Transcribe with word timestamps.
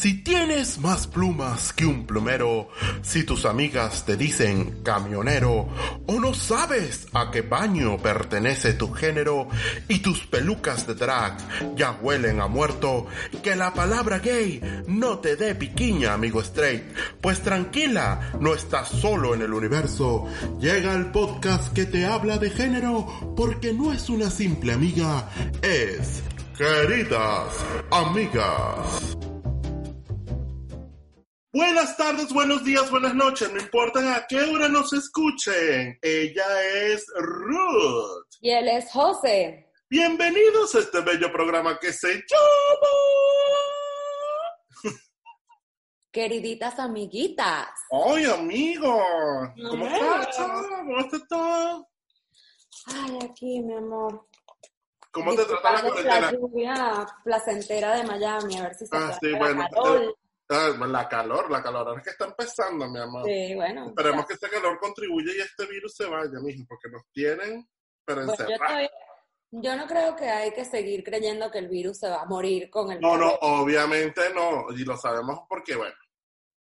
Si 0.00 0.14
tienes 0.14 0.78
más 0.78 1.06
plumas 1.06 1.74
que 1.74 1.84
un 1.84 2.06
plumero, 2.06 2.70
si 3.02 3.22
tus 3.24 3.44
amigas 3.44 4.06
te 4.06 4.16
dicen 4.16 4.82
camionero, 4.82 5.68
o 6.06 6.18
no 6.18 6.32
sabes 6.32 7.06
a 7.12 7.30
qué 7.30 7.42
baño 7.42 7.98
pertenece 7.98 8.72
tu 8.72 8.94
género, 8.94 9.48
y 9.88 9.98
tus 9.98 10.20
pelucas 10.20 10.86
de 10.86 10.94
drag 10.94 11.36
ya 11.76 11.98
huelen 12.00 12.40
a 12.40 12.46
muerto, 12.46 13.08
que 13.42 13.54
la 13.54 13.74
palabra 13.74 14.20
gay 14.20 14.62
no 14.86 15.18
te 15.18 15.36
dé 15.36 15.54
piquiña, 15.54 16.14
amigo 16.14 16.40
straight, 16.40 16.84
pues 17.20 17.42
tranquila, 17.42 18.32
no 18.40 18.54
estás 18.54 18.88
solo 18.88 19.34
en 19.34 19.42
el 19.42 19.52
universo. 19.52 20.26
Llega 20.58 20.94
el 20.94 21.10
podcast 21.10 21.74
que 21.74 21.84
te 21.84 22.06
habla 22.06 22.38
de 22.38 22.48
género, 22.48 23.34
porque 23.36 23.74
no 23.74 23.92
es 23.92 24.08
una 24.08 24.30
simple 24.30 24.72
amiga, 24.72 25.28
es 25.60 26.22
queridas 26.56 27.52
amigas. 27.90 29.18
Buenas 31.52 31.96
tardes, 31.96 32.32
buenos 32.32 32.62
días, 32.62 32.88
buenas 32.92 33.12
noches, 33.12 33.52
no 33.52 33.58
importa 33.58 34.14
a 34.14 34.24
qué 34.28 34.40
hora 34.40 34.68
nos 34.68 34.92
escuchen. 34.92 35.98
Ella 36.00 36.62
es 36.62 37.04
Ruth. 37.16 38.26
Y 38.40 38.50
él 38.52 38.68
es 38.68 38.92
José. 38.92 39.68
Bienvenidos 39.88 40.76
a 40.76 40.78
este 40.78 41.00
bello 41.00 41.32
programa 41.32 41.76
que 41.80 41.92
se 41.92 42.06
llama... 42.06 42.86
Queriditas 46.12 46.78
amiguitas. 46.78 47.66
¡Ay, 48.06 48.26
amigo! 48.26 49.02
¿Cómo 49.70 49.86
estás, 49.86 50.36
¿Cómo 50.36 51.00
estás 51.00 51.28
todo? 51.28 51.88
Ay, 52.86 53.18
aquí, 53.28 53.60
mi 53.60 53.74
amor. 53.74 54.24
¿Cómo 55.10 55.34
te 55.34 55.44
trata 55.44 55.82
la 56.04 56.30
lluvia 56.30 57.06
placentera 57.24 57.96
de 57.96 58.04
Miami, 58.04 58.56
a 58.56 58.62
ver 58.62 58.74
si 58.76 58.86
se 58.86 58.96
Ah, 58.96 59.18
sí, 59.20 59.32
bueno. 59.32 59.66
Ah, 60.52 60.74
la 60.86 61.08
calor, 61.08 61.48
la 61.48 61.62
calor 61.62 61.86
ahora 61.86 62.00
es 62.00 62.04
que 62.04 62.10
está 62.10 62.24
empezando, 62.24 62.90
mi 62.90 62.98
amor. 62.98 63.24
Sí, 63.24 63.54
bueno. 63.54 63.88
Esperemos 63.88 64.22
ya. 64.22 64.26
que 64.26 64.34
este 64.34 64.48
calor 64.48 64.78
contribuya 64.80 65.32
y 65.32 65.40
este 65.40 65.64
virus 65.66 65.94
se 65.94 66.06
vaya, 66.06 66.40
mijo, 66.42 66.64
porque 66.68 66.88
nos 66.90 67.04
tienen, 67.12 67.68
pero 68.04 68.24
yo, 68.24 68.32
encerrados. 68.32 68.88
yo 69.52 69.76
no 69.76 69.86
creo 69.86 70.16
que 70.16 70.28
hay 70.28 70.52
que 70.52 70.64
seguir 70.64 71.04
creyendo 71.04 71.52
que 71.52 71.58
el 71.58 71.68
virus 71.68 71.98
se 71.98 72.08
va 72.08 72.22
a 72.22 72.26
morir 72.26 72.68
con 72.68 72.90
el 72.90 73.00
No, 73.00 73.16
no, 73.16 73.32
obviamente 73.42 74.34
no, 74.34 74.66
y 74.70 74.84
lo 74.84 74.96
sabemos 74.96 75.40
porque, 75.48 75.76
bueno, 75.76 75.94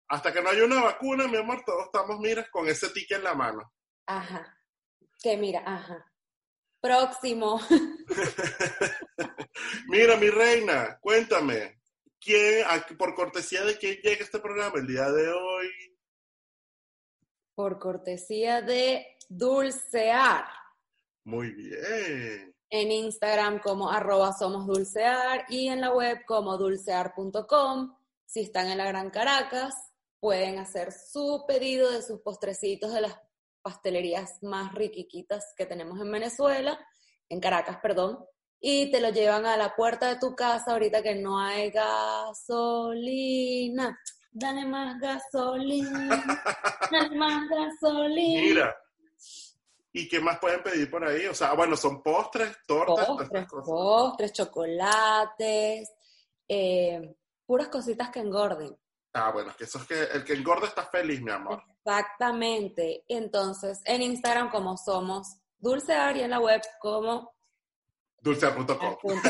hasta 0.08 0.32
que 0.32 0.42
no 0.42 0.50
haya 0.50 0.64
una 0.64 0.82
vacuna, 0.82 1.28
mi 1.28 1.36
amor, 1.36 1.62
todos 1.64 1.86
estamos, 1.86 2.18
mira, 2.18 2.44
con 2.50 2.68
ese 2.68 2.88
ticket 2.90 3.18
en 3.18 3.24
la 3.24 3.34
mano. 3.34 3.72
Ajá. 4.06 4.58
Que 5.22 5.36
mira, 5.36 5.62
ajá. 5.64 6.04
Próximo. 6.80 7.60
Mira, 9.88 10.16
mi 10.16 10.30
reina, 10.30 10.98
cuéntame, 11.00 11.75
¿quién, 12.20 12.64
a- 12.66 12.86
por 12.96 13.14
cortesía 13.14 13.64
de 13.64 13.76
quién 13.78 13.96
llega 14.02 14.24
este 14.24 14.38
programa 14.38 14.78
el 14.78 14.86
día 14.86 15.10
de 15.10 15.28
hoy? 15.28 15.68
Por 17.54 17.78
cortesía 17.78 18.60
de 18.62 19.06
Dulcear. 19.28 20.44
Muy 21.24 21.50
bien. 21.52 22.54
en 22.68 22.90
Instagram 22.92 23.60
como 23.60 23.90
arroba 23.90 24.32
somos 24.32 24.66
dulcear 24.66 25.44
y 25.48 25.68
en 25.68 25.80
la 25.80 25.92
web 25.94 26.24
como 26.26 26.56
dulcear.com. 26.58 27.96
Si 28.24 28.40
están 28.40 28.68
en 28.68 28.78
la 28.78 28.86
Gran 28.86 29.10
Caracas, 29.10 29.72
pueden 30.20 30.58
hacer 30.58 30.92
su 30.92 31.44
pedido 31.46 31.90
de 31.92 32.02
sus 32.02 32.20
postrecitos 32.20 32.92
de 32.92 33.02
las 33.02 33.16
pastelerías 33.62 34.42
más 34.42 34.72
riquiquitas 34.74 35.52
que 35.56 35.66
tenemos 35.66 36.00
en 36.00 36.10
Venezuela, 36.10 36.78
en 37.28 37.40
Caracas, 37.40 37.78
perdón, 37.80 38.24
y 38.60 38.90
te 38.90 39.00
lo 39.00 39.10
llevan 39.10 39.46
a 39.46 39.56
la 39.56 39.74
puerta 39.74 40.08
de 40.08 40.16
tu 40.18 40.34
casa 40.34 40.72
ahorita 40.72 41.02
que 41.02 41.14
no 41.14 41.38
hay 41.38 41.70
gasolina. 41.70 43.18
Dale 44.30 44.66
más 44.66 45.00
gasolina, 45.00 46.24
dale 46.90 47.16
más 47.16 47.48
gasolina. 47.48 48.42
Mira. 48.42 48.76
¿Y 49.92 50.08
qué 50.08 50.20
más 50.20 50.38
pueden 50.38 50.62
pedir 50.62 50.90
por 50.90 51.02
ahí? 51.04 51.24
O 51.26 51.32
sea, 51.32 51.54
bueno, 51.54 51.74
son 51.74 52.02
postres, 52.02 52.54
tortas, 52.66 53.06
postres, 53.06 53.46
postres, 53.48 54.32
chocolates, 54.34 55.90
eh, 56.46 57.16
puras 57.46 57.68
cositas 57.68 58.10
que 58.10 58.20
engorden. 58.20 58.76
Ah, 59.14 59.30
bueno, 59.32 59.48
es 59.50 59.56
que 59.56 59.64
eso 59.64 59.78
es 59.78 59.86
que 59.86 60.02
el 60.02 60.22
que 60.22 60.34
engorda 60.34 60.66
está 60.66 60.84
feliz, 60.84 61.22
mi 61.22 61.30
amor. 61.30 61.62
Exactamente. 61.78 63.04
Entonces, 63.08 63.80
en 63.86 64.02
Instagram 64.02 64.50
como 64.50 64.76
somos 64.76 65.38
dulcear 65.58 66.14
y 66.18 66.20
en 66.20 66.30
la 66.30 66.40
web 66.40 66.60
como 66.78 67.35
Dulce.com. 68.26 68.98
punto. 69.00 69.28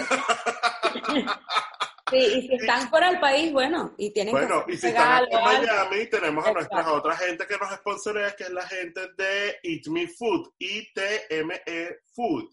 Sí, 2.08 2.18
y 2.18 2.46
si 2.46 2.54
están 2.54 2.88
fuera 2.88 3.10
del 3.10 3.18
país, 3.18 3.52
bueno, 3.52 3.92
y 3.98 4.12
tienen 4.12 4.32
Bueno, 4.32 4.64
que 4.64 4.74
y 4.74 4.76
si 4.76 4.86
están 4.86 5.24
aquí 5.24 5.34
en. 5.34 5.42
Miami, 5.42 6.06
tenemos 6.06 6.46
a 6.46 6.52
nuestra 6.52 6.92
otra 6.92 7.16
gente 7.16 7.46
que 7.46 7.58
nos 7.58 7.68
sponsorea, 7.74 8.34
que 8.36 8.44
es 8.44 8.50
la 8.50 8.66
gente 8.66 9.08
de 9.18 9.58
Eat 9.64 9.88
Me 9.88 10.06
Food, 10.06 10.52
I-T-M-E 10.56 11.98
Food. 12.14 12.48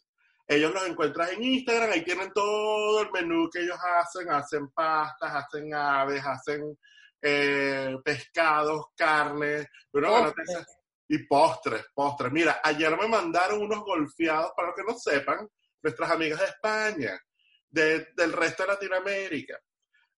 Ellos 0.48 0.74
los 0.74 0.88
encuentras 0.88 1.32
en 1.34 1.44
Instagram, 1.44 1.92
ahí 1.92 2.04
tienen 2.04 2.34
todo 2.34 3.04
el 3.04 3.12
menú 3.12 3.48
que 3.50 3.60
ellos 3.60 3.78
hacen, 4.00 4.30
hacen 4.32 4.70
pastas, 4.72 5.32
hacen 5.32 5.74
aves, 5.74 6.24
hacen 6.26 6.78
eh, 7.22 7.96
pescados, 8.04 8.88
carne, 8.98 9.70
pero 9.92 10.10
bueno, 10.12 10.34
y 11.08 11.20
postres, 11.28 11.86
postres. 11.94 12.32
Mira, 12.32 12.60
ayer 12.64 12.98
me 12.98 13.08
mandaron 13.08 13.62
unos 13.62 13.82
golfeados, 13.82 14.52
para 14.56 14.70
los 14.70 14.76
que 14.76 14.84
no 14.84 14.98
sepan, 14.98 15.48
nuestras 15.84 16.10
amigas 16.12 16.40
de 16.40 16.46
España, 16.46 17.20
de- 17.70 18.08
del 18.16 18.34
resto 18.34 18.64
de 18.64 18.70
Latinoamérica. 18.70 19.60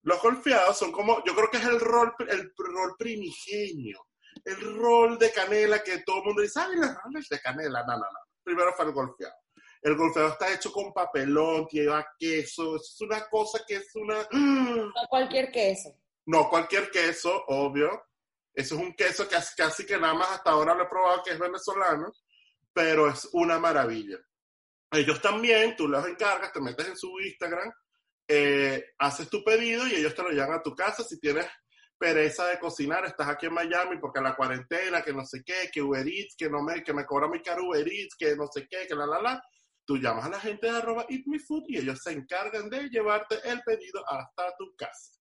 Los 0.03 0.22
golfeados 0.22 0.78
son 0.78 0.92
como, 0.92 1.24
yo 1.26 1.34
creo 1.36 1.50
que 1.50 1.58
es 1.58 1.66
el 1.66 1.80
rol, 1.80 2.14
el 2.30 2.53
rol 2.56 2.96
primigenio, 2.98 4.08
el 4.44 4.76
rol 4.78 5.18
de 5.18 5.31
canela 5.31 5.81
que 5.81 6.00
todo 6.00 6.18
el 6.20 6.24
mundo 6.26 6.42
dice, 6.44 6.59
ay, 6.59 6.76
los 6.76 6.94
roles 7.03 7.28
de 7.28 7.40
canela. 7.40 7.81
No, 7.81 7.94
no, 7.94 8.00
no. 8.00 8.20
Primero 8.44 8.72
fue 8.74 8.86
el 8.86 8.92
golfeado. 8.92 9.34
El 9.81 9.96
golfeado 9.96 10.30
está 10.30 10.53
hecho 10.53 10.72
con 10.72 10.94
papelón, 10.94 11.68
lleva 11.72 12.06
queso, 12.20 12.76
es 12.76 12.96
una 13.02 13.28
cosa 13.28 13.64
que 13.68 13.76
es 13.76 13.90
una... 13.96 14.28
No 14.32 14.92
cualquier 15.09 15.52
queso. 15.52 15.96
No 16.28 16.50
cualquier 16.50 16.90
queso, 16.92 17.44
obvio. 17.47 18.03
Eso 18.53 18.76
es 18.76 18.82
un 18.82 18.94
queso 18.96 19.28
que 19.28 19.36
casi, 19.36 19.56
casi 19.56 19.86
que 19.86 19.97
nada 19.97 20.14
más 20.14 20.30
hasta 20.32 20.52
ahora 20.52 20.74
lo 20.74 20.84
he 20.84 20.88
probado 20.88 21.22
que 21.24 21.32
es 21.32 21.40
venezolano, 21.40 22.12
pero 22.74 23.08
es 23.09 23.28
una 23.34 23.59
maravilla. 23.59 24.18
Ellos 24.95 25.22
también, 25.22 25.75
tú 25.75 25.88
los 25.88 26.06
encargas, 26.07 26.51
te 26.51 26.61
metes 26.61 26.88
en 26.88 26.97
su 26.97 27.19
Instagram, 27.19 27.72
eh, 28.28 28.83
haces 29.00 29.29
tu 29.29 29.44
pedido 29.44 29.85
y 29.88 29.95
ellos 29.95 30.16
te 30.16 30.23
lo 30.23 30.29
llevan 30.29 30.53
a 30.53 30.61
tu 30.63 30.75
casa. 30.75 31.03
Si 31.03 31.19
tienes 31.19 31.45
pereza 31.97 32.47
de 32.47 32.59
cocinar, 32.59 33.05
estás 33.05 33.28
aquí 33.28 33.45
en 33.45 33.53
Miami 33.53 33.97
porque 34.00 34.22
la 34.22 34.35
cuarentena, 34.35 35.01
que 35.01 35.13
no 35.13 35.25
sé 35.25 35.44
qué, 35.45 35.69
que 35.72 35.81
Uber 35.81 36.07
Eats, 36.07 36.35
que, 36.38 36.50
no 36.50 36.61
me, 36.61 36.84
que 36.84 36.94
me 36.94 37.05
cobra 37.05 37.28
muy 37.28 37.41
caro 37.41 37.67
Uber 37.67 37.88
Eats, 37.88 38.16
que 38.17 38.35
no 38.35 38.47
sé 38.47 38.67
qué, 38.69 38.88
que 38.88 38.95
la 38.95 39.05
la 39.05 39.22
la. 39.22 39.44
Tú 39.85 39.97
llamas 39.97 40.25
a 40.25 40.29
la 40.29 40.39
gente 40.39 40.66
de 40.66 40.78
arroba 40.78 41.05
Eat 41.09 41.25
Me 41.28 41.39
Food 41.39 41.66
y 41.67 41.78
ellos 41.78 42.00
se 42.01 42.11
encargan 42.11 42.69
de 42.69 42.89
llevarte 42.89 43.35
el 43.44 43.61
pedido 43.61 44.03
hasta 44.09 44.55
tu 44.57 44.75
casa. 44.75 45.11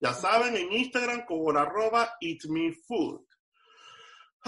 Ya 0.00 0.12
saben, 0.12 0.56
en 0.56 0.72
Instagram 0.72 1.24
la 1.52 1.62
arroba 1.62 2.16
Eat 2.20 2.40
Food. 2.86 3.25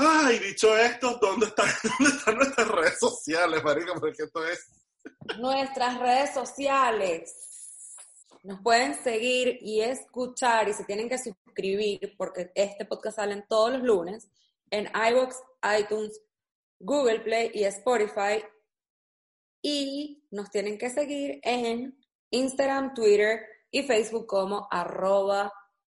Ay, 0.00 0.38
dicho 0.38 0.76
esto, 0.76 1.18
¿dónde 1.20 1.46
están, 1.46 1.66
¿dónde 1.98 2.16
están 2.16 2.36
nuestras 2.36 2.68
redes 2.68 2.98
sociales, 3.00 3.64
marica? 3.64 3.94
Porque 3.94 4.22
esto 4.22 4.46
es... 4.46 4.70
Nuestras 5.38 5.98
redes 5.98 6.32
sociales. 6.32 7.34
Nos 8.44 8.60
pueden 8.62 8.94
seguir 9.02 9.58
y 9.60 9.80
escuchar 9.80 10.68
y 10.68 10.72
se 10.72 10.84
tienen 10.84 11.08
que 11.08 11.18
suscribir 11.18 12.14
porque 12.16 12.52
este 12.54 12.84
podcast 12.84 13.16
sale 13.16 13.44
todos 13.48 13.72
los 13.72 13.82
lunes 13.82 14.28
en 14.70 14.86
iVoox, 14.86 15.34
iTunes, 15.80 16.20
Google 16.78 17.18
Play 17.20 17.50
y 17.54 17.64
Spotify. 17.64 18.44
Y 19.60 20.22
nos 20.30 20.48
tienen 20.50 20.78
que 20.78 20.90
seguir 20.90 21.40
en 21.42 21.98
Instagram, 22.30 22.94
Twitter 22.94 23.40
y 23.72 23.82
Facebook 23.82 24.28
como 24.28 24.68
arroba 24.70 25.52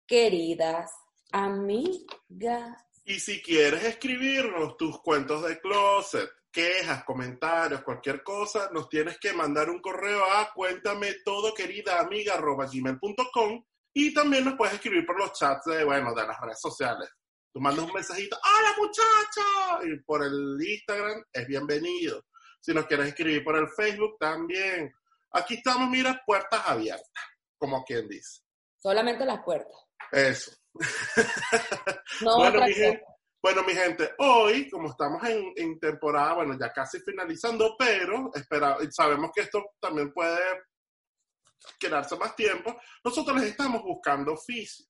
queridas 0.08 0.90
amigas. 1.34 2.89
Y 3.10 3.20
si 3.20 3.42
quieres 3.42 3.84
escribirnos 3.86 4.78
tus 4.78 5.02
cuentos 5.02 5.44
de 5.44 5.60
closet, 5.60 6.30
quejas, 6.52 7.04
comentarios, 7.06 7.82
cualquier 7.82 8.22
cosa, 8.22 8.70
nos 8.72 8.88
tienes 8.88 9.18
que 9.18 9.34
mandar 9.34 9.68
un 9.72 9.82
correo 9.82 10.24
a 10.32 10.54
cuéntame 10.54 11.16
todo 11.26 11.56
querida 11.56 12.00
amiga 12.00 12.40
gmail.com 12.40 13.66
y 13.96 14.14
también 14.14 14.46
nos 14.46 14.54
puedes 14.54 14.76
escribir 14.76 15.08
por 15.08 15.18
los 15.18 15.34
chats 15.34 15.66
de, 15.66 15.84
bueno, 15.86 16.14
de 16.14 16.28
las 16.28 16.40
redes 16.40 16.62
sociales. 16.62 17.10
Tú 17.52 17.60
mandas 17.60 17.84
un 17.84 17.94
mensajito, 17.94 18.38
¡Hola 18.44 18.76
muchacha! 18.78 19.92
Y 19.92 20.00
por 20.04 20.24
el 20.24 20.56
Instagram 20.62 21.24
es 21.34 21.48
bienvenido. 21.48 22.24
Si 22.62 22.76
nos 22.76 22.86
quieres 22.86 23.08
escribir 23.08 23.44
por 23.44 23.56
el 23.56 23.70
Facebook, 23.70 24.18
también. 24.20 24.94
Aquí 25.32 25.56
estamos, 25.56 25.90
mira, 25.90 26.22
puertas 26.28 26.62
abiertas, 26.64 27.10
como 27.58 27.84
quien 27.84 28.08
dice. 28.08 28.44
Solamente 28.78 29.26
las 29.26 29.44
puertas. 29.44 29.78
Eso. 30.12 30.59
No 32.22 32.38
bueno, 32.38 32.66
mi 32.66 32.74
gente, 32.74 33.04
bueno, 33.42 33.64
mi 33.64 33.74
gente, 33.74 34.14
hoy, 34.18 34.70
como 34.70 34.90
estamos 34.90 35.24
en, 35.24 35.54
en 35.56 35.80
temporada, 35.80 36.34
bueno, 36.34 36.58
ya 36.60 36.72
casi 36.74 37.00
finalizando, 37.00 37.76
pero 37.78 38.30
espera, 38.34 38.78
sabemos 38.92 39.32
que 39.34 39.42
esto 39.42 39.64
también 39.80 40.12
puede 40.12 40.40
quedarse 41.80 42.18
más 42.18 42.36
tiempo, 42.36 42.76
nosotros 43.04 43.40
les 43.40 43.52
estamos 43.52 43.82
buscando 43.84 44.34
oficio. 44.34 44.86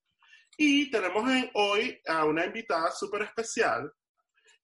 Y 0.57 0.89
tenemos 0.91 1.29
en- 1.29 1.49
hoy 1.53 1.99
a 2.07 2.25
una 2.25 2.45
invitada 2.45 2.91
súper 2.91 3.23
especial 3.23 3.91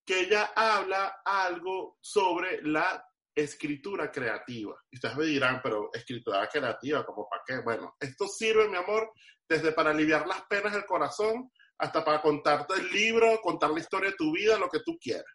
que 0.06 0.22
ella 0.22 0.52
habla 0.56 1.22
algo 1.26 1.98
sobre 2.02 2.62
la 2.64 3.04
escritura 3.36 4.10
creativa. 4.12 4.82
Ustedes 4.92 5.18
me 5.18 5.26
dirán, 5.26 5.60
pero 5.62 5.90
escritura 5.94 6.48
creativa, 6.48 7.06
¿como 7.06 7.28
para 7.30 7.44
qué? 7.46 7.60
Bueno, 7.60 7.96
esto 8.00 8.28
sirve, 8.28 8.70
mi 8.70 8.78
amor, 8.78 9.12
desde 9.48 9.74
para 9.74 9.92
aliviar 9.92 10.26
las 10.26 10.44
penas 10.44 10.74
del 10.74 10.86
corazón 10.86 11.52
hasta 11.78 12.04
para 12.06 12.22
contarte 12.22 12.76
el 12.76 12.90
libro, 12.90 13.40
contar 13.42 13.72
la 13.72 13.80
historia 13.80 14.12
de 14.12 14.16
tu 14.16 14.32
vida, 14.32 14.58
lo 14.58 14.70
que 14.70 14.80
tú 14.80 14.98
quieras. 14.98 15.26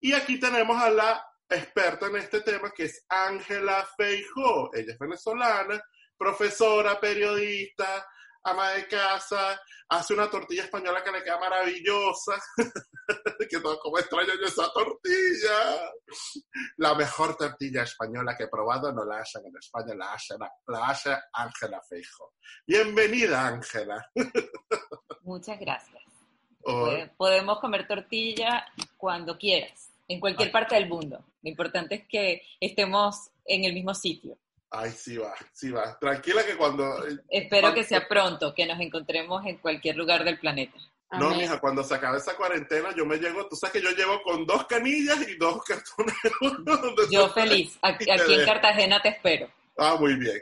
Y 0.00 0.12
aquí 0.12 0.40
tenemos 0.40 0.76
a 0.80 0.90
la 0.90 1.24
experta 1.48 2.06
en 2.06 2.16
este 2.16 2.40
tema, 2.40 2.72
que 2.72 2.84
es 2.84 3.04
Ángela 3.08 3.88
Feijó. 3.96 4.70
Ella 4.74 4.92
es 4.92 4.98
venezolana, 4.98 5.80
profesora, 6.16 7.00
periodista, 7.00 8.04
ama 8.44 8.70
de 8.70 8.86
casa, 8.88 9.60
hace 9.88 10.14
una 10.14 10.30
tortilla 10.30 10.64
española 10.64 11.02
que 11.04 11.10
le 11.12 11.22
queda 11.22 11.38
maravillosa. 11.38 12.40
que 13.50 13.60
todo 13.60 13.78
como 13.80 13.98
extraño 13.98 14.32
yo 14.40 14.46
esa 14.46 14.70
tortilla. 14.72 15.90
La 16.78 16.94
mejor 16.94 17.36
tortilla 17.36 17.82
española 17.82 18.36
que 18.36 18.44
he 18.44 18.48
probado 18.48 18.92
no 18.92 19.04
la 19.04 19.18
hacen 19.20 19.44
en 19.46 19.56
España, 19.56 19.94
la 19.94 20.12
hace, 20.12 20.34
la 20.66 20.86
hace 20.88 21.16
Ángela 21.32 21.80
Feijó. 21.88 22.34
Bienvenida, 22.66 23.46
Ángela. 23.48 24.10
Muchas 25.22 25.58
gracias. 25.58 26.02
Oh, 26.64 26.86
Pode- 26.86 27.12
Podemos 27.16 27.60
comer 27.60 27.86
tortilla 27.86 28.66
cuando 28.96 29.38
quieras, 29.38 29.90
en 30.08 30.20
cualquier 30.20 30.50
parte 30.52 30.74
del 30.74 30.88
mundo. 30.88 31.24
Lo 31.42 31.50
importante 31.50 31.94
es 31.94 32.08
que 32.08 32.42
estemos 32.60 33.30
en 33.44 33.64
el 33.64 33.72
mismo 33.72 33.94
sitio. 33.94 34.36
Ay, 34.70 34.90
sí 34.90 35.16
va, 35.16 35.34
sí 35.52 35.70
va. 35.70 35.98
Tranquila 35.98 36.44
que 36.44 36.56
cuando... 36.56 36.84
Espero 37.28 37.62
Cuando- 37.62 37.74
que 37.74 37.84
sea 37.84 38.06
pronto, 38.06 38.54
que 38.54 38.66
nos 38.66 38.78
encontremos 38.80 39.44
en 39.46 39.56
cualquier 39.58 39.96
lugar 39.96 40.24
del 40.24 40.38
planeta. 40.38 40.76
No, 41.12 41.28
Amén. 41.28 41.38
mija, 41.38 41.58
cuando 41.58 41.82
se 41.82 41.94
acabe 41.94 42.18
esa 42.18 42.36
cuarentena, 42.36 42.94
yo 42.94 43.06
me 43.06 43.16
llego, 43.16 43.48
tú 43.48 43.56
sabes 43.56 43.72
que 43.72 43.80
yo 43.82 43.90
llevo 43.92 44.20
con 44.22 44.44
dos 44.44 44.66
canillas 44.66 45.26
y 45.26 45.36
dos 45.36 45.64
cartones. 45.66 46.14
Yo 47.10 47.30
feliz. 47.30 47.78
Aquí, 47.80 48.04
en. 48.10 48.44
Cartagena 48.44 49.00
te 49.00 49.08
espero. 49.08 49.50
Ah, 49.78 49.96
muy 49.98 50.16
bien. 50.16 50.38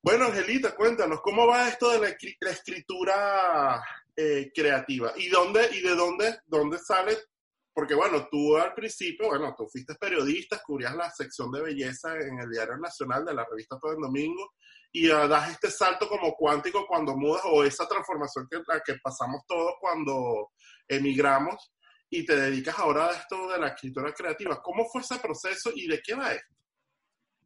Bueno, 0.00 0.24
Angelita, 0.26 0.74
cuéntanos, 0.74 1.20
¿cómo 1.20 1.46
va 1.46 1.68
esto 1.68 1.90
de 1.90 2.16
la 2.40 2.50
escritura 2.50 3.82
eh, 4.16 4.50
creativa? 4.54 5.12
¿Y 5.16 5.28
dónde, 5.28 5.68
y 5.72 5.82
de 5.82 5.94
dónde, 5.94 6.38
dónde 6.46 6.78
sale? 6.78 7.18
Porque 7.72 7.94
bueno, 7.94 8.26
tú 8.30 8.56
al 8.56 8.74
principio, 8.74 9.28
bueno, 9.28 9.54
tú 9.56 9.66
fuiste 9.68 9.94
periodista, 9.94 10.60
cubrías 10.64 10.94
la 10.94 11.10
sección 11.10 11.50
de 11.52 11.62
belleza 11.62 12.16
en 12.16 12.40
el 12.40 12.50
Diario 12.50 12.76
Nacional 12.78 13.24
de 13.24 13.34
la 13.34 13.46
revista 13.48 13.78
Todo 13.78 13.92
el 13.92 14.00
Domingo, 14.00 14.52
y 14.92 15.08
ah, 15.10 15.28
das 15.28 15.50
este 15.52 15.70
salto 15.70 16.08
como 16.08 16.34
cuántico 16.34 16.84
cuando 16.86 17.16
mudas, 17.16 17.42
o 17.44 17.62
esa 17.62 17.86
transformación 17.86 18.48
que, 18.50 18.58
la 18.66 18.80
que 18.80 18.96
pasamos 19.02 19.42
todos 19.46 19.74
cuando 19.80 20.50
emigramos, 20.88 21.72
y 22.10 22.26
te 22.26 22.34
dedicas 22.34 22.76
ahora 22.78 23.06
a 23.06 23.12
esto 23.12 23.48
de 23.52 23.58
la 23.58 23.68
escritura 23.68 24.12
creativa. 24.12 24.60
¿Cómo 24.60 24.84
fue 24.86 25.02
ese 25.02 25.18
proceso 25.20 25.70
y 25.74 25.86
de 25.86 26.00
qué 26.02 26.14
va 26.14 26.32
esto? 26.32 26.54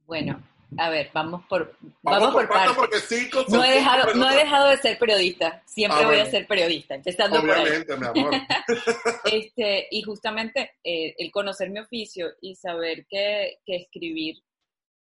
Bueno, 0.07 0.43
a 0.79 0.91
ver, 0.91 1.11
vamos 1.13 1.45
por, 1.49 1.77
vamos 2.03 2.33
por 2.33 2.49
porque 2.77 2.99
cinco 3.01 3.45
No 3.49 3.63
he, 3.65 3.75
dejado, 3.75 4.15
no 4.15 4.31
he 4.31 4.37
dejado 4.37 4.69
de 4.71 4.77
ser 4.79 4.99
periodista. 4.99 5.63
Siempre 5.67 6.01
Ah, 6.03 6.07
voy 6.07 6.19
a 6.19 6.27
ser 6.27 6.47
periodista, 6.47 6.95
empezando 6.97 7.41
por 7.41 7.51
ahí. 7.53 7.63
Obviamente, 7.63 7.97
mi 7.97 8.07
amor. 8.07 8.35
Este, 9.33 9.87
y 9.91 10.03
justamente 10.03 10.73
eh, 10.83 11.15
el 11.19 11.31
conocer 11.31 11.71
mi 11.71 11.81
oficio 11.81 12.29
y 12.41 12.55
saber 12.57 13.07
que, 13.09 13.59
que 13.65 13.77
escribir 13.77 14.37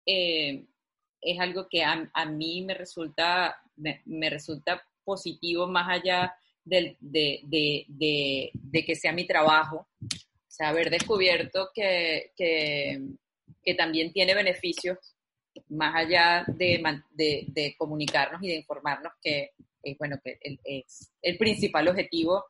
eh, 0.07 0.65
es 1.21 1.41
algo 1.41 1.67
que 1.69 1.83
a, 1.83 2.11
a 2.13 2.25
mí 2.27 2.63
me 2.63 2.75
resulta, 2.75 3.57
me, 3.77 4.03
me 4.05 4.29
resulta 4.31 4.83
positivo 5.05 5.67
más 5.67 5.89
allá 5.89 6.35
del- 6.65 6.97
de, 7.01 7.41
de- 7.45 7.85
de- 7.89 8.51
de 8.55 8.85
que 8.85 8.95
sea 8.95 9.13
mi 9.13 9.27
trabajo. 9.27 9.89
O 10.03 10.57
sea, 10.57 10.69
haber 10.69 10.91
descubierto 10.91 11.71
que, 11.75 12.33
que, 12.37 13.01
que 13.63 13.75
también 13.75 14.13
tiene 14.13 14.35
beneficios 14.35 14.99
más 15.69 15.95
allá 15.95 16.45
de, 16.49 16.79
man- 16.79 17.05
de, 17.11 17.45
de 17.49 17.75
comunicarnos 17.77 18.43
y 18.43 18.49
de 18.49 18.57
informarnos 18.57 19.13
que, 19.23 19.53
eh, 19.83 19.97
bueno, 19.99 20.19
que 20.23 20.39
el, 20.41 20.59
es 20.65 21.13
el 21.23 21.37
principal 21.39 21.89
objetivo 21.89 22.45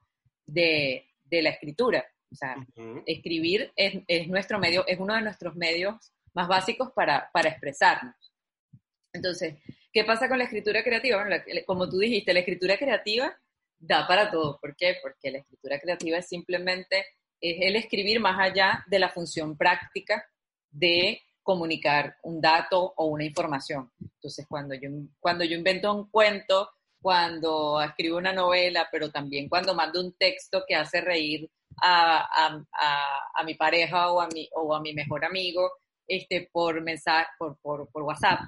de, 0.46 1.06
de 1.24 1.42
la 1.42 1.50
escritura. 1.50 2.04
O 2.30 2.34
sea, 2.36 2.56
escribir 3.06 3.72
es, 3.76 4.02
es 4.08 4.28
nuestro 4.28 4.58
medio, 4.58 4.84
es 4.86 4.98
uno 4.98 5.14
de 5.14 5.22
nuestros 5.22 5.54
medios 5.54 6.12
más 6.32 6.48
básicos 6.48 6.90
para, 6.92 7.30
para 7.32 7.50
expresarnos. 7.50 8.14
Entonces, 9.12 9.54
¿qué 9.92 10.04
pasa 10.04 10.28
con 10.28 10.38
la 10.38 10.44
escritura 10.44 10.82
creativa? 10.82 11.22
Bueno, 11.22 11.30
la- 11.46 11.64
como 11.64 11.88
tú 11.88 11.98
dijiste, 11.98 12.32
la 12.34 12.40
escritura 12.40 12.76
creativa 12.76 13.36
da 13.78 14.06
para 14.08 14.30
todo. 14.30 14.58
¿Por 14.60 14.74
qué? 14.74 14.96
Porque 15.00 15.30
la 15.30 15.38
escritura 15.38 15.78
creativa 15.78 16.18
es 16.18 16.28
simplemente 16.28 17.04
es 17.40 17.56
el 17.60 17.76
escribir 17.76 18.18
más 18.20 18.38
allá 18.40 18.82
de 18.88 18.98
la 18.98 19.10
función 19.10 19.56
práctica 19.56 20.26
de 20.70 21.20
comunicar 21.44 22.16
un 22.24 22.40
dato 22.40 22.92
o 22.96 23.04
una 23.06 23.22
información. 23.24 23.92
Entonces, 24.00 24.44
cuando 24.48 24.74
yo, 24.74 24.88
cuando 25.20 25.44
yo 25.44 25.56
invento 25.56 25.94
un 25.94 26.10
cuento, 26.10 26.70
cuando 27.00 27.80
escribo 27.82 28.16
una 28.16 28.32
novela, 28.32 28.88
pero 28.90 29.10
también 29.10 29.48
cuando 29.48 29.74
mando 29.74 30.00
un 30.00 30.14
texto 30.16 30.64
que 30.66 30.74
hace 30.74 31.00
reír 31.02 31.48
a, 31.82 32.18
a- 32.46 32.64
a- 32.72 33.20
a 33.34 33.44
mi 33.44 33.54
pareja 33.54 34.10
o 34.10 34.20
a 34.20 34.28
mi, 34.28 34.48
o 34.56 34.74
a 34.74 34.80
mi 34.80 34.94
mejor 34.94 35.24
amigo 35.24 35.70
este, 36.08 36.48
por, 36.52 36.80
mensaje, 36.82 37.28
por, 37.38 37.58
por, 37.60 37.88
por 37.90 38.02
WhatsApp, 38.04 38.40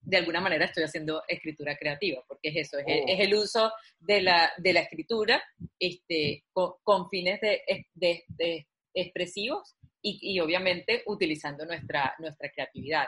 de 0.00 0.16
alguna 0.18 0.40
manera 0.40 0.66
estoy 0.66 0.84
haciendo 0.84 1.22
escritura 1.26 1.76
creativa, 1.76 2.22
porque 2.28 2.48
es 2.50 2.56
eso, 2.68 2.78
es, 2.78 2.84
el- 2.86 3.00
Oh. 3.02 3.04
es 3.08 3.20
el 3.20 3.34
uso 3.34 3.72
de 3.98 4.22
la, 4.22 4.52
de 4.56 4.72
la 4.72 4.80
escritura 4.80 5.42
este, 5.80 6.44
con, 6.52 6.74
con 6.84 7.08
fines 7.10 7.40
de, 7.40 7.60
de- 7.94 8.24
de 8.28 8.68
expresivos 8.94 9.75
y, 10.06 10.18
y 10.22 10.40
obviamente 10.40 11.02
utilizando 11.06 11.64
nuestra, 11.66 12.14
nuestra 12.20 12.48
creatividad. 12.50 13.06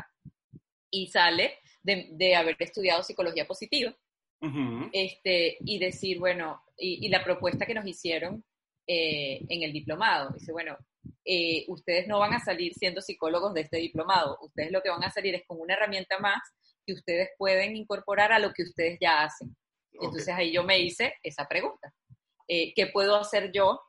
Y 0.90 1.06
sale 1.08 1.58
de, 1.82 2.08
de 2.12 2.34
haber 2.34 2.56
estudiado 2.58 3.02
psicología 3.02 3.46
positiva 3.46 3.94
Ujú. 4.40 4.90
este, 4.92 5.58
y 5.60 5.78
decir, 5.78 6.18
bueno, 6.18 6.62
y, 6.76 7.06
y 7.06 7.08
la 7.08 7.22
propuesta 7.22 7.66
que 7.66 7.74
nos 7.74 7.86
hicieron 7.86 8.44
eh, 8.86 9.40
en 9.48 9.62
el 9.62 9.72
diplomado, 9.72 10.30
dice, 10.30 10.50
bueno, 10.50 10.76
eh, 11.24 11.64
ustedes 11.68 12.08
no 12.08 12.18
van 12.18 12.34
a 12.34 12.40
salir 12.40 12.72
siendo 12.74 13.00
psicólogos 13.00 13.54
de 13.54 13.60
este 13.60 13.76
diplomado, 13.76 14.38
ustedes 14.40 14.72
lo 14.72 14.82
que 14.82 14.90
van 14.90 15.04
a 15.04 15.10
salir 15.10 15.34
es 15.34 15.44
con 15.46 15.60
una 15.60 15.74
herramienta 15.74 16.18
más 16.18 16.40
que 16.84 16.94
ustedes 16.94 17.28
pueden 17.38 17.76
incorporar 17.76 18.32
a 18.32 18.38
lo 18.38 18.52
que 18.52 18.62
ustedes 18.62 18.98
ya 19.00 19.22
hacen. 19.22 19.50
Ok. 19.98 20.04
Entonces 20.04 20.34
ahí 20.34 20.52
yo 20.52 20.64
me 20.64 20.80
hice 20.80 21.14
esa 21.22 21.46
pregunta. 21.46 21.94
Eh, 22.48 22.72
¿Qué 22.74 22.86
puedo 22.86 23.16
hacer 23.16 23.52
yo 23.52 23.80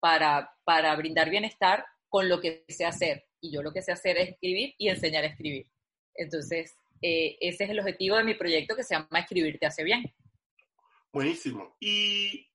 para, 0.00 0.50
para 0.64 0.96
brindar 0.96 1.28
bienestar 1.30 1.84
con 2.08 2.28
lo 2.28 2.40
que 2.40 2.64
sé 2.68 2.84
hacer? 2.84 3.26
Y 3.40 3.52
yo 3.52 3.62
lo 3.62 3.72
que 3.72 3.82
sé 3.82 3.92
hacer 3.92 4.16
es 4.18 4.30
escribir 4.30 4.74
y 4.78 4.88
enseñar 4.88 5.24
a 5.24 5.28
escribir. 5.28 5.66
Entonces, 6.14 6.74
eh, 7.00 7.36
ese 7.40 7.64
es 7.64 7.70
el 7.70 7.78
objetivo 7.78 8.16
de 8.16 8.24
mi 8.24 8.34
proyecto 8.34 8.74
que 8.74 8.82
se 8.82 8.94
llama 8.94 9.20
Escribir 9.20 9.58
te 9.58 9.66
hace 9.66 9.84
bien. 9.84 10.12
Buenísimo. 11.12 11.76
Y, 11.80 12.50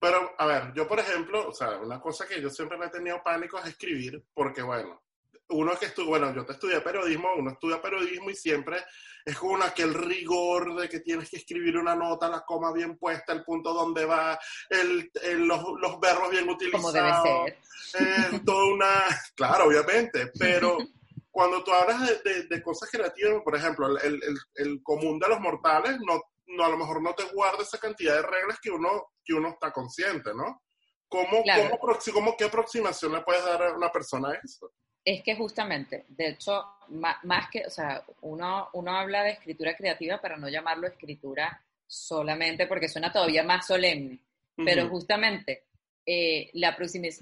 pero, 0.00 0.34
a 0.38 0.46
ver, 0.46 0.72
yo 0.74 0.88
por 0.88 0.98
ejemplo, 0.98 1.48
o 1.48 1.52
sea, 1.52 1.78
una 1.78 2.00
cosa 2.00 2.26
que 2.26 2.40
yo 2.40 2.50
siempre 2.50 2.78
me 2.78 2.86
he 2.86 2.90
tenido 2.90 3.22
pánico 3.22 3.58
es 3.58 3.66
escribir, 3.66 4.24
porque 4.32 4.62
bueno, 4.62 5.03
uno 5.50 5.78
que 5.78 5.86
estudia, 5.86 6.08
bueno, 6.08 6.34
yo 6.34 6.44
te 6.46 6.52
estudié 6.52 6.80
periodismo, 6.80 7.28
uno 7.36 7.50
estudia 7.52 7.80
periodismo 7.80 8.30
y 8.30 8.34
siempre 8.34 8.82
es 9.24 9.36
como 9.38 9.62
aquel 9.62 9.92
rigor 9.94 10.74
de 10.80 10.88
que 10.88 11.00
tienes 11.00 11.28
que 11.30 11.36
escribir 11.36 11.76
una 11.78 11.94
nota, 11.94 12.28
la 12.28 12.42
coma 12.44 12.72
bien 12.72 12.96
puesta, 12.98 13.32
el 13.32 13.44
punto 13.44 13.72
donde 13.72 14.04
va, 14.04 14.38
el, 14.70 15.10
el- 15.22 15.46
los, 15.46 15.62
los 15.80 16.00
verbos 16.00 16.30
bien 16.30 16.48
utilizados. 16.48 16.82
Como 16.82 16.92
debe 16.92 17.56
ser. 17.90 18.02
eh, 18.34 18.40
toda 18.44 18.64
una, 18.72 18.88
claro, 19.36 19.66
obviamente, 19.66 20.30
pero 20.38 20.78
cuando 21.30 21.62
tú 21.64 21.72
hablas 21.72 22.00
de, 22.06 22.18
de- 22.32 22.42
de 22.44 22.62
cosas 22.62 22.90
creativas, 22.90 23.42
por 23.42 23.56
ejemplo, 23.56 23.86
el, 23.98 24.20
el- 24.54 24.82
común 24.82 25.18
de 25.18 25.28
los 25.28 25.40
mortales, 25.40 25.98
no, 26.06 26.20
no, 26.46 26.64
a 26.64 26.68
lo 26.68 26.76
mejor 26.78 27.02
no 27.02 27.14
te 27.14 27.24
guarda 27.32 27.62
esa 27.62 27.78
cantidad 27.78 28.14
de 28.16 28.22
reglas 28.22 28.58
que 28.60 28.70
uno, 28.70 29.12
que 29.24 29.34
uno 29.34 29.48
está 29.48 29.72
consciente, 29.72 30.30
¿no? 30.34 30.62
¿Cómo, 31.08 31.42
Claro. 31.44 31.78
cómo, 31.80 31.98
cómo- 32.12 32.36
¿Qué 32.36 32.44
aproximación 32.44 33.12
le 33.12 33.20
puedes 33.22 33.44
dar 33.44 33.62
a 33.62 33.72
una 33.76 33.90
persona 33.90 34.30
a 34.30 34.34
eso? 34.42 34.70
Es 35.04 35.22
que 35.22 35.36
justamente, 35.36 36.04
de 36.08 36.28
hecho, 36.28 36.64
más, 36.88 37.50
que, 37.50 37.66
o 37.66 37.70
sea, 37.70 38.02
uno, 38.22 38.68
uno 38.72 38.92
habla 38.92 39.22
de 39.22 39.32
escritura 39.32 39.76
creativa 39.76 40.20
para 40.20 40.36
no 40.36 40.48
llamarlo 40.48 40.86
escritura 40.86 41.60
solamente 41.86 42.66
porque 42.66 42.88
suena 42.88 43.12
todavía 43.12 43.42
más 43.42 43.66
solemne, 43.66 44.18
pero 44.56 44.88
justamente 44.88 45.64
eh, 46.06 46.50
la, 46.54 46.76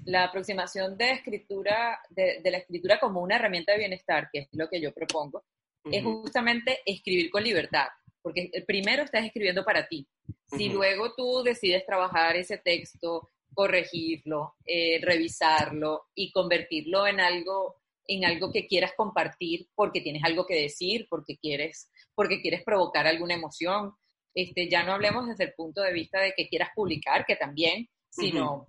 la, 0.05 0.23
aproximación 0.25 0.97
de 0.97 1.11
escritura, 1.11 1.99
de, 2.09 2.41
la 2.43 2.57
escritura 2.57 2.99
como 2.99 3.21
una 3.21 3.35
herramienta 3.35 3.71
de 3.71 3.79
bienestar, 3.79 4.29
que 4.31 4.39
es 4.39 4.47
lo 4.53 4.69
que 4.69 4.81
yo 4.81 4.93
propongo, 4.93 5.43
es 5.85 6.03
justamente 6.03 6.79
escribir 6.85 7.29
con 7.29 7.43
libertad, 7.43 7.87
porque 8.21 8.49
primero 8.65 9.03
estás 9.03 9.25
escribiendo 9.25 9.65
para 9.65 9.87
ti. 9.87 10.07
Si 10.47 10.69
luego 10.69 11.13
tú 11.13 11.43
decides 11.43 11.85
trabajar 11.85 12.35
ese 12.35 12.57
texto, 12.57 13.29
corregirlo, 13.53 14.55
eh, 14.65 14.99
revisarlo 15.01 16.07
y 16.15 16.31
convertirlo 16.31 17.07
en 17.07 17.19
algo, 17.19 17.77
en 18.07 18.25
algo 18.25 18.51
que 18.51 18.67
quieras 18.67 18.93
compartir 18.95 19.67
porque 19.75 20.01
tienes 20.01 20.23
algo 20.23 20.45
que 20.45 20.61
decir, 20.61 21.07
porque 21.09 21.37
quieres, 21.37 21.89
porque 22.15 22.41
quieres 22.41 22.63
provocar 22.63 23.07
alguna 23.07 23.35
emoción. 23.35 23.93
Este, 24.33 24.69
ya 24.69 24.83
no 24.83 24.93
hablemos 24.93 25.27
desde 25.27 25.45
el 25.45 25.53
punto 25.53 25.81
de 25.81 25.93
vista 25.93 26.19
de 26.19 26.33
que 26.35 26.47
quieras 26.47 26.69
publicar, 26.75 27.25
que 27.25 27.35
también, 27.35 27.87
sino 28.09 28.67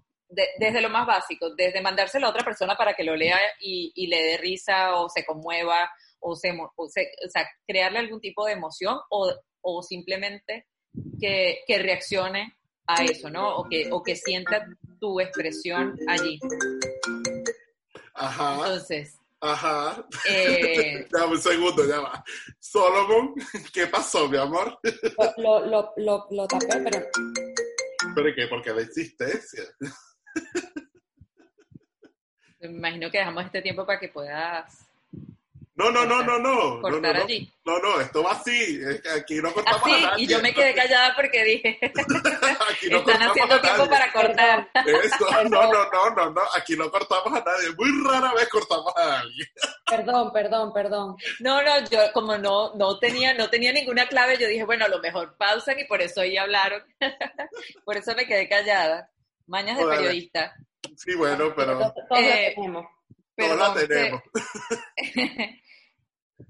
desde 0.58 0.80
lo 0.80 0.90
más 0.90 1.06
básico, 1.06 1.54
desde 1.54 1.80
mandárselo 1.80 2.26
a 2.26 2.30
otra 2.30 2.44
persona 2.44 2.76
para 2.76 2.94
que 2.94 3.04
lo 3.04 3.14
lea 3.14 3.38
y, 3.60 4.06
le 4.06 4.22
dé 4.22 4.36
risa 4.38 4.96
o 4.96 5.08
se 5.08 5.24
conmueva 5.24 5.90
o, 6.20 6.34
se, 6.34 6.50
o, 6.76 6.88
sea, 6.88 7.48
crearle 7.66 7.98
algún 7.98 8.20
tipo 8.20 8.46
de 8.46 8.52
emoción 8.52 8.98
o, 9.10 9.32
o 9.60 9.82
simplemente 9.82 10.66
que, 11.20 11.60
que 11.66 11.78
reaccione 11.78 12.56
a 12.86 13.04
eso, 13.04 13.30
¿no? 13.30 13.56
O 13.56 13.68
que, 13.68 13.88
o 13.90 14.02
que 14.02 14.16
sienta 14.16 14.66
tu 15.00 15.20
expresión 15.20 15.98
allí. 16.08 16.38
Ajá. 18.14 18.54
Entonces. 18.54 19.18
Ajá. 19.40 20.06
Eh, 20.28 21.06
Dame 21.12 21.32
un 21.32 21.40
segundo, 21.40 21.86
ya 21.86 22.00
va. 22.00 22.24
Solomon, 22.58 23.34
¿qué 23.72 23.86
pasó, 23.86 24.28
mi 24.28 24.38
amor? 24.38 24.78
Lo, 25.36 25.66
lo, 25.66 25.92
lo, 25.96 26.26
lo 26.30 26.46
tapé, 26.46 26.80
pero. 26.82 27.06
¿Pero 28.14 28.34
qué? 28.34 28.46
Porque 28.48 28.72
la 28.72 28.82
existencia. 28.82 29.64
Me 32.60 32.68
imagino 32.68 33.10
que 33.10 33.18
dejamos 33.18 33.44
este 33.44 33.60
tiempo 33.60 33.84
para 33.84 34.00
que 34.00 34.08
puedas 34.08 34.86
no, 35.76 35.90
no, 35.90 36.06
no, 36.06 36.22
no, 36.22 36.38
no. 36.38 36.80
Cortar 36.80 37.02
no, 37.02 37.12
no, 37.12 37.24
allí. 37.24 37.52
No, 37.64 37.78
no, 37.80 38.00
esto 38.00 38.22
va 38.22 38.30
así. 38.30 38.80
Aquí 39.16 39.36
no 39.42 39.52
cortamos 39.52 39.82
así, 39.82 39.92
a 39.92 40.10
nadie. 40.10 40.24
Y 40.24 40.26
yo 40.28 40.38
me 40.40 40.54
quedé 40.54 40.72
callada 40.72 41.16
porque 41.16 41.42
dije, 41.42 41.78
aquí 42.70 42.88
no 42.90 42.98
están 42.98 43.22
haciendo 43.22 43.60
tiempo 43.60 43.88
para 43.88 44.12
cortar. 44.12 44.70
Eso, 44.86 45.26
no, 45.50 45.72
no, 45.72 45.90
no, 45.90 46.10
no, 46.10 46.30
no. 46.30 46.40
Aquí 46.56 46.76
no 46.76 46.88
cortamos 46.92 47.26
a 47.26 47.42
nadie. 47.44 47.74
Muy 47.76 47.90
rara 48.04 48.32
vez 48.34 48.48
cortamos 48.48 48.92
a 48.96 49.18
alguien. 49.18 49.48
Perdón, 49.84 50.32
perdón, 50.32 50.72
perdón. 50.72 51.16
No, 51.40 51.60
no, 51.60 51.88
yo 51.90 52.12
como 52.12 52.38
no, 52.38 52.72
no 52.74 52.98
tenía, 53.00 53.34
no 53.34 53.50
tenía 53.50 53.72
ninguna 53.72 54.06
clave, 54.06 54.38
yo 54.38 54.46
dije, 54.46 54.64
bueno, 54.64 54.84
a 54.84 54.88
lo 54.88 55.00
mejor 55.00 55.36
pausan 55.36 55.80
y 55.80 55.84
por 55.84 56.00
eso 56.00 56.20
ahí 56.20 56.36
hablaron. 56.36 56.84
por 57.84 57.96
eso 57.96 58.14
me 58.14 58.26
quedé 58.26 58.48
callada. 58.48 59.10
Mañas 59.48 59.76
de 59.76 59.86
periodista. 59.86 60.54
Sí, 60.96 61.16
bueno, 61.16 61.52
pero. 61.56 61.78
Todos, 61.78 61.94
todos 62.08 62.22
eh, 62.22 62.52
tenemos. 62.54 62.86
Todos 63.36 63.58
la 63.58 63.74
tenemos. 63.74 64.22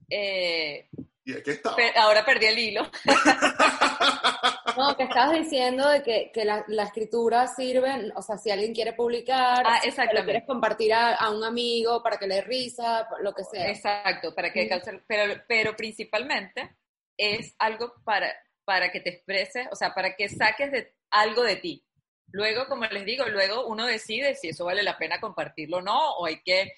Eh, 0.09 0.89
y 1.25 1.33
aquí 1.33 1.51
está. 1.51 1.75
ahora 1.97 2.25
perdí 2.25 2.47
el 2.47 2.59
hilo. 2.59 2.83
no, 4.77 4.97
que 4.97 5.05
estabas 5.05 5.39
diciendo 5.39 5.89
de 5.89 6.03
que, 6.03 6.31
que 6.33 6.45
la, 6.45 6.65
la, 6.69 6.85
escritura 6.85 7.47
sirve, 7.47 8.13
o 8.15 8.21
sea, 8.21 8.37
si 8.37 8.51
alguien 8.51 8.75
quiere 8.75 8.93
publicar, 8.93 9.63
ah, 9.67 9.81
si 9.81 9.91
lo 9.91 10.25
quieres 10.25 10.45
compartir 10.47 10.93
a, 10.93 11.15
a, 11.15 11.31
un 11.31 11.43
amigo 11.43 12.03
para 12.03 12.19
que 12.19 12.27
le 12.27 12.43
risa, 12.43 13.09
lo 13.21 13.33
que 13.33 13.45
sea. 13.45 13.69
Exacto, 13.69 14.35
para 14.35 14.53
que 14.53 14.69
pero, 15.07 15.43
pero 15.49 15.77
principalmente 15.77 16.77
es 17.17 17.55
algo 17.59 17.95
para, 18.05 18.35
para 18.65 18.91
que 18.91 19.01
te 19.01 19.11
expreses, 19.11 19.67
o 19.73 19.77
sea, 19.77 19.95
para 19.95 20.15
que 20.15 20.29
saques 20.29 20.73
de, 20.73 20.95
algo 21.11 21.43
de 21.43 21.57
ti. 21.57 21.87
Luego, 22.33 22.67
como 22.67 22.85
les 22.87 23.05
digo, 23.05 23.25
luego 23.27 23.67
uno 23.67 23.87
decide 23.87 24.35
si 24.35 24.49
eso 24.49 24.65
vale 24.65 24.83
la 24.83 24.99
pena 24.99 25.21
compartirlo 25.21 25.79
o 25.79 25.83
no, 25.83 26.17
o 26.17 26.27
hay 26.27 26.43
que 26.43 26.73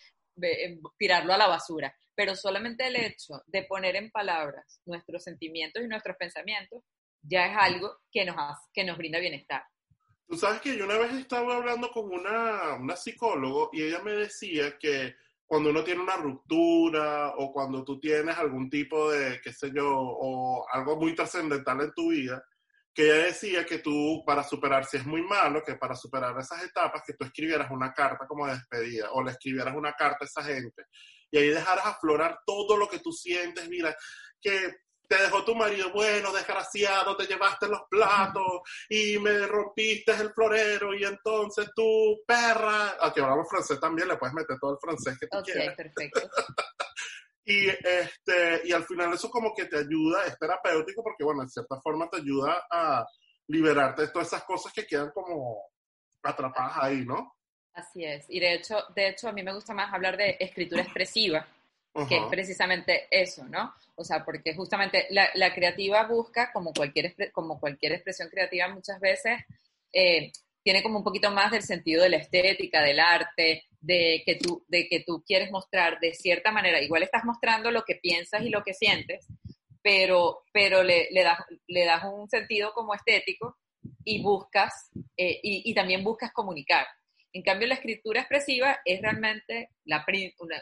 tirarlo 0.98 1.32
a 1.32 1.38
la 1.38 1.46
basura 1.48 1.94
pero 2.16 2.34
solamente 2.34 2.86
el 2.86 2.96
hecho 2.96 3.42
de 3.46 3.64
poner 3.64 3.94
en 3.94 4.10
palabras 4.10 4.80
nuestros 4.86 5.22
sentimientos 5.22 5.82
y 5.84 5.86
nuestros 5.86 6.16
pensamientos 6.16 6.82
ya 7.22 7.46
es 7.46 7.56
algo 7.56 7.98
que 8.10 8.24
nos, 8.24 8.36
que 8.72 8.84
nos 8.84 8.96
brinda 8.96 9.20
bienestar. 9.20 9.62
Tú 10.26 10.36
sabes 10.36 10.60
que 10.60 10.76
yo 10.76 10.86
una 10.86 10.98
vez 10.98 11.12
estaba 11.12 11.56
hablando 11.56 11.90
con 11.90 12.06
una, 12.06 12.74
una 12.80 12.96
psicólogo 12.96 13.70
y 13.72 13.82
ella 13.82 14.02
me 14.02 14.12
decía 14.12 14.76
que 14.78 15.14
cuando 15.44 15.70
uno 15.70 15.84
tiene 15.84 16.02
una 16.02 16.16
ruptura 16.16 17.34
o 17.36 17.52
cuando 17.52 17.84
tú 17.84 18.00
tienes 18.00 18.36
algún 18.36 18.68
tipo 18.68 19.12
de, 19.12 19.40
qué 19.42 19.52
sé 19.52 19.70
yo, 19.72 19.88
o 19.88 20.66
algo 20.72 20.96
muy 20.96 21.14
trascendental 21.14 21.82
en 21.82 21.92
tu 21.92 22.10
vida, 22.10 22.42
que 22.96 23.04
ella 23.04 23.26
decía 23.26 23.66
que 23.66 23.80
tú, 23.80 24.24
para 24.24 24.42
superar, 24.42 24.86
si 24.86 24.96
es 24.96 25.04
muy 25.04 25.20
malo, 25.20 25.62
que 25.62 25.74
para 25.74 25.94
superar 25.94 26.34
esas 26.40 26.64
etapas, 26.64 27.02
que 27.06 27.12
tú 27.12 27.26
escribieras 27.26 27.70
una 27.70 27.92
carta 27.92 28.26
como 28.26 28.46
de 28.46 28.54
despedida 28.54 29.10
o 29.12 29.22
le 29.22 29.32
escribieras 29.32 29.76
una 29.76 29.92
carta 29.92 30.20
a 30.22 30.24
esa 30.24 30.42
gente 30.42 30.84
y 31.30 31.36
ahí 31.36 31.48
dejaras 31.50 31.84
aflorar 31.84 32.38
todo 32.46 32.74
lo 32.78 32.88
que 32.88 33.00
tú 33.00 33.12
sientes, 33.12 33.68
mira, 33.68 33.94
que 34.40 34.76
te 35.06 35.16
dejó 35.18 35.44
tu 35.44 35.54
marido, 35.54 35.92
bueno, 35.92 36.32
desgraciado, 36.32 37.14
te 37.18 37.26
llevaste 37.26 37.68
los 37.68 37.82
platos 37.90 38.62
y 38.88 39.18
me 39.18 39.46
rompiste 39.46 40.12
el 40.12 40.32
florero 40.32 40.94
y 40.94 41.04
entonces 41.04 41.68
tú, 41.76 42.22
perra, 42.26 42.96
aquí 42.98 43.20
hablamos 43.20 43.46
francés 43.46 43.78
también, 43.78 44.08
le 44.08 44.16
puedes 44.16 44.34
meter 44.34 44.56
todo 44.58 44.72
el 44.72 44.78
francés 44.80 45.18
que 45.20 45.26
tú 45.26 45.36
okay, 45.36 45.68
perfecto. 45.76 46.20
y, 47.46 47.68
este, 47.68 48.62
y 48.64 48.72
al 48.72 48.84
final 48.84 49.14
eso 49.14 49.30
como 49.30 49.54
que 49.54 49.66
te 49.66 49.78
ayuda, 49.78 50.26
es 50.26 50.36
terapéutico 50.36 51.02
porque, 51.02 51.22
bueno, 51.22 51.42
en 51.42 51.48
cierta 51.48 51.80
forma 51.80 52.10
te 52.10 52.16
ayuda 52.18 52.66
a 52.68 53.06
liberarte 53.46 54.02
de 54.02 54.08
todas 54.08 54.26
esas 54.26 54.42
cosas 54.42 54.72
que 54.72 54.84
quedan 54.84 55.12
como 55.12 55.62
atrapadas 56.24 56.78
ahí, 56.80 57.04
¿no? 57.04 57.36
Así 57.72 58.04
es. 58.04 58.24
Y 58.28 58.40
de 58.40 58.54
hecho, 58.54 58.78
de 58.96 59.08
hecho, 59.08 59.28
a 59.28 59.32
mí 59.32 59.44
me 59.44 59.54
gusta 59.54 59.74
más 59.74 59.94
hablar 59.94 60.16
de 60.16 60.36
escritura 60.40 60.82
expresiva, 60.82 61.46
que 62.08 62.16
es 62.16 62.24
precisamente 62.28 63.06
eso, 63.10 63.44
¿no? 63.44 63.72
O 63.94 64.04
sea, 64.04 64.24
porque 64.24 64.54
justamente 64.54 65.06
la, 65.10 65.30
la 65.34 65.54
creativa 65.54 66.04
busca, 66.04 66.52
como 66.52 66.72
cualquier, 66.72 67.14
como 67.32 67.60
cualquier 67.60 67.92
expresión 67.92 68.28
creativa 68.28 68.68
muchas 68.68 68.98
veces, 68.98 69.40
eh, 69.92 70.32
tiene 70.66 70.82
como 70.82 70.98
un 70.98 71.04
poquito 71.04 71.30
más 71.30 71.52
del 71.52 71.62
sentido 71.62 72.02
de 72.02 72.08
la 72.08 72.16
estética, 72.16 72.82
del 72.82 72.98
arte, 72.98 73.66
de 73.80 74.24
que 74.26 74.34
tú, 74.34 74.64
de 74.66 74.88
que 74.88 74.98
tú 74.98 75.22
quieres 75.24 75.52
mostrar 75.52 76.00
de 76.00 76.12
cierta 76.12 76.50
manera, 76.50 76.82
igual 76.82 77.04
estás 77.04 77.24
mostrando 77.24 77.70
lo 77.70 77.84
que 77.84 77.94
piensas 77.94 78.42
y 78.42 78.48
lo 78.48 78.64
que 78.64 78.74
sientes, 78.74 79.28
pero, 79.80 80.42
pero 80.52 80.82
le, 80.82 81.06
le, 81.12 81.22
das, 81.22 81.38
le 81.68 81.84
das 81.84 82.02
un 82.12 82.28
sentido 82.28 82.72
como 82.72 82.94
estético 82.94 83.56
y 84.02 84.20
buscas, 84.20 84.90
eh, 85.16 85.38
y, 85.40 85.72
también 85.72 86.02
buscas 86.02 86.32
comunicar. 86.32 86.84
En 87.32 87.42
cambio, 87.42 87.68
la 87.68 87.74
escritura 87.74 88.22
expresiva 88.22 88.80
es 88.84 89.00
realmente 89.00 89.70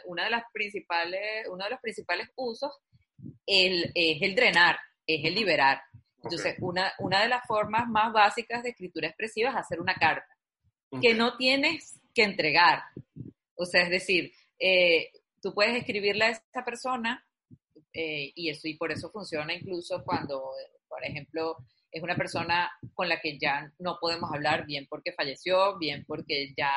una, 0.05 0.23
de 0.25 0.29
las 0.29 0.43
principales, 0.53 1.47
uno 1.49 1.63
de 1.63 1.71
los 1.71 1.79
principales 1.79 2.29
usos 2.35 2.71
es 3.47 3.91
el 4.21 4.35
drenar, 4.35 4.77
es 5.07 5.25
el 5.25 5.33
liberar. 5.33 5.81
Entonces, 6.25 6.55
una, 6.59 6.91
una 6.99 7.21
de 7.21 7.29
las 7.29 7.45
formas 7.45 7.87
más 7.87 8.11
básicas 8.11 8.63
de 8.63 8.69
escritura 8.69 9.07
expresiva 9.07 9.51
es 9.51 9.55
hacer 9.55 9.79
una 9.79 9.93
carta, 9.93 10.35
que 11.01 11.13
no 11.13 11.37
tienes 11.37 11.99
que 12.13 12.23
entregar. 12.23 12.81
O 13.55 13.65
sea, 13.65 13.83
es 13.83 13.89
decir, 13.89 14.31
eh, 14.59 15.11
tú 15.41 15.53
puedes 15.53 15.75
escribirle 15.75 16.25
a 16.25 16.29
esa 16.29 16.65
persona 16.65 17.23
eh, 17.93 18.31
y, 18.33 18.49
eso, 18.49 18.67
y 18.67 18.75
por 18.75 18.91
eso 18.91 19.11
funciona 19.11 19.53
incluso 19.53 20.03
cuando, 20.03 20.51
por 20.87 21.05
ejemplo, 21.05 21.57
es 21.91 22.01
una 22.01 22.15
persona 22.15 22.71
con 22.93 23.07
la 23.07 23.21
que 23.21 23.37
ya 23.37 23.71
no 23.79 23.97
podemos 24.01 24.31
hablar, 24.33 24.65
bien 24.65 24.87
porque 24.89 25.13
falleció, 25.13 25.77
bien 25.77 26.03
porque 26.05 26.53
ya, 26.57 26.71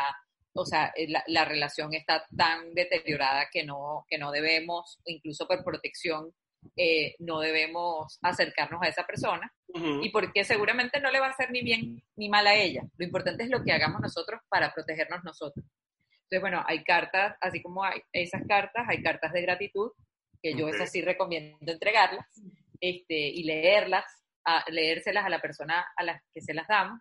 o 0.53 0.67
sea, 0.67 0.93
eh, 0.95 1.09
la, 1.27 1.45
relación 1.45 1.95
está 1.95 2.25
tan 2.37 2.75
deteriorada 2.75 3.49
que 3.51 3.65
no, 3.65 4.05
que 4.09 4.19
no 4.19 4.31
debemos, 4.31 5.01
incluso 5.07 5.49
por 5.49 5.65
protección, 5.65 6.35
eh, 6.77 7.15
no 7.19 7.41
debemos 7.41 8.19
acercarnos 8.23 8.83
a 8.83 8.89
esa 8.89 9.05
persona 9.05 9.53
y 10.01 10.09
porque 10.11 10.45
seguramente 10.45 11.01
no 11.01 11.11
le 11.11 11.21
va 11.21 11.27
a 11.27 11.31
hacer 11.31 11.51
ni 11.51 11.63
bien 11.63 12.03
ni 12.17 12.29
mal 12.29 12.47
a 12.47 12.55
ella. 12.55 12.83
Lo 12.97 13.05
importante 13.05 13.45
es 13.45 13.51
lo 13.51 13.63
que 13.63 13.73
hagamos 13.73 14.01
nosotros 14.01 14.41
para 14.49 14.73
protegernos 14.73 15.23
nosotros. 15.25 15.65
Entonces, 16.23 16.41
bueno, 16.41 16.65
hay 16.67 16.85
cartas, 16.85 17.37
así 17.41 17.63
como 17.63 17.85
hay 17.85 18.01
esas 18.13 18.43
cartas, 18.47 18.87
hay 18.89 19.03
cartas 19.03 19.33
de 19.33 19.43
gratitud, 19.43 19.93
que 20.43 20.55
yo 20.55 20.69
es 20.69 20.81
así 20.81 21.03
recomiendo 21.03 21.73
entregarlas 21.73 22.27
este, 22.81 23.17
y 23.17 23.45
leerlas 23.45 24.05
a 24.45 24.65
leérselas 24.71 25.25
a 25.25 25.29
la 25.29 25.41
persona 25.41 25.87
a 25.97 26.03
la 26.03 26.23
que 26.33 26.41
se 26.41 26.55
las 26.55 26.69
damos, 26.69 27.01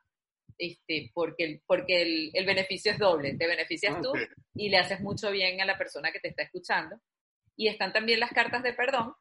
este, 0.57 1.11
porque, 1.13 1.43
el, 1.43 1.61
porque 1.65 2.01
el, 2.01 2.31
el 2.33 2.45
beneficio 2.45 2.91
es 2.91 2.97
doble, 2.97 3.35
te 3.35 3.47
beneficias 3.47 4.01
tú 4.01 4.11
y 4.55 4.69
le 4.69 4.77
haces 4.77 4.99
mucho 5.01 5.31
bien 5.31 5.61
a 5.61 5.65
la 5.65 5.77
persona 5.77 6.11
que 6.11 6.19
te 6.19 6.29
está 6.29 6.43
escuchando. 6.43 6.99
Y 7.55 7.67
están 7.67 7.91
también 7.91 8.19
las 8.19 8.31
cartas 8.31 8.63
de 8.63 8.73
perdón, 8.73 9.13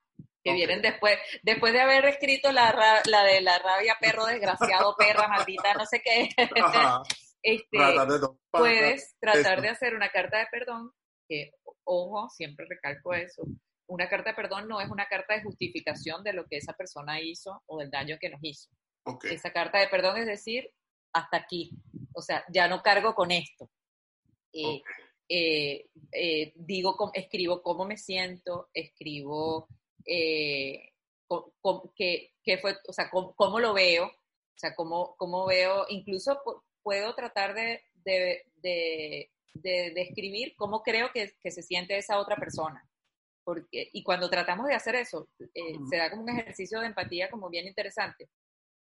que 0.46 0.54
vienen 0.54 0.80
después, 0.80 1.18
después 1.42 1.72
de 1.72 1.80
haber 1.80 2.04
escrito 2.06 2.52
la, 2.52 3.02
la 3.04 3.24
de 3.24 3.40
la 3.40 3.58
rabia, 3.58 3.96
perro 4.00 4.26
desgraciado, 4.26 4.94
perra, 4.96 5.26
maldita, 5.26 5.74
no 5.74 5.84
sé 5.84 6.00
qué. 6.04 6.28
este, 7.42 7.78
puedes 8.50 9.16
tratar 9.18 9.60
de 9.60 9.70
hacer 9.70 9.94
una 9.94 10.10
carta 10.10 10.38
de 10.38 10.46
perdón 10.50 10.92
que 11.28 11.50
ojo, 11.82 12.28
siempre 12.30 12.66
recalco 12.68 13.12
eso, 13.12 13.42
una 13.88 14.08
carta 14.08 14.30
de 14.30 14.36
perdón 14.36 14.68
no 14.68 14.80
es 14.80 14.88
una 14.88 15.06
carta 15.06 15.34
de 15.34 15.42
justificación 15.42 16.22
de 16.22 16.32
lo 16.32 16.46
que 16.46 16.58
esa 16.58 16.72
persona 16.74 17.20
hizo 17.20 17.62
o 17.66 17.78
del 17.78 17.90
daño 17.90 18.16
que 18.20 18.30
nos 18.30 18.40
hizo. 18.42 18.70
Okay. 19.04 19.34
Esa 19.34 19.52
carta 19.52 19.78
de 19.78 19.88
perdón 19.88 20.18
es 20.18 20.26
decir, 20.26 20.70
hasta 21.12 21.36
aquí, 21.36 21.70
o 22.12 22.22
sea, 22.22 22.44
ya 22.52 22.68
no 22.68 22.82
cargo 22.82 23.14
con 23.14 23.30
esto. 23.30 23.70
Eh, 24.52 24.82
eh, 25.28 25.86
eh, 26.12 26.52
digo, 26.54 26.96
escribo 27.14 27.62
cómo 27.62 27.84
me 27.84 27.96
siento, 27.96 28.68
escribo 28.72 29.68
qué, 30.06 30.92
fue, 32.60 32.76
o 32.86 32.92
sea, 32.92 33.10
cómo, 33.10 33.60
lo 33.60 33.74
veo, 33.74 34.06
o 34.06 34.58
sea, 34.58 34.74
cómo, 34.74 35.14
cómo 35.16 35.46
veo, 35.46 35.86
incluso 35.88 36.40
puedo 36.82 37.14
tratar 37.14 37.54
de, 37.54 37.82
de, 38.04 39.30
escribir 39.96 40.54
cómo 40.56 40.82
creo 40.82 41.10
que, 41.12 41.34
que, 41.40 41.50
se 41.50 41.62
siente 41.62 41.96
esa 41.96 42.18
otra 42.18 42.36
persona. 42.36 42.88
Porque, 43.44 43.90
y 43.92 44.02
cuando 44.02 44.28
tratamos 44.28 44.66
de 44.66 44.74
hacer 44.74 44.96
eso, 44.96 45.28
se 45.88 45.96
da 45.96 46.10
como 46.10 46.22
un 46.22 46.30
ejercicio 46.30 46.80
de 46.80 46.88
empatía 46.88 47.30
como 47.30 47.48
bien 47.48 47.66
interesante 47.66 48.28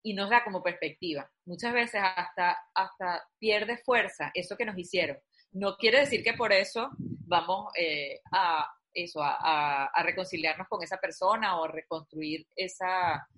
y 0.03 0.15
nos 0.15 0.31
da 0.31 0.45
como 0.45 0.63
perspectiva. 0.63 1.31
Muchas 1.47 1.73
veces 1.73 2.01
hasta, 2.03 2.59
hasta 2.75 3.27
pierde 3.39 3.79
fuerza 3.79 4.31
eso 4.35 4.57
que 4.57 4.67
nos 4.67 4.79
hicieron. 4.79 5.19
No 5.53 5.77
quiere 5.77 6.01
decir 6.01 6.23
que 6.23 6.35
por 6.35 6.53
eso 6.53 6.91
vamos 6.99 7.73
eh, 7.77 8.21
a, 8.31 8.71
eso, 8.95 9.23
a, 9.23 9.87
a, 9.87 10.03
reconciliarnos 10.03 10.69
con 10.69 10.83
esa 10.83 10.99
persona 10.99 11.59
o 11.59 11.65
a 11.65 11.69
reconstruir 11.69 12.47
esa, 12.55 13.29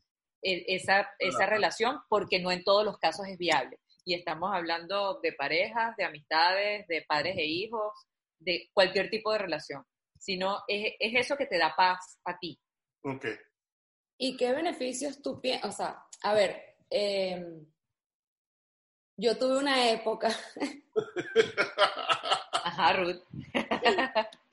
e, 0.42 0.64
esa, 0.68 1.10
esa 1.18 1.46
relación, 1.46 2.00
porque 2.08 2.38
no 2.38 2.52
en 2.52 2.62
todos 2.62 2.84
los 2.84 2.98
casos 2.98 3.26
es 3.26 3.38
viable. 3.38 3.80
Y 4.04 4.14
estamos 4.14 4.54
hablando 4.54 5.18
de 5.20 5.32
parejas, 5.32 5.96
de 5.96 6.04
amistades, 6.04 6.86
de 6.86 7.02
padres 7.02 7.36
e 7.38 7.46
hijos, 7.46 7.92
de 8.38 8.70
cualquier 8.72 9.10
tipo 9.10 9.32
de 9.32 9.38
relación. 9.38 9.84
Sino 10.18 10.62
es, 10.68 10.94
es 11.00 11.14
eso 11.14 11.36
que 11.36 11.46
te 11.46 11.58
da 11.58 11.74
paz 11.74 12.18
a 12.24 12.38
ti. 12.38 12.58
Ok. 13.02 13.26
¿Y 14.18 14.36
qué 14.36 14.52
beneficios 14.52 15.20
tú 15.20 15.40
piensas? 15.40 15.70
O 15.70 15.76
sea, 15.76 16.04
a 16.22 16.34
ver, 16.34 16.76
eh, 16.90 17.44
yo 19.16 19.36
tuve 19.36 19.58
una 19.58 19.90
época. 19.90 20.30
Ajá, 22.64 22.92
Ruth. 22.94 23.22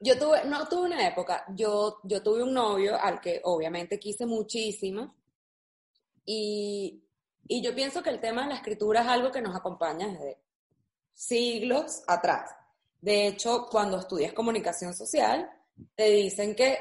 yo 0.00 0.18
tuve, 0.18 0.44
no 0.46 0.66
tuve 0.66 0.86
una 0.86 1.06
época, 1.06 1.44
yo, 1.54 2.00
yo 2.04 2.22
tuve 2.22 2.42
un 2.42 2.54
novio 2.54 2.98
al 2.98 3.20
que 3.20 3.40
obviamente 3.44 3.98
quise 3.98 4.24
muchísimo. 4.24 5.14
Y, 6.24 7.04
y 7.46 7.62
yo 7.62 7.74
pienso 7.74 8.02
que 8.02 8.10
el 8.10 8.20
tema 8.20 8.42
de 8.42 8.48
la 8.48 8.54
escritura 8.54 9.02
es 9.02 9.08
algo 9.08 9.30
que 9.30 9.42
nos 9.42 9.54
acompaña 9.54 10.08
desde 10.08 10.38
siglos 11.12 12.02
atrás. 12.06 12.50
De 13.00 13.26
hecho, 13.26 13.66
cuando 13.70 13.98
estudias 13.98 14.32
comunicación 14.32 14.94
social, 14.94 15.50
te 15.94 16.10
dicen 16.10 16.54
que 16.54 16.78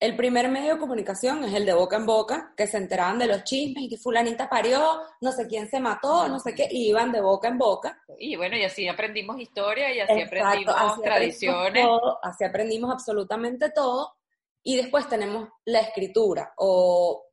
el 0.00 0.16
primer 0.16 0.48
medio 0.48 0.74
de 0.74 0.80
comunicación 0.80 1.44
es 1.44 1.54
el 1.54 1.64
de 1.64 1.72
boca 1.72 1.96
en 1.96 2.06
boca, 2.06 2.52
que 2.56 2.66
se 2.66 2.76
enteraban 2.76 3.18
de 3.18 3.26
los 3.26 3.44
chismes 3.44 3.84
y 3.84 3.88
que 3.88 3.96
fulanita 3.96 4.48
parió, 4.48 5.00
no 5.20 5.32
sé 5.32 5.46
quién 5.46 5.68
se 5.68 5.80
mató, 5.80 6.28
no 6.28 6.40
sé 6.40 6.54
qué, 6.54 6.68
y 6.70 6.88
iban 6.88 7.12
de 7.12 7.20
boca 7.20 7.48
en 7.48 7.58
boca. 7.58 8.02
Y 8.18 8.36
bueno, 8.36 8.56
y 8.56 8.64
así 8.64 8.88
aprendimos 8.88 9.40
historia 9.40 9.94
y 9.94 10.00
así 10.00 10.20
aprendimos 10.20 11.00
tradiciones. 11.00 11.86
así 12.22 12.44
aprendimos 12.44 12.92
absolutamente 12.92 13.70
todo. 13.70 14.14
Y 14.62 14.76
después 14.76 15.08
tenemos 15.08 15.48
la 15.64 15.80
escritura, 15.80 16.52
o 16.56 17.26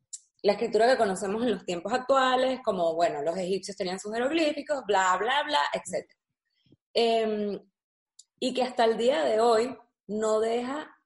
la 0.44 0.54
escritura 0.54 0.88
que 0.88 0.98
conocemos 0.98 1.44
en 1.44 1.52
los 1.52 1.66
tiempos 1.66 1.94
actuales, 1.94 2.60
como, 2.64 2.94
bueno, 2.94 3.22
los 3.22 3.38
egipcios 3.38 3.78
tenían 3.78 4.00
sus 4.00 4.14
jeroglíficos, 4.14 4.84
bla, 4.86 5.18
bla, 5.18 5.44
bla, 5.44 5.62
etc. 5.74 6.10
Em, 6.94 7.60
y 8.40 8.54
que 8.54 8.64
hasta 8.64 8.86
el 8.86 8.98
día 8.98 9.24
de 9.24 9.40
hoy 9.40 9.78
no 10.08 10.40
deja 10.40 10.98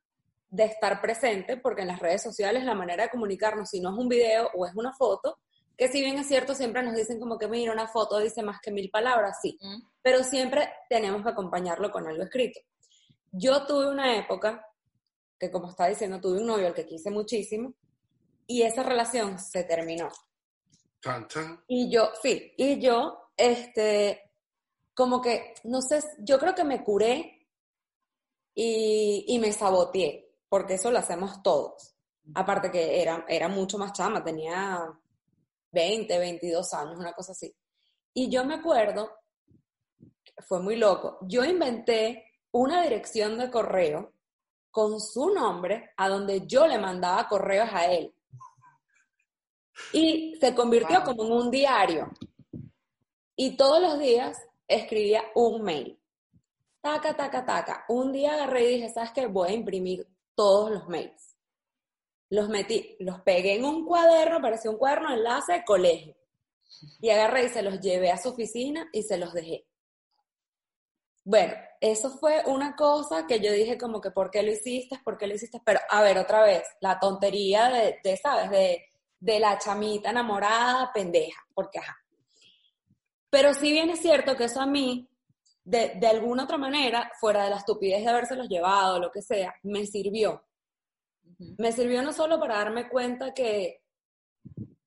de 0.50 0.66
estar 0.66 1.02
presente, 1.02 1.58
porque 1.58 1.82
en 1.82 1.90
las 1.90 2.00
redes 2.00 2.22
sociales 2.22 2.64
la 2.64 2.76
manera 2.76 3.04
de 3.04 3.10
comunicarnos, 3.10 3.70
si 3.70 3.82
no 3.82 3.92
es 3.92 3.98
un 3.98 4.08
video 4.08 4.50
o 4.54 4.66
es 4.66 4.76
una 4.76 4.94
foto, 4.94 5.40
que 5.78 5.90
si 5.90 6.02
bien 6.02 6.18
es 6.18 6.28
cierto, 6.28 6.56
siempre 6.56 6.84
nos 6.84 6.96
dicen 6.96 7.20
como 7.20 7.38
que 7.38 7.48
mira, 7.48 7.74
una 7.74 7.88
foto 7.88 8.20
dice 8.20 8.44
más 8.44 8.60
que 8.62 8.72
mil 8.72 8.90
palabras, 8.90 9.40
sí, 9.42 9.58
mm. 9.62 9.88
pero 10.02 10.24
siempre 10.24 10.70
tenemos 10.90 11.24
que 11.24 11.30
acompañarlo 11.30 11.92
con 11.92 12.08
algo 12.08 12.24
escrito. 12.24 12.60
Yo 13.32 13.66
tuve 13.66 13.90
una 13.90 14.18
época 14.18 14.66
que, 15.38 15.52
como 15.52 15.70
está 15.70 15.88
diciendo, 15.88 16.22
tuve 16.22 16.40
un 16.40 16.48
novio 16.48 16.68
al 16.68 16.74
que 16.74 16.86
quise 16.86 17.12
muchísimo 17.12 17.74
y 18.48 18.62
esa 18.62 18.84
relación 18.84 19.38
se 19.40 19.64
terminó. 19.66 20.08
Y 21.68 21.92
yo, 21.92 22.12
sí, 22.22 22.54
y 22.58 22.80
yo, 22.80 23.32
este, 23.36 24.32
como 24.94 25.22
que, 25.22 25.56
no 25.66 25.82
sé, 25.82 26.02
yo 26.20 26.40
creo 26.40 26.56
que 26.56 26.64
me 26.64 26.84
curé 26.84 27.48
y, 28.56 29.26
y 29.28 29.40
me 29.40 29.52
saboteé 29.52 30.25
porque 30.56 30.76
eso 30.76 30.90
lo 30.90 31.00
hacemos 31.00 31.44
todos. 31.44 31.98
Aparte 32.34 32.72
que 32.72 33.02
era, 33.02 33.26
era 33.28 33.50
mucho 33.50 33.78
más 33.78 33.92
chama, 33.92 34.24
tenía 34.24 34.90
20, 35.74 36.18
22 36.18 36.74
años, 36.76 36.98
una 36.98 37.12
cosa 37.12 37.34
así. 37.34 37.54
Y 38.14 38.30
yo 38.30 38.46
me 38.46 38.54
acuerdo, 38.54 39.20
fue 40.48 40.62
muy 40.62 40.78
loco, 40.78 41.18
yo 41.24 41.44
inventé 41.44 42.24
una 42.52 42.84
dirección 42.84 43.38
de 43.38 43.52
correo 43.52 44.14
con 44.72 45.02
su 45.02 45.30
nombre 45.32 45.92
a 45.98 46.08
donde 46.08 46.48
yo 46.48 46.68
le 46.68 46.80
mandaba 46.80 47.28
correos 47.28 47.68
a 47.74 47.92
él. 47.92 48.16
Y 49.92 50.38
se 50.40 50.56
convirtió 50.56 51.04
como 51.04 51.26
en 51.26 51.32
un 51.34 51.52
diario. 51.52 52.14
Y 53.36 53.58
todos 53.58 53.82
los 53.82 54.00
días 54.00 54.42
escribía 54.70 55.22
un 55.36 55.64
mail. 55.64 56.00
Taca, 56.80 57.14
taca, 57.14 57.46
taca. 57.46 57.86
Un 57.90 58.14
día 58.14 58.36
agarré 58.36 58.64
y 58.64 58.76
dije, 58.76 58.90
¿sabes 58.94 59.12
qué? 59.12 59.28
Voy 59.28 59.50
a 59.50 59.54
imprimir 59.54 60.15
todos 60.36 60.72
los 60.72 60.88
mails. 60.88 61.36
Los 62.30 62.50
metí, 62.50 62.96
los 63.00 63.22
pegué 63.22 63.56
en 63.56 63.66
un 63.66 63.86
cuaderno, 63.86 64.42
parecía 64.42 64.72
un 64.72 64.78
cuaderno 64.78 65.10
de 65.10 65.16
enlace 65.16 65.54
de 65.54 65.66
colegio. 65.66 66.16
Y 67.00 67.10
agarré 67.10 67.46
y 67.46 67.50
se 67.50 67.62
los 67.62 67.80
llevé 67.80 68.12
a 68.12 68.18
su 68.18 68.30
oficina 68.30 68.90
y 68.92 69.04
se 69.04 69.18
los 69.18 69.34
dejé. 69.34 69.66
Bueno, 71.24 71.54
eso 71.82 72.10
fue 72.12 72.44
una 72.46 72.76
cosa 72.76 73.26
que 73.26 73.40
yo 73.40 73.52
dije 73.52 73.78
como 73.78 74.02
que, 74.02 74.12
¿por 74.12 74.30
qué 74.30 74.44
lo 74.44 74.52
hiciste? 74.52 75.00
¿Por 75.04 75.18
qué 75.18 75.28
lo 75.28 75.34
hiciste? 75.34 75.62
Pero, 75.66 75.80
a 75.90 76.02
ver, 76.02 76.18
otra 76.18 76.44
vez, 76.44 76.64
la 76.82 77.00
tontería 77.00 77.70
de, 77.70 78.00
de 78.04 78.18
¿sabes? 78.18 78.50
De, 78.52 78.86
de 79.20 79.40
la 79.40 79.58
chamita 79.58 80.12
enamorada, 80.12 80.92
pendeja, 80.94 81.44
porque 81.54 81.80
ajá. 81.80 81.98
Pero 83.30 83.54
sí 83.54 83.72
bien 83.72 83.90
es 83.90 84.00
cierto 84.00 84.36
que 84.36 84.46
eso 84.46 84.62
a 84.62 84.68
mí 84.68 85.10
de, 85.66 85.96
de, 86.00 86.08
alguna 86.08 86.44
otra 86.44 86.58
manera, 86.58 87.12
fuera 87.20 87.44
de 87.44 87.50
la 87.50 87.58
estupidez 87.58 88.04
de 88.04 88.10
habérselos 88.10 88.48
llevado, 88.48 89.00
lo 89.00 89.12
que 89.12 89.22
sea, 89.22 89.54
me 89.64 89.86
sirvió. 89.86 90.46
Me 91.58 91.72
sirvió 91.72 92.02
no 92.04 92.14
solo 92.14 92.40
para 92.40 92.56
darme 92.56 92.88
cuenta 92.88 93.34
que, 93.34 93.82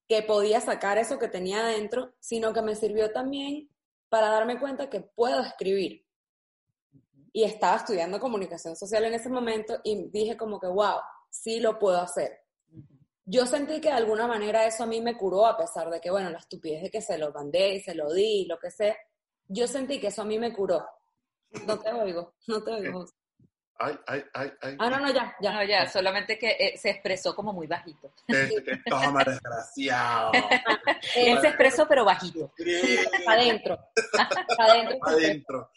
que 0.08 0.22
podía 0.22 0.60
sacar 0.60 0.96
eso 0.96 1.18
que 1.18 1.28
tenía 1.28 1.60
adentro, 1.60 2.14
sino 2.20 2.52
que 2.52 2.62
me 2.62 2.76
sirvió 2.76 3.12
también 3.12 3.68
para 4.08 4.28
darme 4.30 4.58
cuenta 4.58 4.88
que 4.88 5.00
puedo 5.00 5.42
escribir. 5.42 6.06
Y 7.32 7.44
estaba 7.44 7.76
estudiando 7.76 8.18
comunicación 8.18 8.74
social 8.74 9.04
en 9.04 9.14
ese 9.14 9.28
momento 9.28 9.80
y 9.84 10.08
dije 10.10 10.36
como 10.36 10.58
que, 10.58 10.68
wow, 10.68 11.00
sí 11.28 11.60
lo 11.60 11.78
puedo 11.78 12.00
hacer. 12.00 12.40
Yo 13.26 13.44
sentí 13.44 13.80
que 13.80 13.88
de 13.88 13.96
alguna 13.96 14.26
manera 14.26 14.64
eso 14.64 14.84
a 14.84 14.86
mí 14.86 15.02
me 15.02 15.16
curó, 15.16 15.44
a 15.46 15.58
pesar 15.58 15.90
de 15.90 16.00
que, 16.00 16.10
bueno, 16.10 16.30
la 16.30 16.38
estupidez 16.38 16.84
de 16.84 16.90
que 16.90 17.02
se 17.02 17.18
lo 17.18 17.30
mandé 17.30 17.74
y 17.74 17.80
se 17.80 17.94
lo 17.94 18.10
di, 18.10 18.46
lo 18.46 18.58
que 18.58 18.70
sea, 18.70 18.96
yo 19.48 19.66
sentí 19.66 20.00
que 20.00 20.08
eso 20.08 20.22
a 20.22 20.26
mí 20.26 20.38
me 20.38 20.52
curó. 20.52 20.87
No 21.66 21.78
te 21.78 21.90
oigo, 21.92 22.34
no 22.46 22.62
te 22.62 22.70
oigo. 22.70 23.06
Ay, 23.80 23.96
ay, 24.06 24.24
ay, 24.34 24.50
ay. 24.61 24.76
Ah, 24.80 24.90
no, 24.90 24.98
no, 24.98 25.12
ya, 25.12 25.37
ya. 25.40 25.52
No, 25.52 25.64
ya, 25.64 25.88
solamente 25.88 26.37
que 26.37 26.50
eh, 26.50 26.76
se 26.76 26.90
expresó 26.90 27.34
como 27.34 27.52
muy 27.52 27.68
bajito. 27.68 28.11
Toma, 28.88 29.22
desgraciado. 29.24 30.32
Él 31.14 31.40
se 31.40 31.48
expresó, 31.48 31.87
pero 31.87 32.04
bajito. 32.04 32.52
Adentro. 33.26 33.78
Adentro. 34.58 34.98
Adentro. 35.02 35.70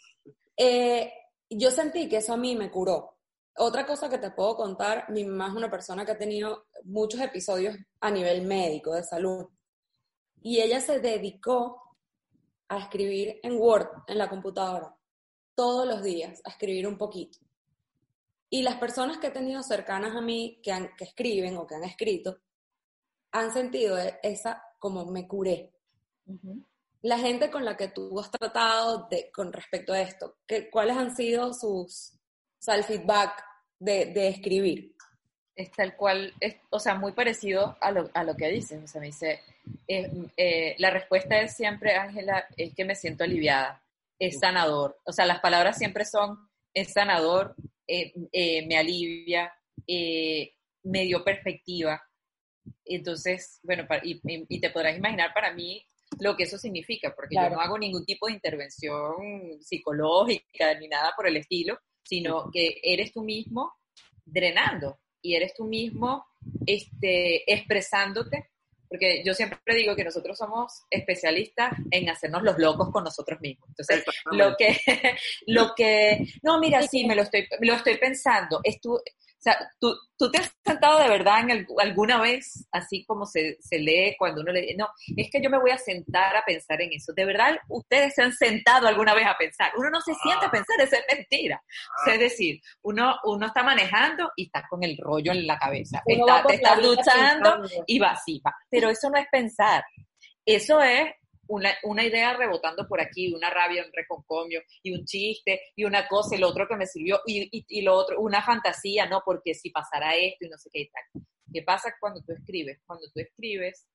Eh, 0.56 1.12
yo 1.48 1.70
sentí 1.70 2.08
que 2.08 2.16
eso 2.16 2.32
a 2.32 2.36
mí 2.36 2.56
me 2.56 2.70
curó. 2.70 3.18
Otra 3.56 3.86
cosa 3.86 4.08
que 4.08 4.18
te 4.18 4.32
puedo 4.32 4.56
contar, 4.56 5.08
mi 5.10 5.24
mamá 5.24 5.48
es 5.48 5.54
una 5.54 5.70
persona 5.70 6.04
que 6.04 6.12
ha 6.12 6.18
tenido 6.18 6.66
muchos 6.84 7.20
episodios 7.20 7.76
a 8.00 8.10
nivel 8.10 8.42
médico, 8.42 8.94
de 8.94 9.04
salud. 9.04 9.46
Y 10.40 10.60
ella 10.60 10.80
se 10.80 10.98
dedicó 10.98 11.91
a 12.72 12.78
escribir 12.78 13.38
en 13.42 13.58
Word, 13.58 13.88
en 14.06 14.18
la 14.18 14.28
computadora, 14.28 14.96
todos 15.54 15.86
los 15.86 16.02
días, 16.02 16.40
a 16.44 16.50
escribir 16.50 16.86
un 16.86 16.96
poquito. 16.96 17.38
Y 18.48 18.62
las 18.62 18.76
personas 18.76 19.18
que 19.18 19.26
he 19.26 19.30
tenido 19.30 19.62
cercanas 19.62 20.16
a 20.16 20.20
mí, 20.20 20.60
que, 20.62 20.72
han, 20.72 20.90
que 20.96 21.04
escriben 21.04 21.56
o 21.56 21.66
que 21.66 21.74
han 21.74 21.84
escrito, 21.84 22.38
han 23.32 23.52
sentido 23.52 23.98
e, 23.98 24.18
esa 24.22 24.62
como 24.78 25.04
me 25.06 25.26
curé. 25.26 25.72
La 27.02 27.18
gente 27.18 27.50
con 27.50 27.64
la 27.64 27.76
que 27.76 27.88
tú 27.88 28.18
has 28.18 28.30
tratado 28.30 29.06
de, 29.10 29.30
con 29.32 29.52
respecto 29.52 29.92
a 29.92 30.00
esto, 30.00 30.36
¿qué, 30.46 30.70
¿cuáles 30.70 30.96
han 30.96 31.14
sido 31.14 31.52
sus, 31.52 32.14
o 32.14 32.62
sea, 32.62 32.76
el 32.76 32.84
feedback 32.84 33.44
de, 33.78 34.06
de 34.06 34.28
escribir? 34.28 34.96
Es 35.54 35.70
tal 35.72 35.96
cual, 35.96 36.32
es, 36.40 36.56
o 36.70 36.78
sea, 36.78 36.94
muy 36.94 37.12
parecido 37.12 37.76
a 37.80 37.90
lo, 37.90 38.10
a 38.14 38.24
lo 38.24 38.36
que 38.36 38.48
dices. 38.48 38.82
O 38.82 38.86
sea, 38.86 39.00
me 39.00 39.08
dice, 39.08 39.40
eh, 39.86 40.10
eh, 40.36 40.74
la 40.78 40.90
respuesta 40.90 41.40
es 41.40 41.54
siempre, 41.54 41.94
Ángela, 41.96 42.46
es 42.56 42.74
que 42.74 42.84
me 42.84 42.94
siento 42.94 43.24
aliviada, 43.24 43.82
es 44.18 44.38
sanador. 44.38 44.98
O 45.04 45.12
sea, 45.12 45.26
las 45.26 45.40
palabras 45.40 45.78
siempre 45.78 46.04
son, 46.04 46.48
es 46.74 46.92
sanador, 46.92 47.54
eh, 47.86 48.12
eh, 48.32 48.66
me 48.66 48.76
alivia, 48.78 49.52
eh, 49.86 50.54
me 50.84 51.02
dio 51.02 51.22
perspectiva. 51.24 52.02
Entonces, 52.84 53.60
bueno, 53.62 53.86
y, 54.02 54.60
te 54.60 54.70
podrás 54.70 54.96
imaginar 54.96 55.34
para 55.34 55.52
mí 55.52 55.84
lo 56.20 56.36
que 56.36 56.44
eso 56.44 56.58
significa, 56.58 57.12
porque 57.14 57.34
yo 57.34 57.50
no 57.50 57.60
hago 57.60 57.78
ningún 57.78 58.04
tipo 58.04 58.26
de 58.26 58.34
intervención 58.34 59.60
psicológica 59.60 60.78
ni 60.78 60.88
nada 60.88 61.12
por 61.16 61.26
el 61.26 61.36
estilo, 61.36 61.78
sino 62.02 62.50
que 62.50 62.80
eres 62.82 63.12
tú 63.12 63.22
mismo 63.22 63.74
drenando 64.24 64.98
y 65.22 65.34
eres 65.34 65.54
tú 65.54 65.64
mismo 65.64 66.26
este, 66.66 67.50
expresándote 67.50 68.52
porque 68.92 69.22
yo 69.24 69.32
siempre 69.32 69.74
digo 69.74 69.96
que 69.96 70.04
nosotros 70.04 70.36
somos 70.36 70.82
especialistas 70.90 71.72
en 71.90 72.10
hacernos 72.10 72.42
los 72.42 72.58
locos 72.58 72.90
con 72.90 73.02
nosotros 73.02 73.40
mismos. 73.40 73.70
Entonces, 73.70 74.04
lo 74.30 74.54
que, 74.54 74.76
lo 75.46 75.72
que, 75.74 76.26
no, 76.42 76.60
mira, 76.60 76.82
sí, 76.82 77.06
me 77.06 77.16
lo 77.16 77.22
estoy, 77.22 77.48
lo 77.60 77.72
estoy 77.72 77.96
pensando, 77.96 78.60
es 78.62 78.82
tu, 78.82 79.00
o 79.42 79.44
sea, 79.44 79.58
¿tú, 79.80 79.92
tú 80.16 80.30
te 80.30 80.38
has 80.38 80.54
sentado 80.64 81.00
de 81.00 81.08
verdad 81.08 81.40
en 81.40 81.66
alguna 81.80 82.20
vez, 82.20 82.64
así 82.70 83.04
como 83.04 83.26
se, 83.26 83.56
se 83.60 83.80
lee 83.80 84.14
cuando 84.16 84.40
uno 84.40 84.52
le 84.52 84.60
dice, 84.60 84.76
no, 84.76 84.88
es 85.16 85.28
que 85.32 85.42
yo 85.42 85.50
me 85.50 85.58
voy 85.58 85.72
a 85.72 85.78
sentar 85.78 86.36
a 86.36 86.44
pensar 86.44 86.80
en 86.80 86.92
eso. 86.92 87.12
¿De 87.12 87.24
verdad 87.24 87.58
ustedes 87.68 88.14
se 88.14 88.22
han 88.22 88.32
sentado 88.32 88.86
alguna 88.86 89.14
vez 89.14 89.26
a 89.26 89.36
pensar? 89.36 89.72
Uno 89.76 89.90
no 89.90 90.00
se 90.00 90.14
siente 90.14 90.44
a 90.44 90.48
ah. 90.48 90.52
pensar, 90.52 90.80
eso 90.80 90.94
es 90.94 91.16
mentira. 91.16 91.60
es 92.06 92.20
decir, 92.20 92.60
uno, 92.82 93.16
uno 93.24 93.46
está 93.48 93.64
manejando 93.64 94.30
y 94.36 94.44
está 94.44 94.64
con 94.68 94.84
el 94.84 94.96
rollo 94.96 95.32
en 95.32 95.44
la 95.44 95.58
cabeza. 95.58 96.04
está, 96.06 96.44
te 96.44 96.54
está 96.54 96.76
duchando 96.76 97.62
y 97.88 97.98
va 97.98 98.10
así, 98.10 98.40
va. 98.46 98.54
Pero 98.70 98.90
eso 98.90 99.10
no 99.10 99.18
es 99.18 99.26
pensar. 99.28 99.82
Eso 100.46 100.80
es 100.80 101.10
una, 101.52 102.04
idea 102.04 102.34
rebotando 102.34 102.86
por 102.88 103.00
aquí, 103.00 103.32
una 103.34 103.50
rabia, 103.50 103.84
un 103.84 103.92
reconcomio, 103.92 104.62
y 104.82 104.94
un 104.94 105.04
chiste, 105.04 105.60
y 105.76 105.84
una 105.84 106.08
cosa, 106.08 106.34
y 106.34 106.38
lo 106.38 106.48
otro 106.48 106.66
que 106.66 106.76
me 106.76 106.86
sirvió, 106.86 107.20
y, 107.26 107.48
y, 107.68 107.82
lo 107.82 107.94
otro, 107.94 108.20
una 108.20 108.42
fantasía, 108.42 109.06
¿no? 109.06 109.22
Porque 109.24 109.54
si 109.54 109.70
pasara 109.70 110.16
esto 110.16 110.46
y 110.46 110.48
no 110.48 110.56
sé 110.56 110.70
qué 110.72 110.80
y 110.80 110.90
tal. 110.90 111.22
¿Qué 111.52 111.62
pasa 111.62 111.94
cuando 112.00 112.22
tú 112.22 112.32
escribes? 112.32 112.80
Cuando 112.86 113.06
tú 113.12 113.20
escribes, 113.20 113.86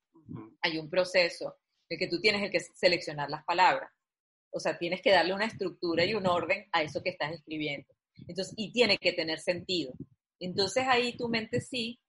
hay 0.61 0.77
un 0.77 0.89
proceso 0.89 1.55
en 1.89 1.97
que 1.97 2.07
tú 2.07 2.19
tienes 2.21 2.51
que 2.51 2.59
seleccionar 2.59 3.29
las 3.29 3.43
palabras. 3.43 3.91
O 4.51 4.59
sea, 4.59 4.77
tienes 4.77 5.01
que 5.01 5.11
darle 5.11 5.33
una 5.33 5.45
estructura 5.45 6.05
y 6.05 6.13
un 6.13 6.27
orden 6.27 6.67
a 6.71 6.83
eso 6.83 7.01
que 7.01 7.09
estás 7.09 7.31
escribiendo. 7.31 7.87
Entonces, 8.27 8.53
y 8.57 8.71
tiene 8.71 8.97
que 8.97 9.13
tener 9.13 9.39
sentido. 9.39 9.93
Entonces 10.39 10.85
ahí 10.87 11.17
tu 11.17 11.27
mente 11.27 11.61
sí 11.61 11.99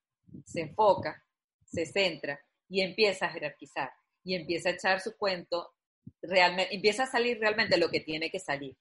se 0.44 0.62
enfoca, 0.62 1.24
se 1.64 1.87
centra 1.87 2.38
y 2.68 2.82
empieza 2.82 3.26
a 3.26 3.30
jerarquizar 3.30 3.90
y 4.29 4.35
empieza 4.35 4.69
a 4.69 4.73
echar 4.73 5.01
su 5.01 5.17
cuento, 5.17 5.73
realmente, 6.21 6.75
empieza 6.75 7.05
a 7.05 7.07
salir 7.07 7.38
realmente 7.41 7.79
lo 7.79 7.88
que 7.88 8.01
tiene 8.01 8.31
que 8.31 8.38
salir. 8.38 8.77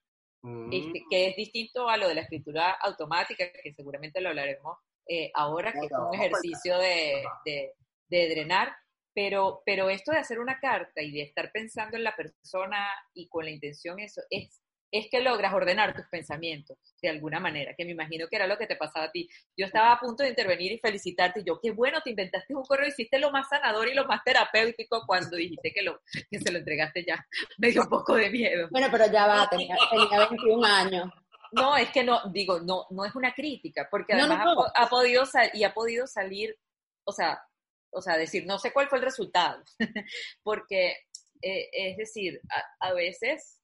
Este, 0.72 1.04
que 1.10 1.28
es 1.28 1.36
distinto 1.36 1.90
a 1.90 1.98
lo 1.98 2.08
de 2.08 2.16
la 2.16 2.22
escritura 2.22 2.72
automática, 2.82 3.46
que 3.64 3.74
seguramente 3.74 4.22
lo 4.22 4.30
hablaremos 4.30 4.78
eh, 5.08 5.32
ahora, 5.34 5.72
que 5.72 5.86
es 5.86 5.92
un 5.92 6.14
ejercicio 6.14 6.78
de, 6.78 7.24
de, 7.46 7.72
de, 8.10 8.30
drenar, 8.30 8.76
pero, 9.14 9.62
pero 9.66 9.90
esto 9.90 10.12
de 10.12 10.20
hacer 10.20 10.40
una 10.40 10.60
carta 10.60 11.02
y 11.02 11.12
de 11.12 11.22
estar 11.22 11.50
pensando 11.52 11.96
en 11.96 12.04
la 12.04 12.16
persona 12.16 12.88
y 13.14 13.28
con 13.30 13.46
la 13.46 13.52
intención, 13.52 14.00
eso 14.00 14.22
es 14.30 14.62
es 14.91 15.08
que 15.12 15.21
logras 15.21 15.54
ordenar 15.54 15.95
tus 15.95 16.06
pensamientos 16.08 16.78
de 17.02 17.10
alguna 17.10 17.39
manera, 17.39 17.73
que 17.76 17.86
me 17.86 17.91
imagino 17.91 18.28
que 18.28 18.36
era 18.36 18.47
lo 18.47 18.58
que 18.58 18.67
te 18.67 18.76
pasaba 18.76 19.06
a 19.06 19.12
ti. 19.12 19.30
Yo 19.56 19.65
estaba 19.65 19.91
a 19.91 20.00
punto 20.00 20.23
de 20.23 20.30
intervenir 20.30 20.71
y 20.71 20.80
felicitarte, 20.80 21.41
y 21.41 21.43
yo, 21.43 21.60
qué 21.62 21.71
bueno, 21.71 22.02
te 22.02 22.12
inventaste 22.12 22.56
un 22.56 22.63
correo, 22.63 22.88
hiciste 22.88 23.19
lo 23.19 23.32
más 23.32 23.47
sanador 23.50 23.88
y 23.88 23.93
lo 23.93 24.06
más 24.06 24.23
terapéutico 24.23 25.04
cuando 25.06 25.36
dijiste 25.36 25.71
que, 25.73 25.82
lo, 25.82 26.00
que 26.30 26.39
se 26.39 26.52
lo 26.52 26.60
entregaste 26.60 27.04
ya. 27.06 27.26
Me 27.58 27.71
dio 27.71 27.82
un 27.82 27.89
poco 27.89 28.15
de 28.15 28.30
miedo. 28.30 28.67
Bueno, 28.71 28.88
pero 28.91 29.12
ya 29.12 29.28
va, 29.28 29.47
tenía, 29.50 29.76
tenía 29.91 30.28
21 30.30 30.65
años. 30.65 31.10
No, 31.52 31.78
es 31.78 31.89
que 31.91 32.04
no, 32.04 32.21
digo, 32.32 32.60
no, 32.60 32.86
no 32.89 33.06
es 33.06 33.15
una 33.15 33.34
crítica, 33.34 33.88
porque 33.89 34.13
además 34.13 34.45
Ha, 34.76 34.89
podido 34.89 35.23
y 35.54 35.63
ha 35.63 35.73
podido 35.73 36.06
salir, 36.08 36.58
o 37.06 37.12
sea, 37.12 37.41
o 37.89 38.02
sea, 38.02 38.17
decir, 38.17 38.45
no 38.45 38.60
sé 38.60 38.73
cuál 38.73 38.89
fue 38.89 38.97
el 38.97 39.06
resultado, 39.06 39.63
porque, 40.43 40.97
eh, 41.41 41.69
es 41.71 41.97
decir, 41.97 42.41
a 42.80 42.93
veces 42.93 43.57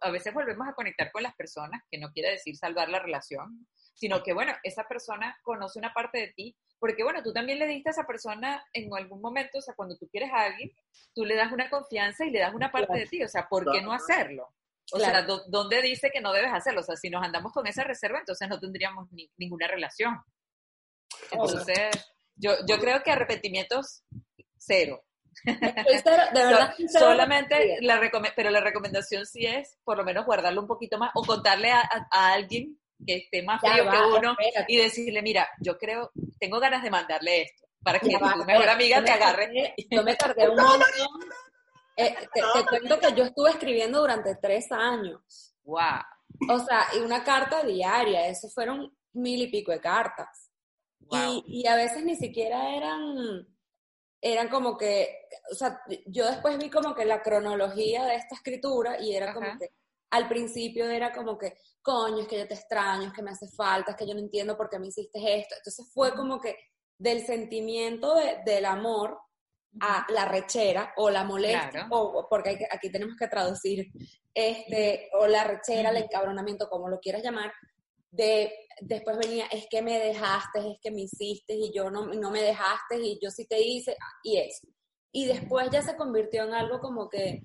a 0.00 0.10
veces 0.10 0.34
volvemos 0.34 0.68
a 0.68 0.74
conectar 0.74 1.10
con 1.12 1.22
las 1.22 1.34
personas, 1.34 1.82
que 1.90 1.98
no 1.98 2.10
quiere 2.12 2.30
decir 2.30 2.56
salvar 2.56 2.88
la 2.88 2.98
relación, 2.98 3.66
sino 3.94 4.22
que, 4.22 4.32
bueno, 4.32 4.52
esa 4.62 4.84
persona 4.84 5.36
conoce 5.42 5.78
una 5.78 5.92
parte 5.92 6.18
de 6.18 6.28
ti, 6.28 6.56
porque, 6.78 7.02
bueno, 7.02 7.22
tú 7.22 7.32
también 7.32 7.58
le 7.58 7.66
diste 7.66 7.90
a 7.90 7.92
esa 7.92 8.06
persona 8.06 8.64
en 8.72 8.94
algún 8.94 9.20
momento, 9.20 9.58
o 9.58 9.62
sea, 9.62 9.74
cuando 9.74 9.96
tú 9.96 10.08
quieres 10.08 10.30
a 10.32 10.44
alguien, 10.44 10.70
tú 11.14 11.24
le 11.24 11.34
das 11.34 11.50
una 11.52 11.70
confianza 11.70 12.24
y 12.24 12.30
le 12.30 12.40
das 12.40 12.54
una 12.54 12.70
parte 12.70 12.98
de 12.98 13.06
ti, 13.06 13.22
o 13.22 13.28
sea, 13.28 13.48
¿por 13.48 13.70
qué 13.72 13.80
no 13.80 13.92
hacerlo? 13.92 14.52
O 14.92 14.98
sea, 14.98 15.22
¿dónde 15.22 15.82
dice 15.82 16.10
que 16.12 16.20
no 16.20 16.32
debes 16.32 16.52
hacerlo? 16.52 16.80
O 16.80 16.84
sea, 16.84 16.96
si 16.96 17.10
nos 17.10 17.24
andamos 17.24 17.52
con 17.52 17.66
esa 17.66 17.82
reserva, 17.82 18.20
entonces 18.20 18.48
no 18.48 18.60
tendríamos 18.60 19.08
ninguna 19.36 19.66
relación. 19.66 20.22
Entonces, 21.32 21.90
yo, 22.36 22.52
yo 22.68 22.78
creo 22.78 23.02
que 23.02 23.10
arrepentimientos, 23.10 24.04
cero 24.58 25.05
de 25.44 26.32
verdad. 26.32 26.74
solamente, 26.88 27.78
la 27.80 28.00
pero 28.34 28.50
la 28.50 28.60
recomendación 28.60 29.26
sí 29.26 29.46
es 29.46 29.78
por 29.84 29.96
lo 29.96 30.04
menos 30.04 30.26
guardarlo 30.26 30.60
un 30.60 30.66
poquito 30.66 30.98
más 30.98 31.10
o 31.14 31.22
contarle 31.22 31.70
a, 31.70 32.06
alguien 32.10 32.78
que 33.06 33.16
esté 33.16 33.42
más 33.42 33.60
frío 33.60 33.90
que 33.90 34.18
uno 34.18 34.36
y 34.68 34.78
decirle, 34.78 35.22
mira, 35.22 35.48
yo 35.60 35.76
creo, 35.76 36.10
tengo 36.40 36.58
ganas 36.58 36.82
de 36.82 36.90
mandarle 36.90 37.42
esto 37.42 37.66
para 37.82 38.00
que 38.00 38.10
tu 38.10 38.44
mejor 38.44 38.68
amiga 38.68 39.04
te 39.04 39.12
agarre. 39.12 39.74
Yo 39.90 40.02
me 40.02 40.16
tardé 40.16 40.48
un 40.48 40.56
montón. 40.56 40.82
Eh, 41.96 42.14
te, 42.34 42.42
cuento 42.68 42.98
que 42.98 43.14
yo 43.14 43.24
estuve 43.24 43.50
escribiendo 43.50 44.00
durante 44.00 44.34
tres 44.36 44.70
años. 44.72 45.54
Wow. 45.64 46.00
O 46.50 46.58
sea, 46.58 46.88
y 46.94 46.98
una 46.98 47.24
carta 47.24 47.62
diaria, 47.62 48.26
eso 48.26 48.48
fueron 48.48 48.94
mil 49.12 49.40
y 49.40 49.46
pico 49.46 49.72
de 49.72 49.80
cartas. 49.80 50.50
Y, 51.10 51.44
y 51.46 51.66
a 51.66 51.76
veces 51.76 52.04
ni 52.04 52.16
siquiera 52.16 52.74
eran 52.76 53.46
eran 54.20 54.48
como 54.48 54.76
que, 54.76 55.28
o 55.50 55.54
sea, 55.54 55.80
yo 56.06 56.26
después 56.26 56.58
vi 56.58 56.70
como 56.70 56.94
que 56.94 57.04
la 57.04 57.22
cronología 57.22 58.04
de 58.04 58.16
esta 58.16 58.34
escritura 58.34 59.00
y 59.00 59.14
era 59.14 59.32
como 59.32 59.58
que 59.58 59.70
al 60.10 60.28
principio 60.28 60.88
era 60.88 61.12
como 61.12 61.36
que, 61.36 61.54
coño, 61.82 62.22
es 62.22 62.28
que 62.28 62.38
yo 62.38 62.48
te 62.48 62.54
extraño, 62.54 63.08
es 63.08 63.12
que 63.12 63.22
me 63.22 63.30
hace 63.30 63.48
falta, 63.48 63.92
es 63.92 63.96
que 63.96 64.06
yo 64.06 64.14
no 64.14 64.20
entiendo 64.20 64.56
por 64.56 64.68
qué 64.68 64.78
me 64.78 64.88
hiciste 64.88 65.18
esto. 65.38 65.54
Entonces 65.56 65.90
fue 65.92 66.14
como 66.14 66.40
que 66.40 66.56
del 66.98 67.26
sentimiento 67.26 68.14
del 68.44 68.64
amor 68.64 69.18
a 69.80 70.06
la 70.08 70.24
rechera 70.24 70.94
o 70.96 71.10
la 71.10 71.24
molestia, 71.24 71.86
o 71.90 72.26
porque 72.30 72.66
aquí 72.70 72.90
tenemos 72.90 73.16
que 73.18 73.28
traducir, 73.28 73.88
este, 74.32 75.10
o 75.12 75.26
la 75.26 75.44
rechera, 75.44 75.90
el 75.90 75.98
encabronamiento, 75.98 76.68
como 76.68 76.88
lo 76.88 76.98
quieras 76.98 77.22
llamar, 77.22 77.52
de 78.10 78.65
después 78.80 79.18
venía, 79.18 79.46
es 79.46 79.66
que 79.70 79.82
me 79.82 79.98
dejaste, 79.98 80.58
es 80.72 80.78
que 80.80 80.90
me 80.90 81.02
hiciste 81.02 81.54
y 81.54 81.72
yo 81.72 81.90
no, 81.90 82.06
no 82.06 82.30
me 82.30 82.42
dejaste 82.42 82.98
y 83.00 83.18
yo 83.20 83.30
sí 83.30 83.46
te 83.46 83.60
hice 83.60 83.96
y 84.22 84.38
eso. 84.38 84.66
Y 85.12 85.26
después 85.26 85.70
ya 85.70 85.82
se 85.82 85.96
convirtió 85.96 86.44
en 86.44 86.54
algo 86.54 86.80
como 86.80 87.08
que, 87.08 87.44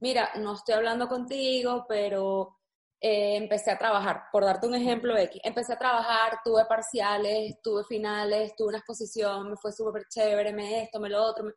mira, 0.00 0.30
no 0.36 0.54
estoy 0.54 0.74
hablando 0.74 1.08
contigo, 1.08 1.84
pero 1.88 2.56
eh, 3.00 3.36
empecé 3.36 3.70
a 3.70 3.78
trabajar. 3.78 4.24
Por 4.30 4.44
darte 4.44 4.66
un 4.66 4.74
ejemplo 4.74 5.16
X, 5.16 5.40
empecé 5.44 5.72
a 5.72 5.78
trabajar, 5.78 6.40
tuve 6.44 6.64
parciales, 6.66 7.60
tuve 7.62 7.84
finales, 7.84 8.54
tuve 8.56 8.68
una 8.68 8.78
exposición, 8.78 9.50
me 9.50 9.56
fue 9.56 9.72
súper 9.72 10.04
chévere, 10.08 10.52
me 10.52 10.82
esto, 10.82 11.00
me 11.00 11.08
lo 11.08 11.22
otro. 11.22 11.52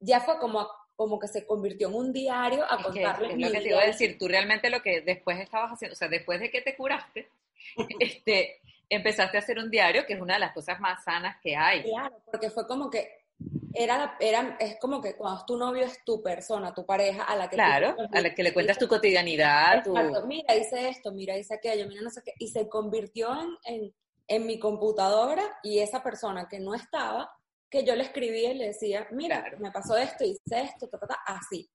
Ya 0.00 0.20
fue 0.20 0.38
como 0.38 0.68
como 0.96 1.18
que 1.18 1.28
se 1.28 1.46
convirtió 1.46 1.88
en 1.88 1.94
un 1.94 2.12
diario 2.12 2.64
a 2.64 2.82
contarles. 2.82 3.32
Es 3.32 3.38
lo 3.38 3.50
que 3.52 3.60
te 3.60 3.68
iba 3.68 3.82
a 3.82 3.86
decir, 3.86 4.16
tú 4.18 4.28
realmente 4.28 4.70
lo 4.70 4.80
que 4.80 5.02
después 5.02 5.38
estabas 5.38 5.72
haciendo, 5.72 5.92
o 5.92 5.96
sea, 5.96 6.08
después 6.08 6.40
de 6.40 6.50
que 6.50 6.62
te 6.62 6.74
curaste, 6.74 7.28
este, 8.00 8.60
empezaste 8.88 9.36
a 9.36 9.40
hacer 9.40 9.58
un 9.58 9.70
diario, 9.70 10.06
que 10.06 10.14
es 10.14 10.20
una 10.20 10.34
de 10.34 10.40
las 10.40 10.52
cosas 10.52 10.80
más 10.80 11.02
sanas 11.04 11.36
que 11.42 11.56
hay. 11.56 11.82
Claro, 11.82 12.20
porque 12.24 12.50
fue 12.50 12.66
como 12.66 12.90
que 12.90 13.26
era, 13.74 14.16
era, 14.20 14.56
es 14.58 14.78
como 14.80 15.02
que 15.02 15.14
cuando 15.16 15.44
tu 15.44 15.56
novio 15.56 15.84
es 15.84 16.02
tu 16.04 16.22
persona, 16.22 16.72
tu 16.72 16.86
pareja, 16.86 17.24
a 17.24 17.36
la 17.36 17.48
que 17.48 17.56
claro, 17.56 17.94
a 18.10 18.20
la 18.20 18.34
que 18.34 18.42
le 18.42 18.54
cuentas 18.54 18.78
tu 18.78 18.88
cotidianidad, 18.88 19.84
tu... 19.84 19.94
mira, 20.26 20.54
hice 20.56 20.88
esto, 20.88 21.12
mira, 21.12 21.36
hice 21.36 21.54
aquello, 21.54 21.86
mira, 21.86 22.00
no 22.00 22.10
sé 22.10 22.22
qué, 22.24 22.32
y 22.38 22.48
se 22.48 22.68
convirtió 22.68 23.28
en, 23.64 23.94
en, 24.28 24.46
mi 24.46 24.58
computadora 24.58 25.58
y 25.62 25.80
esa 25.80 26.02
persona 26.02 26.48
que 26.48 26.58
no 26.58 26.74
estaba, 26.74 27.30
que 27.68 27.84
yo 27.84 27.94
le 27.94 28.04
escribía 28.04 28.52
y 28.52 28.58
le 28.58 28.66
decía, 28.68 29.06
mira, 29.10 29.44
me 29.58 29.70
pasó 29.70 29.96
esto, 29.96 30.24
hice 30.24 30.62
esto, 30.62 30.88
ta, 30.88 30.98
ta, 30.98 31.08
ta, 31.08 31.18
así. 31.26 31.68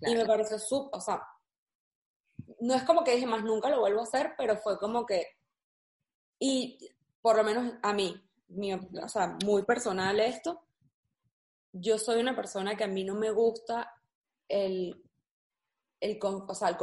Y 0.00 0.14
me 0.14 0.24
pareció 0.24 0.58
súper, 0.58 0.98
o 0.98 1.00
sea, 1.00 1.22
no 2.60 2.74
es 2.74 2.82
como 2.84 3.04
que 3.04 3.14
dije 3.14 3.26
más 3.26 3.42
nunca 3.42 3.68
lo 3.68 3.80
vuelvo 3.80 4.00
a 4.00 4.04
hacer, 4.04 4.34
pero 4.36 4.56
fue 4.56 4.78
como 4.78 5.04
que, 5.04 5.26
y 6.38 6.78
por 7.20 7.36
lo 7.36 7.44
menos 7.44 7.74
a 7.82 7.92
mí, 7.92 8.20
o 9.02 9.08
sea, 9.08 9.36
muy 9.44 9.62
personal 9.62 10.18
esto, 10.20 10.60
yo 11.72 11.98
soy 11.98 12.20
una 12.20 12.36
persona 12.36 12.76
que 12.76 12.84
a 12.84 12.88
mí 12.88 13.04
no 13.04 13.14
me 13.14 13.30
gusta 13.30 13.92
el, 14.48 15.02
el, 16.00 16.18
o 16.22 16.54
sea, 16.54 16.68
el 16.68 16.76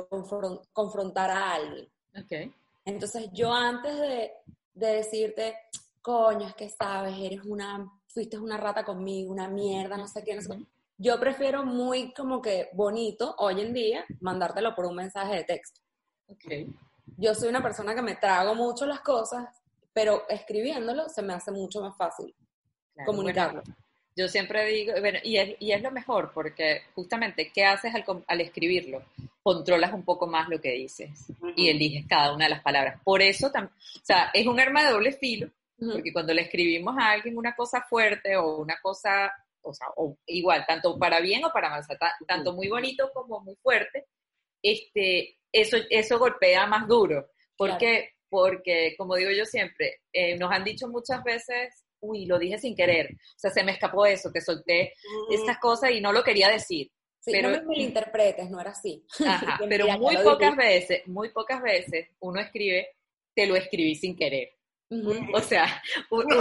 confrontar 0.74 1.30
a 1.30 1.54
alguien. 1.54 1.89
Okay. 2.24 2.54
Entonces 2.84 3.30
yo 3.32 3.54
antes 3.54 3.97
de, 3.97 4.32
de 4.74 4.88
decirte, 4.88 5.56
coño, 6.02 6.47
es 6.47 6.56
que 6.56 6.69
sabes, 6.69 7.15
eres 7.17 7.45
una, 7.45 7.89
fuiste 8.08 8.38
una 8.38 8.58
rata 8.58 8.84
conmigo, 8.84 9.32
una 9.32 9.47
mierda, 9.47 9.95
no 9.95 10.08
sé 10.08 10.24
qué, 10.24 10.36
no 10.36 10.41
sé 10.41 10.58
qué 10.58 10.65
yo 11.02 11.20
prefiero 11.20 11.66
muy 11.66 12.14
como 12.14 12.42
que 12.42 12.70
bonito 12.74 13.34
hoy 13.40 13.62
en 13.62 13.74
día 13.74 14.06
mandártelo 14.20 14.76
por 14.76 14.86
un 14.86 14.96
mensaje 14.96 15.36
de 15.36 15.44
texto. 15.44 15.82
Okay. 16.28 16.68
yo 17.18 17.36
soy 17.36 17.50
una 17.50 17.62
persona 17.62 17.94
que 17.94 18.02
me 18.02 18.16
trago 18.16 18.56
mucho 18.56 18.86
las 18.86 19.02
cosas, 19.02 19.50
pero 19.92 20.24
escribiéndolo 20.30 21.10
se 21.10 21.22
me 21.22 21.34
hace 21.34 21.52
mucho 21.52 21.82
más 21.82 21.98
fácil 21.98 22.34
Claro, 22.94 23.06
comunicarlo. 23.12 23.62
bueno, 23.64 23.76
yo 24.16 24.28
siempre 24.28 24.66
digo, 24.68 24.94
bueno, 25.00 25.20
y 25.24 25.38
es, 25.38 25.56
y 25.60 25.72
es 25.72 25.82
lo 25.82 25.92
mejor, 25.92 26.32
porque 26.34 26.82
justamente, 26.94 27.52
¿qué 27.54 27.66
haces 27.66 27.94
al, 27.96 28.04
al 28.28 28.42
escribirlo? 28.42 29.04
Controlas 29.42 29.94
un 29.94 30.04
poco 30.04 30.28
más 30.28 30.50
lo 30.50 30.60
que 30.62 30.72
dices 30.74 31.10
y 31.56 31.70
eliges 31.70 32.06
cada 32.08 32.34
una 32.36 32.46
de 32.46 32.52
las 32.52 32.62
palabras. 32.62 33.02
Por 33.04 33.22
eso, 33.22 33.48
o 33.48 34.04
sea, 34.04 34.30
es 34.34 34.46
un 34.46 34.60
arma 34.60 34.84
de 34.84 34.92
doble 34.92 35.14
filo, 35.14 35.50
porque 35.80 36.14
cuando 36.14 36.34
le 36.34 36.44
escribimos 36.44 36.96
a 36.98 37.12
alguien 37.12 37.38
una 37.38 37.56
cosa 37.56 37.82
fuerte 37.82 38.36
o 38.38 38.58
una 38.58 38.76
cosa, 38.82 39.32
o 39.63 39.74
sea, 39.74 39.88
o 39.97 40.17
igual, 40.28 40.65
tanto 40.67 40.97
para 40.97 41.19
bien 41.19 41.43
o 41.45 41.52
para 41.52 41.69
mal, 41.69 41.82
o 41.82 41.84
sea, 41.84 41.97
tanto 42.28 42.54
muy 42.54 42.67
bonito 42.67 43.10
como 43.13 43.39
muy 43.41 43.56
fuerte, 43.62 44.06
este, 44.62 45.38
eso, 45.52 45.78
eso 45.89 46.19
golpea 46.19 46.65
más 46.67 46.88
duro. 46.88 47.32
¿Por 47.58 47.69
Claro. 47.69 47.80
qué? 47.80 48.10
Porque, 48.30 48.95
como 48.97 49.15
digo 49.15 49.32
yo 49.32 49.45
siempre, 49.45 50.02
eh, 50.13 50.38
nos 50.38 50.52
han 50.52 50.63
dicho 50.63 50.88
muchas 50.88 51.24
veces, 51.24 51.84
uy, 52.00 52.26
lo 52.26 52.39
dije 52.39 52.58
sin 52.58 52.76
querer, 52.76 53.12
o 53.13 53.38
sea, 53.39 53.52
se 53.52 53.63
me 53.63 53.74
escapó 53.74 54.06
eso, 54.06 54.32
te 54.32 54.41
solté 54.41 54.93
estas 55.30 55.58
cosas 55.60 55.91
y 55.91 56.02
no 56.02 56.12
lo 56.13 56.24
quería 56.24 56.50
decir. 56.50 56.89
Sí, 57.19 57.32
pero- 57.34 57.50
no 57.52 57.58
me 57.58 57.65
malinterpretes, 57.67 58.50
no 58.50 58.60
era 58.60 58.71
así. 58.71 59.06
Ajá, 59.28 59.60
pero 59.69 59.86
muy 60.00 60.17
pocas 60.17 60.56
veces, 60.56 61.06
muy 61.08 61.30
pocas 61.30 61.62
veces 61.62 62.10
uno 62.19 62.39
escribe, 62.39 62.88
te 63.36 63.45
lo 63.45 63.56
escribí 63.56 63.95
sin 63.95 64.15
querer. 64.15 64.50
O 65.34 65.39
sea, 65.39 65.82
uno 66.10 66.36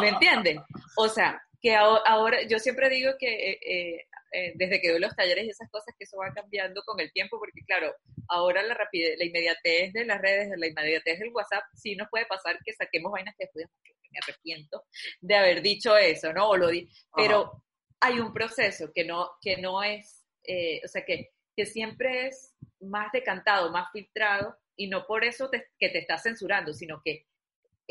¿me 0.00 0.08
entienden? 0.08 0.60
O 0.96 1.08
sea, 1.08 1.40
que 1.60 1.74
aho- 1.76 2.02
ahora, 2.06 2.42
yo 2.48 2.58
siempre 2.58 2.88
digo 2.90 3.12
que 3.18 3.50
eh, 3.52 3.58
eh, 3.66 4.06
eh, 4.32 4.52
desde 4.56 4.80
que 4.80 4.90
doy 4.90 5.00
los 5.00 5.14
talleres 5.16 5.44
y 5.44 5.50
esas 5.50 5.68
cosas, 5.70 5.94
que 5.98 6.04
eso 6.04 6.16
va 6.18 6.32
cambiando 6.34 6.82
con 6.84 7.00
el 7.00 7.12
tiempo, 7.12 7.38
porque 7.38 7.62
claro, 7.66 7.94
ahora 8.28 8.62
la 8.62 8.74
rapidez, 8.74 9.18
la 9.18 9.24
inmediatez 9.24 9.92
de 9.92 10.04
las 10.04 10.20
redes, 10.20 10.48
la 10.56 10.66
inmediatez 10.66 11.18
del 11.18 11.30
WhatsApp, 11.32 11.64
sí 11.74 11.96
nos 11.96 12.08
puede 12.10 12.26
pasar 12.26 12.58
que 12.64 12.72
saquemos 12.72 13.12
vainas 13.12 13.34
que 13.38 13.44
después 13.46 13.66
me 14.10 14.18
arrepiento 14.22 14.84
de 15.20 15.36
haber 15.36 15.62
dicho 15.62 15.96
eso, 15.96 16.32
¿no? 16.32 16.48
O 16.50 16.56
lo 16.56 16.68
di, 16.68 16.88
pero 17.14 17.62
hay 18.00 18.18
un 18.18 18.32
proceso 18.32 18.90
que 18.94 19.04
no, 19.04 19.30
que 19.40 19.56
no 19.58 19.82
es, 19.82 20.24
eh, 20.44 20.80
o 20.84 20.88
sea, 20.88 21.04
que, 21.04 21.30
que 21.56 21.66
siempre 21.66 22.28
es 22.28 22.54
más 22.80 23.12
decantado, 23.12 23.70
más 23.70 23.88
filtrado, 23.92 24.56
y 24.76 24.88
no 24.88 25.06
por 25.06 25.24
eso 25.24 25.50
te- 25.50 25.68
que 25.78 25.90
te 25.90 25.98
estás 25.98 26.22
censurando, 26.22 26.72
sino 26.72 27.02
que 27.04 27.26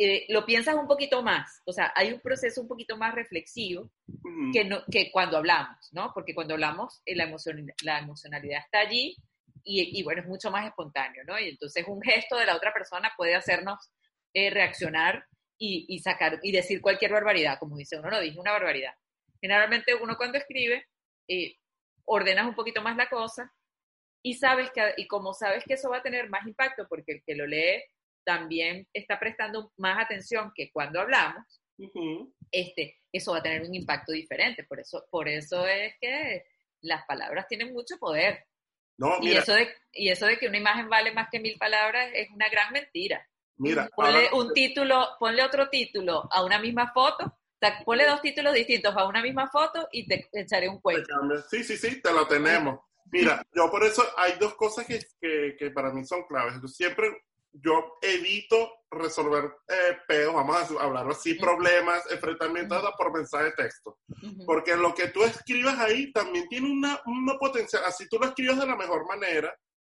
eh, 0.01 0.25
lo 0.29 0.45
piensas 0.45 0.75
un 0.75 0.88
poquito 0.88 1.21
más, 1.21 1.62
o 1.65 1.73
sea, 1.73 1.91
hay 1.93 2.13
un 2.13 2.21
proceso 2.21 2.62
un 2.62 2.69
poquito 2.69 2.95
más 2.95 3.13
reflexivo 3.13 3.91
que, 4.53 4.63
no, 4.63 4.81
que 4.89 5.12
cuando 5.12 5.35
hablamos, 5.35 5.89
¿no? 5.91 6.12
Porque 6.13 6.33
cuando 6.33 6.53
hablamos, 6.53 7.01
eh, 7.05 7.17
la, 7.17 7.25
emocion, 7.25 7.67
la 7.83 7.99
emocionalidad 7.99 8.62
está 8.62 8.79
allí 8.79 9.17
y, 9.62 9.99
y, 9.99 10.03
bueno, 10.03 10.21
es 10.21 10.27
mucho 10.27 10.51
más 10.51 10.65
espontáneo, 10.65 11.23
¿no? 11.25 11.38
Y 11.38 11.49
entonces 11.49 11.83
un 11.85 12.01
gesto 12.01 12.38
de 12.38 12.45
la 12.45 12.55
otra 12.55 12.71
persona 12.73 13.12
puede 13.17 13.35
hacernos 13.35 13.91
eh, 14.33 14.49
reaccionar 14.49 15.25
y, 15.57 15.85
y 15.89 15.99
sacar 15.99 16.39
y 16.43 16.53
decir 16.53 16.79
cualquier 16.79 17.12
barbaridad, 17.12 17.59
como 17.59 17.75
dice 17.75 17.99
uno, 17.99 18.09
no 18.09 18.21
dije 18.21 18.39
una 18.39 18.53
barbaridad. 18.53 18.93
Generalmente 19.41 19.93
uno 19.95 20.15
cuando 20.15 20.38
escribe, 20.38 20.85
ordenas 22.05 22.47
un 22.47 22.55
poquito 22.55 22.81
más 22.81 22.95
la 22.95 23.09
cosa 23.09 23.53
y 24.21 24.35
sabes 24.35 24.71
que, 24.71 24.93
y 24.95 25.07
como 25.07 25.33
sabes 25.33 25.65
que 25.65 25.73
eso 25.73 25.89
va 25.89 25.97
a 25.97 26.03
tener 26.03 26.29
más 26.29 26.47
impacto, 26.47 26.88
porque 26.88 27.12
el 27.12 27.23
que 27.23 27.35
lo 27.35 27.45
lee 27.45 27.83
también 28.23 28.88
está 28.93 29.19
prestando 29.19 29.71
más 29.77 30.03
atención 30.03 30.51
que 30.55 30.71
cuando 30.71 30.99
hablamos, 31.01 31.62
Ujú. 31.77 32.34
este, 32.51 32.99
eso 33.12 33.32
va 33.32 33.39
a 33.39 33.43
tener 33.43 33.62
un 33.62 33.73
impacto 33.73 34.12
diferente. 34.12 34.63
Por 34.63 34.79
eso, 34.79 35.05
por 35.10 35.27
eso 35.27 35.65
es 35.67 35.93
que 35.99 36.43
las 36.82 37.05
palabras 37.05 37.47
tienen 37.47 37.73
mucho 37.73 37.97
poder. 37.97 38.45
No, 38.97 39.17
Y 39.21 39.27
mira, 39.27 39.39
eso, 39.41 39.53
de, 39.53 39.69
y 39.93 40.10
eso 40.10 40.25
de 40.25 40.38
que 40.38 40.47
una 40.47 40.58
imagen 40.58 40.89
vale 40.89 41.13
más 41.13 41.29
que 41.32 41.39
mil 41.39 41.58
palabras 41.58 42.10
es 42.13 42.29
una 42.32 42.49
gran 42.49 42.71
mentira. 42.73 43.25
mira. 43.58 43.89
Ponle 43.95 44.27
ahora- 44.27 44.36
un 44.36 44.53
título, 44.53 45.08
ponle 45.19 45.43
otro 45.43 45.69
título 45.69 46.27
a 46.32 46.43
una 46.43 46.60
misma 46.60 46.91
foto, 46.93 47.38
ponle 47.86 48.05
dos 48.05 48.21
títulos 48.21 48.53
distintos 48.53 48.95
a 48.95 49.05
una 49.08 49.21
misma 49.21 49.49
foto 49.49 49.88
y 49.91 50.05
te 50.08 50.27
echaré 50.34 50.67
un 50.69 50.79
cuento. 50.82 51.13
Sí, 51.49 51.63
sí, 51.63 51.77
sí, 51.77 52.01
te 52.01 52.12
lo 52.12 52.27
tenemos. 52.27 52.79
Mira, 53.12 53.41
yo 53.55 53.71
por 53.71 53.84
eso 53.84 54.03
hay 54.17 54.34
dos 54.39 54.53
cosas 54.55 54.86
que, 54.86 54.99
que, 55.19 55.55
que 55.58 55.71
para 55.71 55.91
mí 55.91 56.05
son 56.05 56.25
claves. 56.27 56.55
Yo 56.62 56.67
siempre, 56.67 57.10
yo 57.51 57.97
evito 58.01 58.75
resolver 58.91 59.51
eh, 59.67 59.97
peos, 60.07 60.33
vamos 60.33 60.55
a 60.55 60.83
hablarlo 60.83 61.12
así, 61.12 61.35
problemas, 61.35 62.03
enfrentamientos 62.12 62.83
por 62.97 63.13
mensaje 63.13 63.45
de 63.45 63.51
texto. 63.53 63.99
Porque 64.45 64.75
lo 64.75 64.93
que 64.93 65.07
tú 65.09 65.23
escribas 65.23 65.77
ahí 65.79 66.12
también 66.12 66.47
tiene 66.47 66.71
una, 66.71 66.99
una 67.05 67.38
potencial, 67.38 67.83
así 67.85 68.07
tú 68.09 68.17
lo 68.19 68.27
escribes 68.27 68.57
de 68.59 68.65
la 68.67 68.75
mejor 68.75 69.05
manera. 69.07 69.55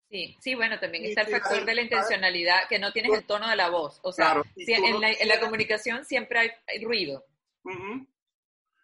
Sí, 0.09 0.37
sí, 0.41 0.55
bueno, 0.57 0.79
también 0.81 1.05
está 1.05 1.21
el 1.23 1.29
factor 1.29 1.65
de 1.65 1.73
la 1.75 1.83
intencionalidad, 1.83 2.69
que 2.69 2.81
no 2.81 2.93
tienes 2.93 3.13
el 3.17 3.25
tono 3.27 3.49
de 3.49 3.55
la 3.55 3.71
voz. 3.71 4.01
O 4.03 4.13
sea, 4.13 4.33
Claro, 4.33 4.45
si 4.57 4.73
en, 4.73 4.83
no 4.91 4.99
la, 5.01 5.09
en 5.11 5.13
la 5.13 5.35
quieres- 5.35 5.39
comunicación 5.41 6.05
siempre 6.05 6.39
hay, 6.41 6.51
hay 6.67 6.85
ruido. 6.85 7.25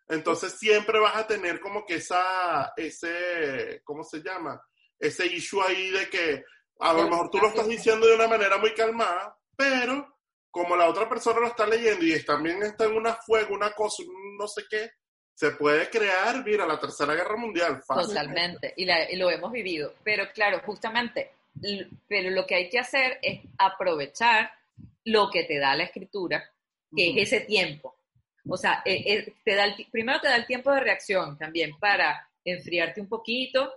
Entonces 0.09 0.57
siempre 0.59 1.01
vas 1.01 1.17
a 1.17 1.27
tener 1.27 1.59
como 1.61 1.85
que 1.85 1.97
esa, 1.97 2.73
ese, 2.77 3.81
¿cómo 3.83 4.05
se 4.05 4.23
llama? 4.23 4.61
Ese 4.99 5.27
issue 5.27 5.61
ahí 5.63 5.91
de 5.91 6.09
que 6.09 6.45
a 6.81 6.93
lo 6.93 7.09
mejor 7.09 7.31
tú 7.31 7.39
lo 7.39 7.49
estás 7.49 7.69
diciendo 7.69 8.07
de 8.07 8.15
una 8.15 8.29
manera 8.29 8.59
muy 8.59 8.73
calmada, 8.75 9.37
pero 9.57 10.15
como 10.51 10.77
la 10.77 10.89
otra 10.89 11.09
persona 11.09 11.41
lo 11.41 11.47
está 11.49 11.67
leyendo 11.67 12.05
y 12.05 12.25
también 12.25 12.63
está 12.63 12.85
en 12.85 12.97
una 12.97 13.15
fuego, 13.15 13.55
una 13.55 13.73
cosa, 13.73 14.03
un 14.03 14.37
no 14.39 14.47
sé 14.49 14.63
qué, 14.69 14.91
se 15.35 15.51
puede 15.53 15.91
crear, 15.91 16.43
mira, 16.45 16.67
la 16.67 16.81
tercera 16.81 17.15
guerra 17.15 17.37
mundial. 17.37 17.83
fácil. 17.87 18.09
Totalmente, 18.09 18.73
y, 18.77 18.87
la- 18.87 19.11
y 19.11 19.17
lo 19.17 19.31
hemos 19.31 19.53
vivido. 19.53 19.93
Pero 20.03 20.25
claro, 20.33 20.61
justamente, 20.65 21.33
pero 22.09 22.31
lo 22.31 22.47
que 22.47 22.55
hay 22.55 22.69
que 22.71 22.79
hacer 22.79 23.19
es 23.21 23.41
aprovechar 23.59 24.51
lo 25.05 25.31
que 25.31 25.45
te 25.45 25.59
da 25.59 25.75
la 25.77 25.85
escritura, 25.85 26.43
que 26.95 27.11
es 27.11 27.31
ese 27.33 27.41
tiempo. 27.45 27.97
O 28.49 28.57
sea, 28.57 28.83
eh, 28.85 29.03
eh, 29.07 29.35
te 29.45 29.55
da 29.55 29.65
el 29.65 29.87
primero 29.91 30.21
te 30.21 30.29
da 30.29 30.37
el 30.37 30.47
tiempo 30.47 30.73
de 30.73 30.81
reacción 30.81 31.37
también 31.37 31.77
para 31.79 32.29
enfriarte 32.45 33.01
un 33.01 33.09
poquito, 33.09 33.73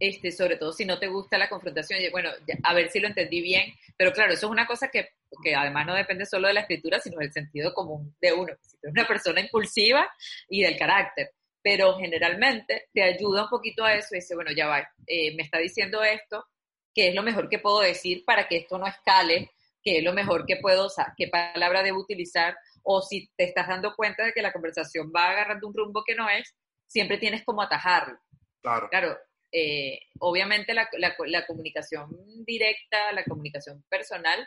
este, 0.00 0.32
sobre 0.32 0.56
todo 0.56 0.72
si 0.72 0.84
no 0.84 0.98
te 0.98 1.06
gusta 1.06 1.38
la 1.38 1.48
confrontación. 1.48 2.00
Bueno, 2.10 2.30
a 2.64 2.74
ver 2.74 2.90
si 2.90 2.98
lo 2.98 3.06
entendí 3.06 3.40
bien, 3.40 3.72
pero 3.96 4.12
claro, 4.12 4.32
eso 4.32 4.46
es 4.46 4.50
una 4.50 4.66
cosa 4.66 4.88
que, 4.88 5.10
que 5.42 5.54
además 5.54 5.86
no 5.86 5.94
depende 5.94 6.26
solo 6.26 6.48
de 6.48 6.54
la 6.54 6.60
escritura, 6.62 6.98
sino 6.98 7.18
del 7.18 7.32
sentido 7.32 7.72
común 7.72 8.16
de 8.20 8.32
uno. 8.32 8.52
Si 8.60 8.78
tú 8.78 8.88
eres 8.88 8.92
una 8.94 9.06
persona 9.06 9.40
impulsiva 9.40 10.10
y 10.48 10.62
del 10.62 10.76
carácter 10.76 11.30
pero 11.62 11.96
generalmente 11.98 12.88
te 12.92 13.02
ayuda 13.02 13.44
un 13.44 13.50
poquito 13.50 13.84
a 13.84 13.94
eso 13.94 14.08
y 14.12 14.16
dice, 14.16 14.34
bueno, 14.34 14.50
ya 14.52 14.66
va, 14.66 14.80
eh, 15.06 15.34
me 15.36 15.42
está 15.42 15.58
diciendo 15.58 16.02
esto, 16.02 16.46
que 16.94 17.08
es 17.08 17.14
lo 17.14 17.22
mejor 17.22 17.48
que 17.48 17.58
puedo 17.58 17.80
decir 17.80 18.24
para 18.24 18.48
que 18.48 18.58
esto 18.58 18.78
no 18.78 18.86
escale, 18.86 19.50
que 19.82 19.98
es 19.98 20.04
lo 20.04 20.12
mejor 20.12 20.46
que 20.46 20.56
puedo, 20.56 20.86
o 20.86 20.90
sea, 20.90 21.12
qué 21.16 21.28
palabra 21.28 21.82
debo 21.82 22.00
utilizar, 22.00 22.56
o 22.82 23.02
si 23.02 23.30
te 23.36 23.44
estás 23.44 23.68
dando 23.68 23.94
cuenta 23.94 24.24
de 24.24 24.32
que 24.32 24.42
la 24.42 24.52
conversación 24.52 25.12
va 25.14 25.30
agarrando 25.30 25.68
un 25.68 25.74
rumbo 25.74 26.02
que 26.04 26.14
no 26.14 26.28
es, 26.28 26.54
siempre 26.86 27.18
tienes 27.18 27.44
como 27.44 27.62
atajarlo. 27.62 28.18
Claro. 28.62 28.88
Claro, 28.90 29.16
eh, 29.52 29.98
obviamente 30.20 30.74
la, 30.74 30.88
la- 30.98 31.14
la 31.26 31.46
comunicación 31.46 32.08
directa, 32.44 33.12
la 33.12 33.24
comunicación 33.24 33.82
personal, 33.88 34.46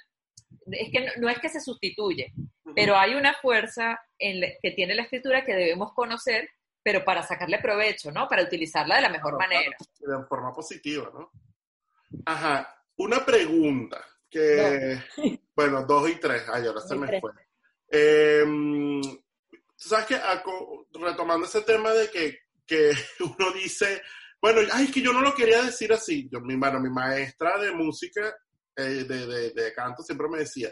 es 0.71 0.91
que 0.91 1.01
no, 1.01 1.11
no 1.17 1.29
es 1.29 1.39
que 1.39 1.49
se 1.49 1.59
sustituye, 1.59 2.31
Ujú. 2.35 2.73
pero 2.75 2.95
hay 2.97 3.15
una 3.15 3.33
fuerza 3.33 3.99
en 4.17 4.39
la- 4.41 4.47
que 4.61 4.71
tiene 4.71 4.95
la 4.95 5.03
escritura 5.03 5.43
que 5.43 5.53
debemos 5.53 5.93
conocer, 5.93 6.49
pero 6.81 7.03
para 7.05 7.23
sacarle 7.23 7.59
provecho, 7.59 8.11
¿no? 8.11 8.27
Para 8.27 8.43
utilizarla 8.43 8.95
de 8.97 9.01
la 9.01 9.09
mejor 9.09 9.37
Claro, 9.37 9.51
manera. 9.53 9.77
de 9.99 10.27
forma 10.27 10.53
positiva, 10.53 11.09
¿no? 11.13 11.31
Ajá, 12.25 12.75
una 12.97 13.25
pregunta 13.25 14.03
que, 14.29 14.97
bueno, 15.55 15.83
dos 15.85 16.09
y 16.09 16.15
tres, 16.15 16.43
ay, 16.51 16.65
ahora 16.67 16.81
se 16.81 16.95
Y 16.95 16.99
me 16.99 17.07
tres. 17.07 17.21
fue. 17.21 17.31
Eh, 17.91 18.43
tú 18.43 19.89
sabes 19.89 20.05
que 20.07 20.15
aco- 20.15 20.87
retomando 20.93 21.45
ese 21.45 21.61
tema 21.61 21.91
de 21.91 22.09
que, 22.09 22.39
que 22.65 22.91
uno 23.37 23.51
dice, 23.51 24.01
bueno, 24.43 24.59
ay, 24.73 24.83
es 24.83 24.91
que 24.91 25.01
yo 25.01 25.13
no 25.13 25.21
lo 25.21 25.33
quería 25.33 25.61
decir 25.61 25.93
así. 25.93 26.27
Yo, 26.29 26.41
mi, 26.41 26.57
bueno, 26.57 26.77
mi 26.81 26.89
maestra 26.89 27.57
de 27.59 27.71
música, 27.71 28.35
eh, 28.75 29.05
de, 29.05 29.25
de, 29.25 29.49
de 29.51 29.73
canto, 29.73 30.03
siempre 30.03 30.27
me 30.27 30.39
decía, 30.39 30.69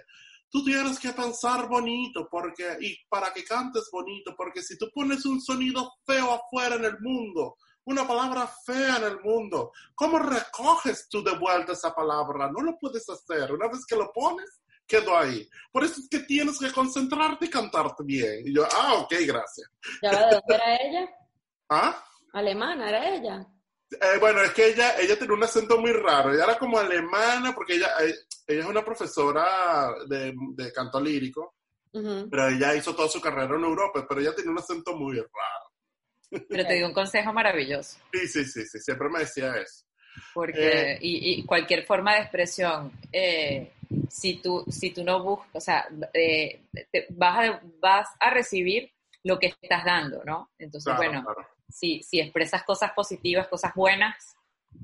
tú 0.49 0.61
tienes 0.61 0.99
que 0.99 1.13
pensar 1.13 1.69
bonito 1.69 2.27
porque, 2.29 2.75
y 2.81 2.97
para 3.07 3.31
que 3.31 3.45
cantes 3.45 3.87
bonito, 3.89 4.35
porque 4.35 4.61
si 4.61 4.77
tú 4.77 4.91
pones 4.93 5.25
un 5.25 5.39
sonido 5.39 5.93
feo 6.05 6.33
afuera 6.33 6.75
en 6.75 6.83
el 6.83 6.99
mundo, 6.99 7.55
una 7.85 8.05
palabra 8.05 8.45
fea 8.65 8.97
en 8.97 9.05
el 9.05 9.21
mundo, 9.21 9.71
¿cómo 9.95 10.19
recoges 10.19 11.07
tú 11.07 11.23
de 11.23 11.37
vuelta 11.37 11.71
esa 11.71 11.95
palabra? 11.95 12.51
No 12.51 12.63
lo 12.63 12.77
puedes 12.77 13.09
hacer. 13.09 13.53
Una 13.53 13.69
vez 13.69 13.85
que 13.85 13.95
lo 13.95 14.11
pones, 14.11 14.63
quedó 14.85 15.17
ahí. 15.17 15.47
Por 15.71 15.85
eso 15.85 16.01
es 16.01 16.09
que 16.09 16.19
tienes 16.19 16.59
que 16.59 16.73
concentrarte 16.73 17.45
y 17.45 17.49
cantarte 17.49 18.03
bien. 18.03 18.45
Y 18.45 18.53
yo, 18.53 18.67
ah, 18.69 18.95
ok, 18.95 19.13
gracias. 19.25 19.71
¿Ya 20.03 20.11
de 20.11 20.35
dónde 20.35 20.55
era 20.55 20.75
ella? 20.75 21.09
¿Ah? 21.69 22.03
Alemana, 22.33 22.89
era 22.89 23.15
ella. 23.15 23.47
Eh, 23.91 24.17
bueno, 24.19 24.41
es 24.41 24.51
que 24.51 24.67
ella, 24.67 24.97
ella 24.99 25.19
tenía 25.19 25.35
un 25.35 25.43
acento 25.43 25.77
muy 25.77 25.91
raro. 25.91 26.33
Ella 26.33 26.45
era 26.45 26.57
como 26.57 26.79
alemana, 26.79 27.53
porque 27.53 27.75
ella, 27.75 27.89
eh, 28.01 28.15
ella 28.47 28.61
es 28.61 28.65
una 28.65 28.85
profesora 28.85 29.93
de, 30.07 30.33
de 30.53 30.71
canto 30.71 30.99
lírico, 30.99 31.55
pero 31.91 32.47
ella 32.47 32.73
hizo 32.73 32.95
toda 32.95 33.09
su 33.09 33.19
carrera 33.19 33.55
en 33.55 33.63
Europa, 33.63 34.05
pero 34.07 34.21
ella 34.21 34.33
tenía 34.33 34.51
un 34.51 34.59
acento 34.59 34.95
muy 34.95 35.17
raro. 35.17 36.45
Pero 36.47 36.65
te 36.65 36.75
dio 36.75 36.87
un 36.87 36.93
consejo 36.93 37.33
maravilloso. 37.33 37.97
Sí, 38.13 38.27
sí, 38.27 38.45
sí, 38.45 38.65
sí, 38.65 38.79
siempre 38.79 39.09
me 39.09 39.19
decía 39.19 39.53
eso. 39.57 39.85
Porque, 40.33 40.97
y, 41.01 41.43
cualquier 41.45 41.85
forma 41.85 42.15
de 42.15 42.21
expresión, 42.21 42.91
eh, 43.11 43.73
si, 44.09 44.35
tú, 44.41 44.63
si 44.69 44.91
tú 44.91 45.03
no 45.03 45.23
buscas, 45.23 45.49
o 45.53 45.59
sea, 45.59 45.87
eh, 46.13 46.61
vas, 47.09 47.49
a, 47.49 47.61
vas 47.79 48.07
a 48.19 48.29
recibir 48.29 48.91
lo 49.23 49.39
que 49.39 49.47
estás 49.47 49.85
dando, 49.85 50.23
¿no? 50.23 50.51
Entonces, 50.57 50.95
bueno, 50.95 51.23
Si, 51.69 52.03
si 52.03 52.19
expresas 52.19 52.63
cosas 52.63 52.91
positivas, 52.93 53.47
cosas 53.47 53.73
buenas, 53.75 54.35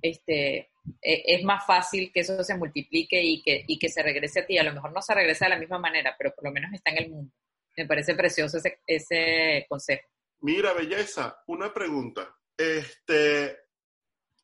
este, 0.02 0.72
e, 1.02 1.24
es 1.36 1.44
más 1.44 1.66
fácil 1.66 2.12
que 2.14 2.22
eso 2.22 2.44
se 2.44 2.56
multiplique 2.56 3.22
y 3.22 3.42
que, 3.42 3.64
y 3.68 3.78
que 3.78 3.90
se 3.90 4.04
regrese 4.04 4.42
a 4.42 4.46
ti. 4.46 4.58
A 4.58 4.64
lo 4.64 4.74
mejor 4.74 4.94
no 4.94 5.02
se 5.02 5.14
regresa 5.14 5.46
de 5.46 5.50
la 5.50 5.60
misma 5.60 5.80
manera, 5.80 6.16
pero 6.18 6.34
por 6.34 6.46
lo 6.46 6.52
menos 6.52 6.72
está 6.74 6.92
en 6.92 6.98
el 6.98 7.10
mundo. 7.10 7.34
Me 7.76 7.86
parece 7.86 8.16
precioso 8.16 8.58
ese, 8.58 8.80
ese 8.86 9.66
consejo. 9.68 10.08
Mira, 10.42 10.74
belleza, 10.74 11.42
una 11.48 11.74
pregunta. 11.74 12.36
Este, 12.58 13.58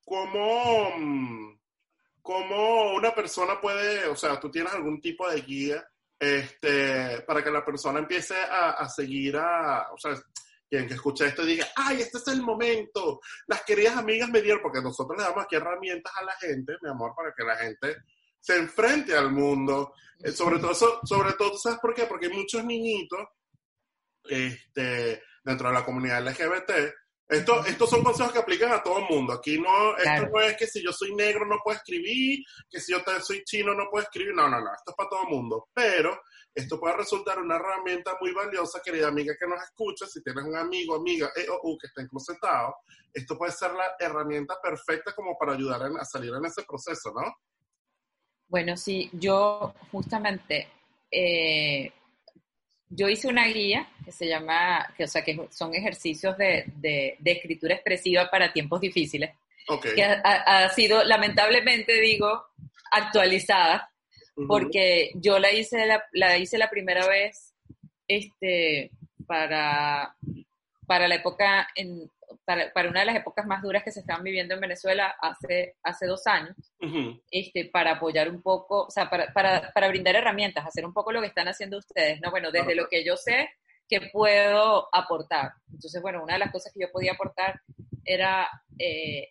¿cómo, 0.04 0.90
¿cómo 2.22 2.94
una 2.94 3.14
persona 3.14 3.60
puede, 3.60 4.06
o 4.08 4.16
sea, 4.16 4.40
tú 4.40 4.52
tienes 4.52 4.74
algún 4.74 5.02
tipo 5.02 5.30
de 5.30 5.42
guía 5.42 5.88
este, 6.24 7.22
para 7.22 7.44
que 7.44 7.52
la 7.52 7.66
persona 7.66 8.00
empiece 8.00 8.36
a, 8.36 8.72
a 8.72 8.90
seguir 8.90 9.36
a, 9.38 9.92
o 9.92 9.98
sea, 9.98 10.16
quien 10.70 10.88
que 10.88 10.96
escuche 10.96 11.28
esto 11.28 11.46
diga, 11.46 11.68
ay, 11.76 12.02
este 12.02 12.18
es 12.18 12.28
el 12.30 12.42
momento, 12.42 13.20
las 13.48 13.64
queridas 13.64 13.98
amigas 13.98 14.30
me 14.30 14.42
dieron, 14.42 14.62
porque 14.62 14.82
nosotros 14.82 15.18
le 15.18 15.24
damos 15.24 15.44
aquí 15.44 15.56
herramientas 15.56 16.12
a 16.16 16.24
la 16.24 16.34
gente, 16.34 16.74
mi 16.82 16.90
amor, 16.90 17.14
para 17.16 17.34
que 17.36 17.44
la 17.44 17.56
gente 17.58 17.98
se 18.40 18.58
enfrente 18.58 19.16
al 19.16 19.32
mundo. 19.32 19.94
Eh, 20.20 20.32
sobre 20.32 20.60
todo, 20.60 20.74
sobre 20.74 21.34
todo, 21.34 21.58
¿sabes 21.58 21.80
por 21.80 21.94
qué? 21.94 22.06
Porque 22.06 22.26
hay 22.28 22.34
muchos 22.34 22.64
niñitos 22.64 23.20
este, 24.24 25.22
dentro 25.44 25.68
de 25.68 25.74
la 25.74 25.86
comunidad 25.86 26.28
LGBT. 26.28 26.72
Esto, 27.34 27.66
estos 27.66 27.90
son 27.90 28.04
consejos 28.04 28.32
que 28.32 28.40
aplican 28.40 28.72
a 28.72 28.84
todo 28.84 29.00
el 29.00 29.06
mundo. 29.10 29.34
Aquí 29.34 29.60
no, 29.60 29.98
esto 29.98 30.30
no 30.32 30.42
es 30.42 30.56
que 30.56 30.68
si 30.68 30.84
yo 30.84 30.92
soy 30.92 31.16
negro 31.16 31.46
no 31.46 31.60
puedo 31.64 31.78
escribir, 31.78 32.44
que 32.70 32.80
si 32.80 32.92
yo 32.92 33.00
soy 33.22 33.44
chino 33.44 33.74
no 33.74 33.90
puedo 33.90 34.04
escribir. 34.04 34.34
No, 34.34 34.48
no, 34.48 34.60
no. 34.60 34.74
Esto 34.74 34.92
es 34.92 34.96
para 34.96 35.10
todo 35.10 35.24
el 35.24 35.30
mundo. 35.30 35.70
Pero 35.74 36.22
esto 36.56 36.80
puede 36.80 36.98
resultar 36.98 37.40
una 37.40 37.56
herramienta 37.56 38.16
muy 38.22 38.32
valiosa, 38.32 38.80
querida 38.84 39.08
amiga 39.08 39.36
que 39.40 39.48
nos 39.48 39.62
escucha, 39.64 40.06
si 40.06 40.22
tienes 40.22 40.46
un 40.46 40.56
amigo, 40.56 40.96
amiga, 40.96 41.32
e 41.36 41.50
o 41.50 41.60
U 41.64 41.78
que 41.80 41.88
está 41.88 42.02
enclosetado, 42.04 42.76
esto 43.12 43.38
puede 43.38 43.52
ser 43.52 43.72
la 43.74 43.96
herramienta 44.00 44.56
perfecta 44.62 45.14
como 45.14 45.36
para 45.38 45.54
ayudar 45.54 45.82
a 45.82 46.06
salir 46.06 46.32
en 46.34 46.46
ese 46.46 46.64
proceso, 46.64 47.12
¿no? 47.12 47.24
Bueno, 48.48 48.78
sí, 48.78 49.10
yo 49.14 49.74
justamente, 49.92 50.70
eh, 51.10 51.92
yo 52.96 53.10
hice 53.10 53.28
una 53.28 53.48
guía 53.48 53.88
que 54.06 54.12
se 54.12 54.28
llama, 54.28 54.94
que, 54.98 55.06
o 55.06 55.08
sea, 55.08 55.24
que 55.24 55.38
son 55.52 55.74
ejercicios 55.74 56.38
de, 56.38 56.66
de, 56.78 57.18
escritura 57.24 57.76
expresiva 57.76 58.30
para 58.30 58.54
tiempos 58.54 58.82
difíciles, 58.82 59.32
que 59.96 60.04
ha, 60.04 60.66
ha 60.66 60.70
sido, 60.70 61.04
lamentablemente 61.04 62.00
digo, 62.02 62.44
actualizada 62.92 63.90
porque 64.48 65.12
yo 65.16 65.40
la 65.40 65.52
hice 65.52 65.86
la, 65.86 66.04
la, 66.12 66.38
hice 66.38 66.58
la 66.58 66.70
primera 66.70 67.08
vez 67.08 67.54
este, 68.08 68.92
para, 69.28 70.16
para 70.88 71.08
la 71.08 71.16
época, 71.16 71.68
en, 71.76 72.10
para, 72.46 72.72
para, 72.74 72.90
una 72.90 73.02
de 73.02 73.06
las 73.06 73.16
épocas 73.16 73.46
más 73.46 73.62
duras 73.62 73.84
que 73.84 73.92
se 73.92 74.02
estaban 74.02 74.24
viviendo 74.24 74.54
en 74.54 74.62
Venezuela 74.62 75.16
hace, 75.22 75.76
hace 75.84 76.06
dos 76.06 76.26
años, 76.28 76.56
este, 77.32 77.66
para 77.66 77.94
apoyar 77.94 78.30
un 78.30 78.42
poco, 78.42 78.86
o 78.86 78.92
sea, 78.92 79.10
para, 79.10 79.32
para, 79.34 79.72
para, 79.74 79.88
brindar 79.88 80.16
herramientas, 80.16 80.66
hacer 80.66 80.86
un 80.86 80.94
poco 80.94 81.12
lo 81.12 81.22
que 81.22 81.28
están 81.28 81.48
haciendo 81.48 81.78
ustedes, 81.78 82.20
¿no? 82.22 82.32
Bueno, 82.32 82.52
desde 82.52 82.76
lo 82.76 82.88
que 82.88 83.04
yo 83.04 83.16
sé 83.16 83.50
que 83.88 84.10
puedo 84.12 84.88
aportar. 84.94 85.54
Entonces, 85.72 86.02
bueno, 86.02 86.24
una 86.24 86.34
de 86.34 86.40
las 86.40 86.52
cosas 86.52 86.72
que 86.74 86.82
yo 86.82 86.92
podía 86.92 87.14
aportar 87.14 87.62
era 88.06 88.50
eh, 88.80 89.30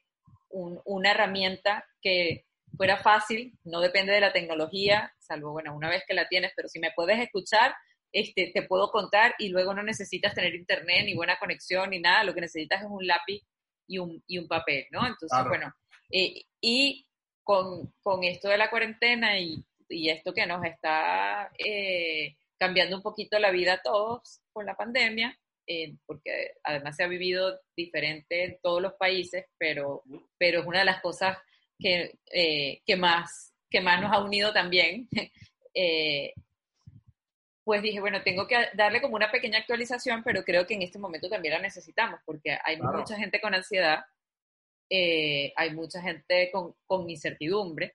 un, 0.51 0.81
una 0.85 1.11
herramienta 1.11 1.85
que 2.01 2.47
fuera 2.77 2.97
fácil, 2.99 3.59
no 3.65 3.81
depende 3.81 4.13
de 4.13 4.21
la 4.21 4.33
tecnología, 4.33 5.13
salvo, 5.19 5.53
bueno, 5.53 5.75
una 5.75 5.89
vez 5.89 6.05
que 6.07 6.15
la 6.15 6.29
tienes, 6.29 6.53
pero 6.57 6.69
si 6.69 6.79
me 6.79 6.93
puedes 6.95 7.19
escuchar, 7.19 7.75
este, 8.13 8.51
te 8.53 8.63
puedo 8.63 8.91
contar 8.91 9.35
y 9.39 9.49
luego 9.49 9.75
no 9.75 9.83
necesitas 9.83 10.35
tener 10.35 10.55
internet 10.55 11.05
ni 11.05 11.15
buena 11.15 11.39
conexión 11.39 11.91
ni 11.91 12.01
nada, 12.01 12.25
lo 12.25 12.35
que 12.35 12.43
necesitas 12.43 12.83
es 12.83 12.89
un 12.89 13.07
lápiz 13.07 13.43
y 13.87 13.99
un, 13.99 14.23
y 14.27 14.39
un 14.39 14.49
papel, 14.49 14.87
¿no? 14.91 15.07
Entonces, 15.07 15.39
bueno, 15.49 15.73
eh, 16.11 16.45
y 16.61 17.07
con, 17.43 17.93
con, 18.03 18.23
esto 18.25 18.49
de 18.49 18.59
la 18.59 18.71
cuarentena 18.71 19.39
y, 19.39 19.65
y 19.89 20.11
esto 20.11 20.33
que 20.33 20.47
nos 20.47 20.65
está 20.65 21.51
eh, 21.59 22.37
cambiando 22.59 22.97
un 22.97 23.03
poquito 23.03 23.39
la 23.39 23.51
vida 23.51 23.75
a 23.75 23.83
todos 23.83 24.41
con 24.53 24.67
la 24.67 24.77
pandemia, 24.77 25.37
eh, 25.67 25.95
porque 26.07 26.55
además 26.65 26.97
se 26.97 27.05
ha 27.05 27.09
vivido 27.09 27.61
diferente 27.77 28.45
en 28.45 28.59
todos 28.63 28.83
los 28.83 28.95
países, 28.95 29.47
pero, 29.59 30.03
pero 30.39 30.61
es 30.61 30.67
una 30.67 30.81
de 30.81 30.85
las 30.85 31.01
cosas 31.01 31.39
que, 31.79 32.19
eh, 32.33 32.81
que, 32.85 32.97
más, 32.97 33.55
que 33.71 33.81
más 33.81 34.01
nos 34.01 34.13
ha 34.13 34.23
unido 34.23 34.53
también, 34.53 35.09
eh, 35.75 36.33
pues 37.65 37.83
dije, 37.83 38.01
bueno, 38.01 38.23
tengo 38.23 38.47
que 38.47 38.57
darle 38.75 39.01
como 39.01 39.17
una 39.17 39.31
pequeña 39.31 39.59
actualización, 39.59 40.23
pero 40.25 40.45
creo 40.45 40.67
que 40.67 40.75
en 40.75 40.83
este 40.83 40.99
momento 40.99 41.29
también 41.29 41.55
la 41.55 41.61
necesitamos, 41.61 42.21
porque 42.25 42.59
hay 42.65 42.81
mucha 42.81 43.17
gente 43.17 43.41
con 43.41 43.55
ansiedad, 43.55 44.05
eh, 44.91 45.53
hay 45.57 45.73
mucha 45.73 46.03
gente 46.03 46.51
con, 46.53 46.75
con 46.87 47.09
incertidumbre, 47.09 47.95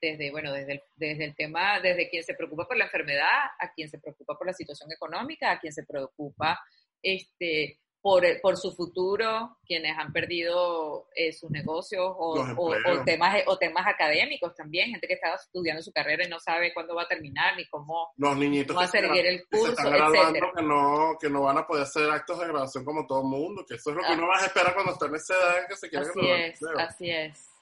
desde, 0.00 0.30
bueno, 0.30 0.52
desde 0.52 0.74
el, 0.74 0.82
desde 0.94 1.24
el 1.24 1.34
tema, 1.34 1.80
desde 1.80 2.08
quien 2.08 2.22
se 2.22 2.34
preocupa 2.34 2.66
por 2.66 2.76
la 2.76 2.84
enfermedad, 2.84 3.50
a 3.58 3.72
quien 3.72 3.88
se 3.88 3.98
preocupa 3.98 4.38
por 4.38 4.46
la 4.46 4.52
situación 4.52 4.92
económica, 4.92 5.50
a 5.50 5.58
quien 5.58 5.72
se 5.72 5.84
preocupa 5.84 6.60
este, 7.02 7.80
por, 8.04 8.22
por 8.42 8.58
su 8.58 8.70
futuro, 8.70 9.56
quienes 9.64 9.96
han 9.96 10.12
perdido 10.12 11.06
eh, 11.14 11.32
sus 11.32 11.50
negocios 11.50 12.04
o, 12.04 12.34
o, 12.58 13.02
temas, 13.02 13.42
o 13.46 13.56
temas 13.56 13.86
académicos 13.86 14.54
también, 14.54 14.90
gente 14.90 15.08
que 15.08 15.14
está 15.14 15.32
estudiando 15.34 15.82
su 15.82 15.90
carrera 15.90 16.22
y 16.22 16.28
no 16.28 16.38
sabe 16.38 16.74
cuándo 16.74 16.94
va 16.94 17.04
a 17.04 17.08
terminar 17.08 17.56
ni 17.56 17.66
cómo 17.66 18.12
Los 18.18 18.36
niñitos 18.36 18.76
va 18.76 18.82
a 18.82 18.88
seguir 18.88 19.24
el 19.24 19.46
curso, 19.46 19.70
etcétera. 19.70 20.52
Que 20.54 20.62
no, 20.62 21.16
que 21.18 21.30
no 21.30 21.44
van 21.44 21.56
a 21.56 21.66
poder 21.66 21.84
hacer 21.84 22.10
actos 22.10 22.38
de 22.40 22.48
graduación 22.48 22.84
como 22.84 23.06
todo 23.06 23.22
el 23.22 23.28
mundo, 23.28 23.64
que 23.66 23.76
eso 23.76 23.88
es 23.88 23.96
lo 23.96 24.02
que 24.02 24.08
ah. 24.08 24.16
uno 24.18 24.28
va 24.28 24.36
a 24.36 24.44
esperar 24.44 24.74
cuando 24.74 24.92
está 24.92 25.06
en 25.06 25.14
esa 25.14 25.34
edad 25.34 25.66
que 25.66 25.76
se 25.76 25.88
quiere 25.88 26.04
así 26.04 26.20
Es, 26.20 26.60
así 26.76 27.10
es. 27.10 27.53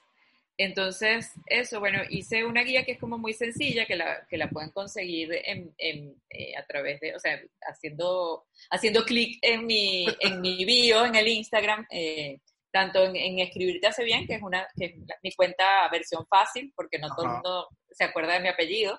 Entonces, 0.63 1.33
eso, 1.47 1.81
bueno, 1.81 2.03
hice 2.09 2.45
una 2.45 2.63
guía 2.63 2.85
que 2.85 2.93
es 2.93 2.97
como 2.97 3.17
muy 3.17 3.33
sencilla, 3.33 3.85
que 3.85 3.97
la, 3.97 4.25
que 4.29 4.37
la 4.37 4.49
pueden 4.49 4.71
conseguir 4.71 5.29
en, 5.43 5.75
en 5.77 6.15
eh, 6.29 6.55
a 6.55 6.65
través 6.65 7.01
de, 7.01 7.13
o 7.13 7.19
sea, 7.19 7.37
haciendo, 7.63 8.45
haciendo 8.71 9.03
clic 9.03 9.39
en 9.41 9.65
mi, 9.65 10.07
en 10.21 10.39
mi 10.39 10.63
bio, 10.63 11.05
en 11.05 11.15
el 11.15 11.27
Instagram, 11.27 11.85
eh, 11.91 12.39
tanto 12.71 13.03
en, 13.03 13.39
Escribirte 13.39 13.87
hace 13.87 14.05
bien, 14.05 14.25
que 14.25 14.35
es, 14.35 14.41
una, 14.41 14.65
que 14.77 14.85
es 14.85 14.93
mi 15.21 15.33
cuenta 15.33 15.65
versión 15.91 16.25
fácil, 16.27 16.71
porque 16.73 16.97
no 16.97 17.13
todo 17.13 17.25
el 17.25 17.31
mundo 17.33 17.67
se 17.91 18.05
acuerda 18.05 18.35
de 18.35 18.39
mi 18.39 18.47
apellido, 18.47 18.97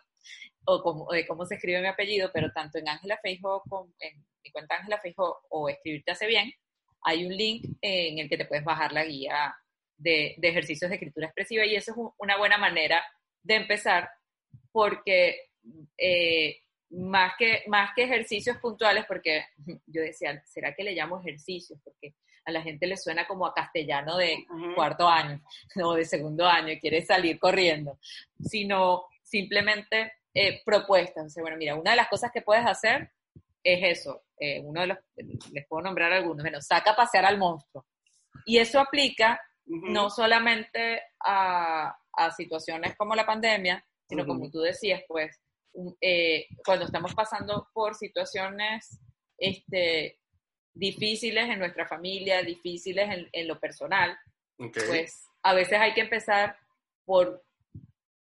o, 0.67 1.15
de 1.15 1.27
cómo 1.27 1.47
se 1.47 1.55
escribe 1.55 1.81
mi 1.81 1.89
apellido, 1.89 2.31
pero 2.31 2.53
tanto 2.53 2.77
en 2.77 2.91
Ángela 2.91 3.19
Feijo, 3.23 3.63
en 4.01 4.23
mi 4.43 4.51
cuenta 4.51 4.77
Ángela 4.77 5.01
Feijo 5.01 5.41
o 5.49 5.71
Escribirte 5.71 6.13
hace 6.13 6.27
bien, 6.27 6.53
hay 7.01 7.25
un 7.25 7.35
link 7.35 7.65
en 7.81 8.19
el 8.19 8.29
que 8.29 8.37
te 8.37 8.45
puedes 8.45 8.65
bajar 8.65 8.93
la 8.93 9.07
guía 9.07 9.55
de, 9.97 10.37
ejercicios 10.43 10.89
de 10.89 10.97
escritura 10.97 11.27
expresiva 11.27 11.65
y 11.65 11.77
eso 11.77 11.93
es 11.93 11.99
una 12.19 12.37
buena 12.37 12.59
manera 12.59 13.03
de 13.43 13.57
empezar 13.57 14.09
porque 14.73 15.51
eh, 15.97 16.59
más, 16.91 17.35
que, 17.39 17.63
más 17.67 17.91
que 17.95 18.05
ejercicios 18.05 18.57
puntuales, 18.59 19.05
porque 19.07 19.45
yo 19.87 20.03
decía, 20.03 20.43
¿será 20.47 20.75
que 20.75 20.85
le 20.85 20.95
llamo 20.95 21.21
ejercicios? 21.21 21.81
Porque 21.83 22.15
a 22.45 22.53
la 22.53 22.63
gente 22.63 22.87
le 22.87 22.97
suena 22.97 23.27
como 23.27 23.47
a 23.47 23.55
castellano 23.55 24.17
de 24.17 24.45
cuarto 24.75 25.09
año 25.09 25.41
o 25.83 25.95
de 25.95 26.05
segundo 26.05 26.47
año 26.47 26.73
y 26.73 26.81
quiere 26.81 27.03
salir 27.03 27.39
corriendo, 27.39 27.99
sino 28.41 29.07
simplemente 29.23 30.13
eh, 30.35 30.61
propuestas. 30.65 31.35
bueno, 31.37 31.57
mira, 31.57 31.75
una 31.75 31.93
de 31.93 31.97
las 31.97 32.09
cosas 32.09 32.31
que 32.33 32.43
puedes 32.43 32.67
hacer 32.67 33.11
es 33.63 33.99
eso. 33.99 34.25
Eh, 34.39 34.61
uno 34.61 34.83
de 34.83 34.87
los, 34.89 34.99
les 35.53 35.67
puedo 35.67 35.83
nombrar 35.83 36.13
algunos, 36.13 36.43
bueno, 36.43 36.61
saca 36.61 36.91
a 36.91 36.97
pasear 36.97 37.25
al 37.25 37.39
monstruo. 37.39 37.87
Y 38.45 38.59
eso 38.59 38.79
aplica 38.79 39.41
no 39.67 40.11
solamente 40.11 41.03
a, 41.21 41.97
situaciones 42.37 42.97
como 42.97 43.15
la 43.15 43.27
pandemia, 43.27 43.85
sino 44.09 44.25
como 44.25 44.49
tú 44.51 44.61
decías, 44.61 45.03
pues, 45.09 45.41
eh, 46.01 46.47
cuando 46.65 46.85
estamos 46.85 47.13
pasando 47.15 47.69
por 47.73 47.97
situaciones 47.97 49.01
este, 49.37 50.21
difíciles 50.73 51.49
en 51.49 51.59
nuestra 51.59 51.89
familia, 51.89 52.43
difíciles 52.43 53.29
en, 53.33 53.49
lo 53.49 53.59
personal, 53.59 54.17
pues 54.57 55.27
a 55.43 55.55
veces 55.55 55.81
hay 55.81 55.93
que 55.93 56.03
empezar 56.03 56.57
por, 57.05 57.43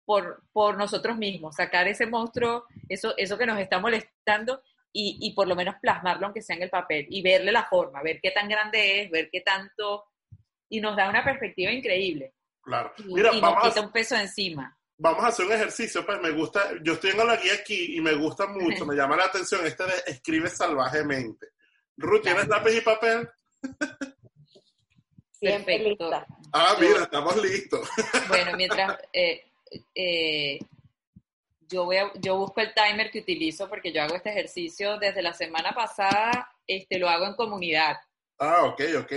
por, 0.07 0.43
por, 0.53 0.79
nosotros 0.79 1.19
mismos, 1.19 1.57
sacar 1.57 1.87
ese 1.87 2.07
monstruo, 2.07 2.65
eso, 2.89 3.15
eso 3.19 3.37
que 3.37 3.47
nos 3.47 3.59
está 3.59 3.79
molestando 3.79 4.63
y, 4.91 5.19
y 5.21 5.35
por 5.35 5.49
lo 5.49 5.55
menos 5.55 5.75
plasmarlo 5.83 6.27
aunque 6.27 6.43
sea 6.43 6.57
en 6.57 6.63
el 6.63 6.71
papel 6.71 7.07
y 7.11 7.21
verle 7.23 7.53
la 7.53 7.67
forma, 7.67 8.03
ver 8.03 8.21
qué 8.23 8.31
tan 8.31 8.49
grande 8.49 9.03
es, 9.03 9.11
ver 9.11 9.29
qué 9.31 9.43
tanto 9.43 10.05
y 10.73 10.81
nos 10.81 10.97
da 10.97 11.11
una 11.11 11.23
perspectiva 11.23 11.71
increíble. 11.71 12.33
Claro. 12.63 12.95
Y, 12.97 13.13
Mira, 13.13 13.31
vamos 13.33 13.43
nos 13.43 13.69
quita 13.69 13.81
a, 13.81 13.87
un 13.87 13.93
peso 13.93 14.17
encima. 14.17 14.79
Vamos 14.97 15.23
a 15.23 15.27
hacer 15.27 15.45
un 15.45 15.53
ejercicio, 15.53 16.07
pues 16.07 16.19
me 16.23 16.31
gusta, 16.31 16.71
yo 16.83 16.95
estoy 16.95 17.11
en 17.11 17.19
la 17.19 17.37
guía 17.37 17.53
aquí 17.61 17.97
y 17.97 18.01
me 18.01 18.15
gusta 18.15 18.47
mucho, 18.47 18.87
me 18.87 18.97
llama 18.97 19.17
la 19.19 19.27
atención 19.27 19.67
este 19.67 19.85
de 19.85 19.93
escribe 20.07 20.49
salvajemente. 20.49 21.49
Ruth, 21.99 22.23
¿tienes 22.23 22.49
lápiz 22.49 22.75
y 22.75 22.81
papel? 22.81 23.29
Siempre 25.33 25.95
Ah, 26.55 26.75
mira, 26.81 27.03
estamos 27.03 27.37
listos. 27.37 27.87
Bueno, 28.29 28.57
mientras 28.57 28.97
eh, 29.13 29.43
eh, 29.95 30.59
yo, 31.69 31.85
voy 31.85 31.97
a- 31.99 32.13
yo 32.15 32.39
busco 32.39 32.63
el 32.63 32.73
timer 32.73 33.11
que 33.11 33.19
utilizo 33.19 33.69
porque 33.69 33.93
yo 33.93 34.03
hago 34.03 34.15
este 34.15 34.31
ejercicio 34.31 34.99
desde 34.99 35.21
la 35.21 35.35
semana 35.35 35.73
pasada, 35.75 36.51
este, 36.67 36.99
lo 36.99 37.11
hago 37.11 37.27
en 37.27 37.35
comunidad. 37.35 37.99
Ah, 38.39 38.65
ok, 38.65 38.81
ok. 39.01 39.13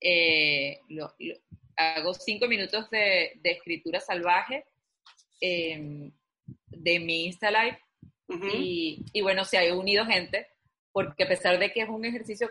Eh, 0.00 0.80
lo- 0.88 1.14
lo- 1.18 1.36
hago 1.76 2.14
cinco 2.14 2.46
minutos 2.48 2.88
de, 2.90 3.32
de 3.42 3.50
escritura 3.50 4.00
salvaje 4.00 4.64
eh, 5.40 6.10
de 6.68 7.00
mi 7.00 7.26
Insta 7.26 7.50
Live 7.50 7.78
Ujú. 8.28 8.46
y, 8.54 9.04
y 9.12 9.20
bueno, 9.20 9.44
se 9.44 9.58
ha 9.58 9.74
unido 9.74 10.06
gente 10.06 10.46
porque 10.92 11.24
a 11.24 11.28
pesar 11.28 11.58
de 11.58 11.70
que 11.72 11.82
es 11.82 11.88
un 11.88 12.04
ejercicio 12.04 12.48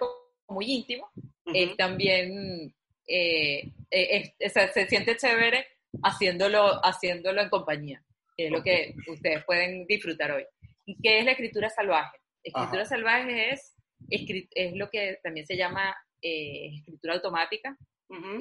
muy 0.47 0.65
íntimo, 0.71 1.09
Ujú. 1.15 1.55
es 1.55 1.75
también 1.75 2.73
eh, 3.07 3.71
eh, 3.91 4.33
es- 4.39 4.53
se 4.53 4.87
siente 4.87 5.17
chévere 5.17 5.65
haciéndolo, 6.03 6.79
haciéndolo 6.85 7.41
en 7.41 7.49
compañía, 7.49 8.03
que 8.37 8.45
es 8.47 8.51
lo 8.51 8.61
que 8.61 8.93
ustedes 9.07 9.43
pueden 9.45 9.85
disfrutar 9.87 10.31
hoy. 10.31 10.45
¿Y 10.85 10.97
qué 11.01 11.19
es 11.19 11.25
la 11.25 11.31
escritura 11.31 11.69
salvaje? 11.69 12.17
Escritura 12.43 12.81
Ajá. 12.83 12.89
salvaje 12.89 13.53
es, 13.53 13.75
es 14.09 14.73
lo 14.75 14.89
que 14.91 15.17
también 15.23 15.47
se 15.47 15.57
llama 15.57 15.95
eh, 16.27 16.77
escritura 16.77 17.13
automática, 17.15 17.77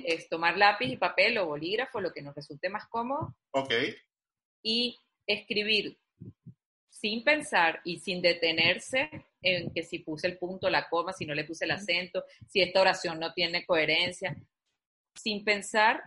es 0.06 0.28
tomar 0.28 0.56
lápiz 0.56 0.86
y 0.86 0.96
papel 0.96 1.38
o 1.38 1.46
bolígrafo, 1.46 2.00
lo 2.00 2.12
que 2.12 2.22
nos 2.22 2.34
resulte 2.34 2.68
más 2.68 2.86
cómodo, 2.88 3.34
Ok. 3.52 3.72
y 4.62 4.98
escribir 5.26 5.98
sin 6.90 7.24
pensar 7.24 7.80
y 7.84 7.98
sin 7.98 8.22
detenerse 8.22 9.10
en 9.42 9.72
que 9.72 9.82
si 9.82 9.98
puse 9.98 10.26
el 10.26 10.38
punto, 10.38 10.70
la 10.70 10.88
coma, 10.88 11.12
si 11.12 11.26
no 11.26 11.34
le 11.34 11.44
puse 11.44 11.64
el 11.64 11.72
acento, 11.72 12.24
si 12.48 12.62
esta 12.62 12.80
oración 12.80 13.18
no 13.18 13.32
tiene 13.34 13.66
coherencia, 13.66 14.34
sin 15.14 15.44
pensar 15.44 16.02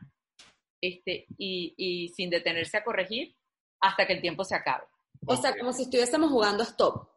este, 0.82 1.26
y, 1.38 1.74
y 1.78 2.10
sin 2.10 2.30
detenerse 2.30 2.78
a 2.78 2.84
corregir 2.84 3.36
hasta 3.82 4.08
que 4.08 4.14
el 4.14 4.22
tiempo 4.22 4.44
se 4.44 4.56
acabe. 4.56 4.86
O 5.26 5.36
sea, 5.36 5.56
como 5.58 5.74
si 5.74 5.84
estuviésemos 5.84 6.32
jugando 6.32 6.64
stop. 6.64 7.10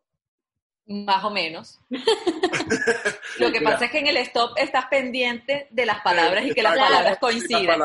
Más 0.91 1.23
o 1.23 1.31
menos. 1.31 1.79
Lo 3.39 3.53
que 3.53 3.61
pasa 3.61 3.85
es 3.85 3.93
que 3.93 4.01
en 4.01 4.09
el 4.09 4.17
stop 4.17 4.55
estás 4.57 4.87
pendiente 4.87 5.69
de 5.71 5.87
las 5.87 6.01
palabras 6.01 6.45
y 6.45 6.53
que 6.53 6.65
las 6.65 6.73
palabras. 6.73 7.05
Las 7.05 7.13
es- 7.13 7.19
coinciden 7.21 7.79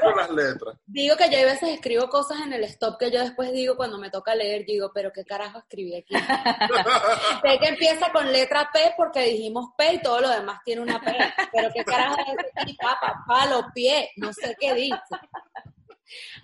con 0.00 0.16
las 0.16 0.30
letras. 0.30 0.76
Digo 0.86 1.16
que 1.18 1.28
yo 1.30 1.38
a 1.38 1.44
veces 1.44 1.68
escribo 1.68 2.08
cosas 2.08 2.40
en 2.40 2.54
el 2.54 2.64
stop 2.64 2.98
que 2.98 3.10
yo 3.10 3.20
después 3.20 3.52
digo 3.52 3.76
cuando 3.76 3.98
me 3.98 4.08
toca 4.08 4.34
leer, 4.34 4.64
digo, 4.64 4.90
pero 4.94 5.12
qué 5.12 5.22
carajo 5.22 5.58
escribí 5.58 5.94
aquí. 5.96 6.14
sé 7.42 7.58
que 7.58 7.68
empieza 7.68 8.10
con 8.10 8.32
letra 8.32 8.70
P 8.72 8.94
porque 8.96 9.20
dijimos 9.24 9.72
P 9.76 9.94
y 9.94 10.00
todo 10.00 10.22
lo 10.22 10.30
demás 10.30 10.60
tiene 10.64 10.80
una 10.80 10.98
P. 10.98 11.14
Pero 11.52 11.68
qué 11.74 11.84
carajo 11.84 12.16
es 12.20 12.46
aquí, 12.56 12.74
papa, 12.80 13.22
palo, 13.26 13.66
pie, 13.74 14.12
no 14.16 14.32
sé 14.32 14.56
qué 14.58 14.72
dice. 14.72 14.96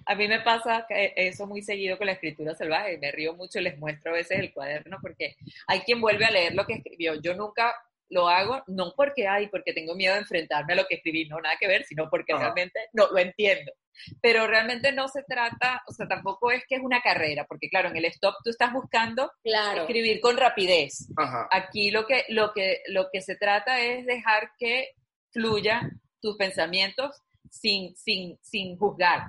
A 0.05 0.15
mí 0.15 0.29
me 0.29 0.41
pasa 0.41 0.87
que 0.89 1.13
eso 1.17 1.47
muy 1.47 1.63
seguido 1.63 1.99
con 1.99 2.07
la 2.07 2.13
escritura 2.15 2.55
salvaje, 2.55 2.99
me 2.99 3.13
río 3.13 3.35
mucho 3.35 3.59
y 3.59 3.63
les 3.63 3.79
muestro 3.79 4.13
a 4.13 4.17
veces 4.17 4.39
el 4.39 4.53
cuaderno 4.53 4.99
porque 5.01 5.37
hay 5.67 5.81
quien 5.81 6.01
vuelve 6.01 6.25
a 6.25 6.31
leer 6.31 6.55
lo 6.55 6.67
que 6.67 6.75
escribió. 6.75 7.15
Yo 7.21 7.35
nunca 7.35 7.75
lo 8.09 8.29
hago, 8.29 8.63
no 8.69 8.93
porque 8.97 9.27
hay, 9.27 9.49
porque 9.49 9.73
tengo 9.73 9.95
miedo 9.95 10.15
de 10.15 10.21
enfrentarme 10.21 10.75
a 10.75 10.77
lo 10.77 10.87
que 10.87 10.97
escribí, 10.97 11.27
no 11.29 11.41
nada 11.41 11.57
que 11.59 11.67
ver, 11.67 11.85
sino 11.85 12.09
porque 12.09 12.33
Ajá. 12.33 12.43
realmente 12.45 12.79
no 12.93 13.09
lo 13.09 13.19
entiendo. 13.19 13.73
Pero 14.21 14.47
realmente 14.47 14.93
no 14.93 15.09
se 15.09 15.23
trata, 15.25 15.83
o 15.89 15.93
sea, 15.93 16.07
tampoco 16.07 16.53
es 16.53 16.63
que 16.69 16.77
es 16.77 16.83
una 16.83 17.01
carrera, 17.01 17.47
porque 17.49 17.69
claro, 17.69 17.89
en 17.89 17.97
el 17.97 18.05
stop 18.05 18.35
tú 18.45 18.51
estás 18.51 18.73
buscando 18.73 19.33
Claro. 19.43 19.81
escribir 19.83 20.21
con 20.21 20.37
rapidez. 20.37 21.09
Ajá. 21.17 21.49
Aquí 21.51 21.91
lo 21.91 22.07
que, 22.07 22.25
lo 22.29 22.53
que, 22.53 22.83
lo 22.89 23.09
que 23.13 23.23
se 23.23 23.37
trata 23.37 23.81
es 23.81 24.07
dejar 24.07 24.51
que 24.59 24.91
fluya 25.33 25.81
tus 26.21 26.37
pensamientos 26.37 27.23
sin, 27.51 27.97
sin, 27.97 28.39
sin 28.43 28.77
juzgar, 28.77 29.23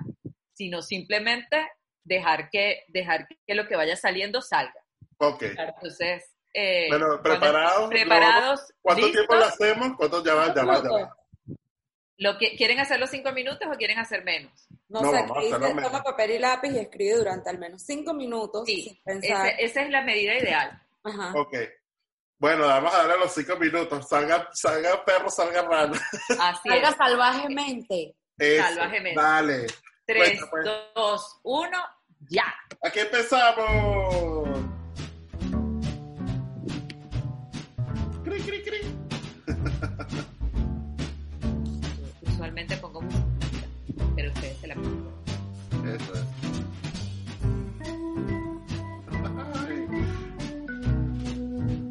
sino 0.58 0.82
simplemente 0.82 1.70
dejar 2.02 2.50
que, 2.50 2.82
dejar 2.88 3.28
que 3.46 3.54
lo 3.54 3.68
que 3.68 3.76
vaya 3.76 3.94
saliendo 3.94 4.42
salga. 4.42 4.84
Ok. 5.18 5.42
Entonces, 5.42 6.34
eh, 6.52 6.88
bueno, 6.88 7.22
preparados. 7.22 8.74
¿Cuánto 8.82 9.08
tiempo 9.12 9.36
lo 9.36 9.44
hacemos? 9.44 9.96
¿Cuánto 9.96 10.24
ya 10.24 10.34
va. 10.34 11.14
Lo 12.16 12.36
que, 12.36 12.56
¿Quieren 12.56 12.80
hacer 12.80 12.98
los 12.98 13.10
cinco 13.10 13.30
minutos 13.30 13.68
o 13.72 13.76
quieren 13.76 14.00
hacer 14.00 14.24
menos? 14.24 14.66
No, 14.88 15.00
no 15.00 15.12
sé, 15.12 15.24
toma 15.80 16.02
papel 16.02 16.32
y 16.32 16.38
lápiz 16.40 16.72
y 16.72 16.78
escribe 16.78 17.14
durante 17.14 17.50
al 17.50 17.58
menos 17.58 17.84
cinco 17.84 18.12
minutos. 18.12 18.64
Sí, 18.66 19.00
sin 19.06 19.22
esa 19.22 19.82
es 19.82 19.90
la 19.90 20.02
medida 20.02 20.36
ideal. 20.36 20.82
Ajá. 21.04 21.32
Ok. 21.36 21.54
Bueno, 22.40 22.66
vamos 22.66 22.92
a 22.92 22.98
darle 22.98 23.18
los 23.18 23.32
cinco 23.32 23.56
minutos. 23.56 24.08
Salga, 24.08 24.48
salga 24.52 25.04
perro, 25.04 25.30
salga 25.30 25.62
rana. 25.62 26.00
Así 26.40 26.68
salga 26.68 26.92
salvajemente. 26.96 28.16
Salvajemente. 28.36 29.20
Vale. 29.20 29.66
3, 30.08 30.40
pues. 30.50 30.66
2, 30.94 31.40
1, 31.42 31.78
ya. 32.30 32.46
Aquí 32.82 33.00
empezamos. 33.00 34.48
Cri, 38.24 38.40
cri, 38.40 38.62
cri. 38.62 38.78
Usualmente 42.26 42.74
pongo 42.78 43.02
música, 43.02 43.26
pero 44.16 44.32
ustedes 44.32 44.56
se 44.56 44.66
la 44.68 44.74
ponen. 44.76 45.08
Eso 45.84 46.14
es. 46.14 46.24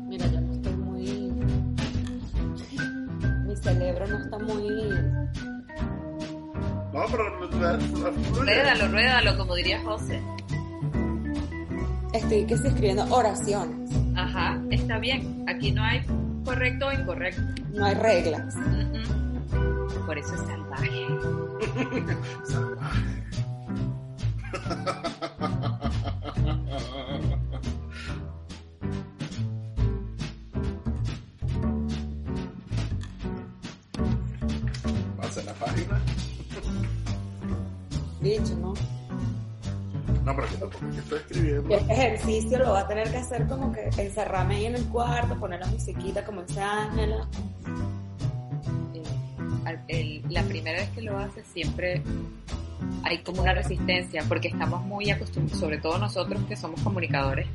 Mira, 0.07 0.25
yo 0.25 0.41
no 0.41 0.53
estoy 0.53 0.73
muy. 0.73 1.31
Mi 3.45 3.55
cerebro 3.57 4.07
no 4.07 4.17
está 4.17 4.39
muy 4.39 5.26
no, 6.97 7.05
pero. 7.11 7.29
Ruédalo, 8.33 8.87
ruédalo, 8.87 9.37
como 9.37 9.53
diría 9.53 9.79
José. 9.83 10.19
Estoy 12.11 12.45
que 12.47 12.55
estoy 12.55 12.69
escribiendo 12.71 13.05
oraciones. 13.13 13.91
Ajá, 14.15 14.59
está 14.71 14.97
bien. 14.97 15.45
Aquí 15.47 15.71
no 15.71 15.83
hay 15.83 16.01
correcto 16.43 16.87
o 16.87 16.91
incorrecto. 16.91 17.41
No 17.71 17.85
hay 17.85 17.93
reglas. 17.93 18.55
Mm. 18.55 20.05
Por 20.07 20.17
eso 20.17 20.33
es 20.33 20.41
salvaje. 20.41 21.07
Salvaje. 22.47 23.17
estoy 40.97 41.19
escribiendo. 41.19 41.69
Y 41.69 41.73
este 41.73 41.93
ejercicio 41.93 42.59
lo 42.59 42.71
va 42.71 42.81
a 42.81 42.87
tener 42.87 43.09
que 43.11 43.17
hacer 43.17 43.47
como 43.47 43.71
que 43.71 43.89
encerrarme 43.97 44.55
ahí 44.55 44.65
en 44.65 44.75
el 44.75 44.85
cuarto, 44.85 45.35
poner 45.39 45.59
la 45.59 45.67
musiquita 45.67 46.23
como 46.23 46.43
dice 46.43 46.61
Ángela. 46.61 47.27
La 50.29 50.43
primera 50.43 50.79
vez 50.79 50.89
que 50.91 51.01
lo 51.01 51.17
haces 51.17 51.45
siempre 51.53 52.01
hay 53.03 53.19
como 53.19 53.41
una 53.41 53.53
resistencia 53.53 54.23
porque 54.27 54.49
estamos 54.49 54.81
muy 54.85 55.09
acostumbrados, 55.09 55.59
sobre 55.59 55.77
todo 55.77 55.97
nosotros 55.97 56.41
que 56.47 56.55
somos 56.55 56.81
comunicadores, 56.81 57.47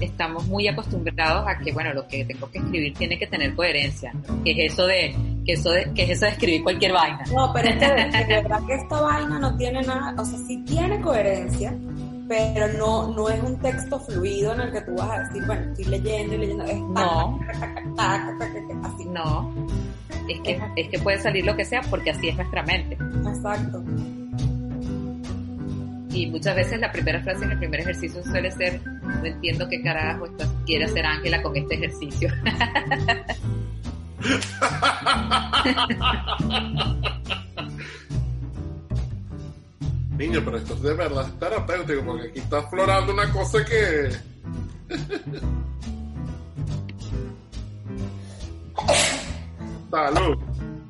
estamos 0.00 0.46
muy 0.46 0.68
acostumbrados 0.68 1.46
a 1.46 1.58
que, 1.58 1.72
bueno, 1.72 1.92
lo 1.92 2.06
que 2.06 2.24
tengo 2.24 2.50
que 2.50 2.58
escribir 2.58 2.94
tiene 2.94 3.18
que 3.18 3.26
tener 3.26 3.54
coherencia, 3.54 4.12
que 4.44 4.52
es 4.52 4.72
eso 4.72 4.86
de, 4.86 5.14
que 5.44 5.52
eso 5.54 5.70
de, 5.70 5.92
que 5.94 6.04
es 6.04 6.10
eso 6.10 6.26
de 6.26 6.32
escribir 6.32 6.62
cualquier 6.62 6.92
vaina. 6.92 7.24
No, 7.32 7.52
pero 7.52 7.68
es 7.68 7.76
que 7.76 8.24
de 8.24 8.26
verdad 8.42 8.60
que 8.66 8.74
esta 8.74 9.00
vaina 9.00 9.38
no 9.38 9.56
tiene 9.56 9.82
nada, 9.82 10.14
o 10.20 10.24
sea, 10.24 10.38
sí 10.38 10.62
tiene 10.64 11.00
coherencia, 11.00 11.74
pero 12.28 12.68
no, 12.74 13.08
no 13.14 13.28
es 13.30 13.42
un 13.42 13.58
texto 13.58 13.98
fluido 13.98 14.52
en 14.52 14.60
el 14.60 14.70
que 14.72 14.82
tú 14.82 14.94
vas 14.94 15.10
a 15.10 15.20
decir, 15.24 15.42
bueno, 15.46 15.62
estoy 15.70 15.86
leyendo 15.86 16.34
y 16.34 16.38
leyendo, 16.38 16.64
es 16.64 16.78
No. 16.78 17.40
tac, 17.46 17.60
tac, 17.60 17.74
tac, 17.96 18.38
tac, 18.38 18.38
tac, 18.38 18.68
tac, 18.68 18.84
así. 18.84 19.04
No, 19.06 19.50
es 20.28 20.40
que, 20.40 20.60
es 20.76 20.88
que 20.90 20.98
puede 20.98 21.18
salir 21.18 21.46
lo 21.46 21.56
que 21.56 21.64
sea 21.64 21.80
porque 21.88 22.10
así 22.10 22.28
es 22.28 22.36
nuestra 22.36 22.62
mente. 22.64 22.98
Exacto. 23.26 23.82
Y 26.10 26.26
muchas 26.26 26.54
veces 26.56 26.80
la 26.80 26.92
primera 26.92 27.22
frase 27.22 27.44
en 27.44 27.52
el 27.52 27.58
primer 27.58 27.80
ejercicio 27.80 28.22
suele 28.24 28.50
ser, 28.50 28.82
no 28.84 29.24
entiendo 29.24 29.66
qué 29.68 29.80
carajo 29.82 30.26
esto 30.26 30.44
quiere 30.66 30.84
hacer 30.84 31.06
Ángela 31.06 31.42
con 31.42 31.56
este 31.56 31.76
ejercicio. 31.76 32.28
Niño, 40.18 40.42
pero 40.44 40.58
esto 40.58 40.74
es 40.74 40.82
de 40.82 40.92
verdad 40.94 41.30
terapéutico, 41.38 42.04
porque 42.04 42.28
aquí 42.28 42.40
está 42.40 42.58
aflorando 42.58 43.12
una 43.12 43.32
cosa 43.32 43.64
que. 43.64 44.10
Salud. 49.90 50.36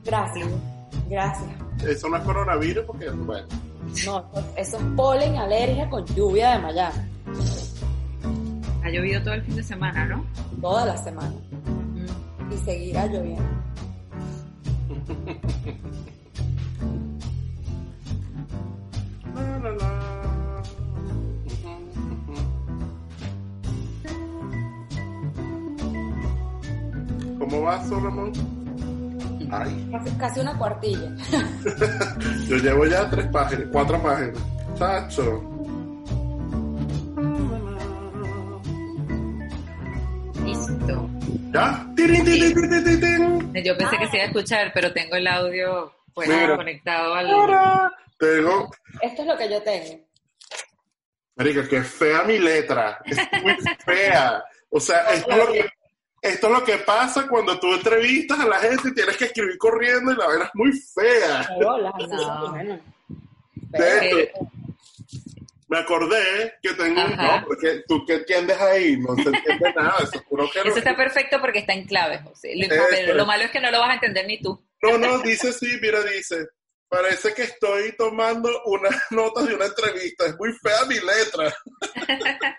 Gracias. 0.05 0.49
Gracias. 1.11 1.51
Eso 1.87 2.09
no 2.09 2.17
es 2.17 2.23
coronavirus, 2.23 2.85
porque, 2.87 3.11
bueno. 3.11 3.47
No, 4.07 4.25
eso 4.57 4.79
es 4.79 4.83
polen, 4.97 5.37
alergia 5.37 5.91
con 5.91 6.07
lluvia 6.07 6.53
de 6.53 6.59
Miami. 6.61 6.99
Ha 8.83 8.91
llovido 8.91 9.23
todo 9.23 9.35
el 9.35 9.43
fin 9.43 9.57
de 9.57 9.63
semana, 9.63 10.07
¿no? 10.07 10.25
Toda 10.63 10.87
la 10.87 10.97
semana. 10.97 11.35
Y 12.51 12.57
seguirá 12.65 13.07
lloviendo. 13.07 13.45
¿Cómo 27.39 27.63
vas, 27.63 27.89
Solomon? 27.89 28.33
Ay. 29.51 29.91
Casi 30.19 30.41
una 30.41 30.57
cuartilla. 30.59 31.11
Yo 32.47 32.57
llevo 32.57 32.87
ya 32.87 33.09
tres 33.09 33.27
páginas, 33.29 33.69
cuatro 33.73 34.03
páginas. 34.03 34.39
Chacho. 34.79 35.43
Listo. 40.45 41.11
¿Ya? 41.53 41.87
¡Tirin, 41.97 42.25
Yo 43.65 43.77
pensé 43.77 43.99
que 43.99 44.09
se 44.09 44.17
iba 44.17 44.25
a 44.25 44.27
escuchar, 44.27 44.71
pero 44.75 44.93
tengo 44.93 45.17
el 45.17 45.27
audio 45.27 45.93
pues, 46.15 46.29
conectado 46.57 47.15
al. 47.15 47.27
Ahora 48.21 48.37
Tengo 48.37 48.71
Esto 49.03 49.23
es 49.23 49.29
lo 49.29 49.37
que 49.37 49.51
yo 49.51 49.63
tengo. 49.63 50.09
Marica, 51.37 51.69
qué 51.69 51.83
fea 51.83 52.25
mi 52.25 52.39
letra. 52.39 53.01
Es 53.05 53.17
muy 53.43 53.57
fea. 53.85 54.45
O 54.71 54.81
sea, 54.81 55.03
esto 55.13 55.31
es, 55.31 55.37
lo 55.39 55.53
que, 55.53 55.67
esto 56.23 56.47
es 56.49 56.53
lo 56.53 56.65
que 56.65 56.79
pasa 56.79 57.29
cuando 57.29 57.59
tú 57.61 57.73
entrevistas 57.75 58.41
a 58.41 58.47
la 58.47 58.59
gente 58.59 58.89
y 58.89 58.95
tienes 58.95 59.17
que 59.17 59.27
escribir 59.27 59.57
corriendo 59.57 60.13
y 60.13 60.17
la 60.17 60.27
verdad 60.27 60.47
es 60.47 60.55
muy 60.55 60.73
fea. 60.73 61.41
Así 61.41 61.53
No. 61.61 62.51
bueno. 62.51 62.81
De 63.71 64.33
me 65.69 65.79
acordé 65.79 66.55
que 66.63 66.73
tengo 66.73 67.05
un... 67.05 67.15
No, 67.17 67.45
porque 67.47 67.83
tú 67.87 68.03
qué 68.07 68.15
entiendes 68.15 68.59
ahí, 68.59 68.97
no 68.97 69.15
se 69.17 69.29
entiende 69.29 69.73
nada. 69.77 69.97
Eso 70.03 70.17
es 70.17 70.23
puro 70.23 70.51
que 70.51 70.61
no- 70.61 70.71
Eso 70.71 70.79
está 70.79 70.97
perfecto 70.97 71.39
porque 71.41 71.59
está 71.59 71.75
en 71.75 71.85
clave, 71.87 72.21
José. 72.21 72.55
Lo, 72.57 72.67
pero 72.91 73.15
lo 73.15 73.27
malo 73.27 73.45
es 73.45 73.51
que 73.51 73.61
no 73.61 73.71
lo 73.71 73.79
vas 73.79 73.91
a 73.91 73.95
entender 73.95 74.27
ni 74.27 74.41
tú. 74.41 74.59
No, 74.81 74.97
no, 74.97 75.19
dice 75.19 75.53
sí, 75.53 75.79
mira, 75.83 76.01
dice. 76.03 76.49
Parece 76.89 77.35
que 77.35 77.43
estoy 77.43 77.95
tomando 77.97 78.51
unas 78.65 78.95
notas 79.11 79.47
de 79.47 79.55
una 79.55 79.67
entrevista. 79.67 80.27
Es 80.27 80.37
muy 80.39 80.53
fea 80.55 80.85
mi 80.87 80.95
letra. 80.97 81.55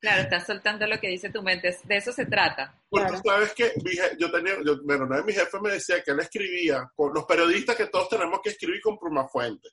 Claro, 0.00 0.22
estás 0.22 0.46
soltando 0.46 0.86
lo 0.86 1.00
que 1.00 1.08
dice 1.08 1.28
tu 1.28 1.42
mente. 1.42 1.76
De 1.82 1.96
eso 1.96 2.12
se 2.12 2.24
trata. 2.24 2.72
Porque 2.88 3.06
Claro. 3.08 3.20
tú 3.20 3.28
sabes 3.28 3.52
que 3.52 3.72
mi 3.82 3.90
je- 3.96 4.16
yo 4.16 4.30
tenía, 4.30 4.54
yo, 4.64 4.80
bueno, 4.84 5.06
una 5.06 5.16
de 5.16 5.24
mis 5.24 5.34
jefes 5.36 5.60
me 5.60 5.72
decía 5.72 6.00
que 6.04 6.12
él 6.12 6.20
escribía, 6.20 6.88
con 6.94 7.12
los 7.12 7.24
periodistas 7.24 7.74
que 7.74 7.86
todos 7.86 8.08
tenemos 8.08 8.38
que 8.40 8.50
escribir 8.50 8.80
con 8.80 8.96
pluma 8.96 9.26
fuente. 9.26 9.68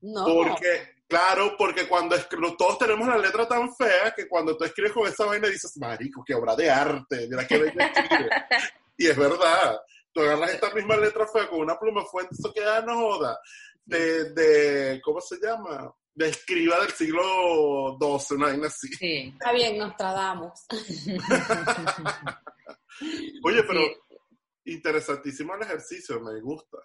No. 0.00 0.24
Porque, 0.24 0.94
claro, 1.06 1.56
porque 1.58 1.86
cuando 1.86 2.16
escri- 2.16 2.56
todos 2.56 2.78
tenemos 2.78 3.06
la 3.06 3.18
letra 3.18 3.46
tan 3.46 3.74
fea 3.76 4.14
que 4.16 4.26
cuando 4.26 4.56
tú 4.56 4.64
escribes 4.64 4.92
con 4.92 5.06
esa 5.06 5.26
vaina 5.26 5.46
dices, 5.48 5.76
marico, 5.76 6.24
qué 6.26 6.34
obra 6.34 6.56
de 6.56 6.70
arte, 6.70 7.26
mira 7.28 7.46
qué 7.46 7.58
bello 7.58 7.80
escribe. 7.80 8.30
y 8.96 9.08
es 9.08 9.16
verdad, 9.16 9.78
tú 10.12 10.20
agarras 10.20 10.52
esta 10.54 10.72
misma 10.74 10.96
letra 10.96 11.26
fea 11.26 11.48
con 11.48 11.60
una 11.60 11.78
pluma 11.78 12.04
fuente, 12.04 12.34
eso 12.38 12.52
queda, 12.52 12.80
no 12.82 12.94
joda, 12.96 13.38
de, 13.84 14.30
de, 14.32 15.00
¿cómo 15.02 15.20
se 15.20 15.36
llama? 15.40 15.92
De 16.14 16.28
escriba 16.28 16.80
del 16.80 16.90
siglo 16.90 17.96
XII, 18.00 18.36
una 18.36 18.46
vaina 18.46 18.66
así. 18.66 18.88
Sí. 18.94 19.30
Está 19.32 19.52
bien, 19.52 19.78
nos 19.78 19.96
tradamos. 19.96 20.66
Oye, 23.44 23.62
pero 23.64 23.80
Sí. 24.64 24.72
interesantísimo 24.74 25.54
el 25.54 25.62
ejercicio, 25.62 26.20
me 26.20 26.40
gusta. 26.40 26.78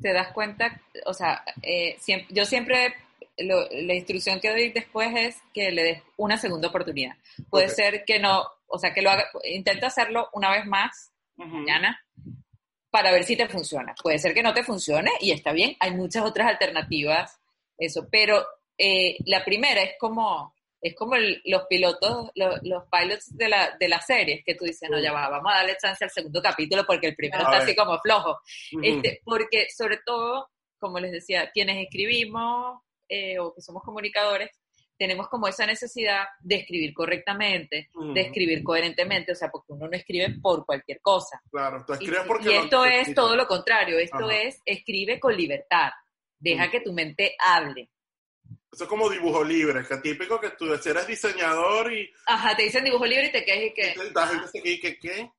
te 0.00 0.12
das 0.12 0.32
cuenta, 0.32 0.80
o 1.06 1.12
sea, 1.14 1.44
eh, 1.62 1.96
yo 2.30 2.44
siempre, 2.46 2.94
lo- 3.38 3.68
la 3.70 3.94
instrucción 3.94 4.40
que 4.40 4.50
doy 4.50 4.72
después 4.72 5.08
es 5.16 5.36
que 5.52 5.70
le 5.70 5.82
des 5.82 6.02
una 6.16 6.38
segunda 6.38 6.68
oportunidad. 6.68 7.14
Puede 7.50 7.68
ser 7.68 8.04
que 8.06 8.18
no, 8.18 8.44
o 8.66 8.78
sea, 8.78 8.94
que 8.94 9.02
lo 9.02 9.10
haga, 9.10 9.24
intenta 9.44 9.88
hacerlo 9.88 10.28
una 10.32 10.50
vez 10.52 10.64
más 10.66 11.12
mañana 11.36 12.00
para 12.90 13.12
ver 13.12 13.24
si 13.24 13.36
te 13.36 13.48
funciona. 13.48 13.94
Puede 14.02 14.18
ser 14.18 14.34
que 14.34 14.42
no 14.42 14.52
te 14.52 14.64
funcione 14.64 15.10
y 15.20 15.30
está 15.32 15.52
bien, 15.52 15.76
hay 15.80 15.92
muchas 15.92 16.24
otras 16.24 16.48
alternativas, 16.48 17.38
eso, 17.78 18.08
pero 18.10 18.44
eh, 18.76 19.16
la 19.26 19.44
primera 19.44 19.82
es 19.82 19.92
como, 19.98 20.54
es 20.82 20.94
como 20.94 21.14
el- 21.14 21.40
los 21.44 21.66
pilotos, 21.66 22.30
lo- 22.34 22.56
los, 22.62 22.84
pilots 22.90 23.36
de 23.36 23.48
la, 23.48 23.76
de 23.78 23.88
las 23.88 24.06
series, 24.06 24.42
que 24.44 24.54
tú 24.54 24.64
dices, 24.64 24.88
no, 24.90 24.98
ya 25.00 25.12
va, 25.12 25.28
vamos 25.28 25.52
a 25.52 25.58
darle 25.58 25.76
chance 25.80 26.02
al 26.04 26.10
segundo 26.10 26.40
capítulo 26.42 26.84
porque 26.86 27.06
el 27.08 27.14
primero 27.16 27.42
A 27.42 27.44
está 27.44 27.58
ver. 27.58 27.62
así 27.62 27.76
como 27.76 27.98
flojo. 28.00 28.38
Este, 28.82 29.20
porque 29.24 29.68
sobre 29.76 29.98
todo, 30.04 30.48
como 30.78 30.98
les 30.98 31.12
decía, 31.12 31.50
quienes 31.52 31.76
escribimos 31.84 32.80
eh, 33.08 33.38
o 33.38 33.52
que 33.54 33.60
somos 33.60 33.82
comunicadores, 33.82 34.50
tenemos 35.00 35.28
como 35.28 35.48
esa 35.48 35.64
necesidad 35.64 36.26
de 36.40 36.56
escribir 36.56 36.92
correctamente, 36.92 37.88
de 38.12 38.20
escribir 38.20 38.62
coherentemente, 38.62 39.32
o 39.32 39.34
sea, 39.34 39.50
porque 39.50 39.72
uno 39.72 39.88
no 39.88 39.96
escribe 39.96 40.36
por 40.42 40.66
cualquier 40.66 41.00
cosa. 41.00 41.40
Claro, 41.50 41.82
tú 41.86 41.94
Y, 41.94 42.04
escribes 42.04 42.24
porque 42.26 42.50
y 42.50 42.54
lo 42.54 42.62
esto 42.64 42.84
es 42.84 43.14
todo 43.14 43.34
lo 43.34 43.46
contrario, 43.46 43.98
esto 43.98 44.26
Ajá. 44.26 44.36
es 44.36 44.60
escribe 44.66 45.18
con 45.18 45.34
libertad, 45.34 45.88
deja 46.38 46.70
que 46.70 46.82
tu 46.82 46.92
mente 46.92 47.34
hable. 47.38 47.88
Eso 48.70 48.84
es 48.84 48.90
como 48.90 49.08
dibujo 49.08 49.42
libre, 49.42 49.86
que 49.88 49.96
típico 49.96 50.38
que 50.38 50.50
tú 50.50 50.66
eres 50.66 51.06
diseñador 51.06 51.90
y, 51.90 52.12
Ajá, 52.26 52.54
te 52.54 52.64
dicen 52.64 52.84
dibujo 52.84 53.06
libre 53.06 53.28
y 53.28 53.32
te 53.32 53.42
quedas 53.42 53.62
y 53.62 53.64
y 53.64 53.72
que... 53.72 53.94
gente 53.94 54.48
se 54.52 54.62
queda, 54.62 54.78
¿qué? 54.82 54.98
¿Qué? 54.98 55.30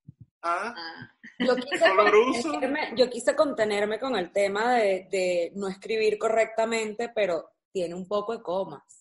Ah, 0.42 0.74
ah, 0.76 1.12
Yo 1.38 1.56
quise, 1.56 1.86
yo 2.98 3.10
quise 3.12 3.36
contenerme 3.36 4.00
con 4.00 4.16
el 4.16 4.32
tema 4.32 4.74
de, 4.78 5.08
de 5.12 5.52
no 5.54 5.68
escribir 5.68 6.18
correctamente, 6.18 7.12
pero 7.14 7.52
tiene 7.72 7.94
un 7.94 8.08
poco 8.08 8.36
de 8.36 8.42
comas. 8.42 9.01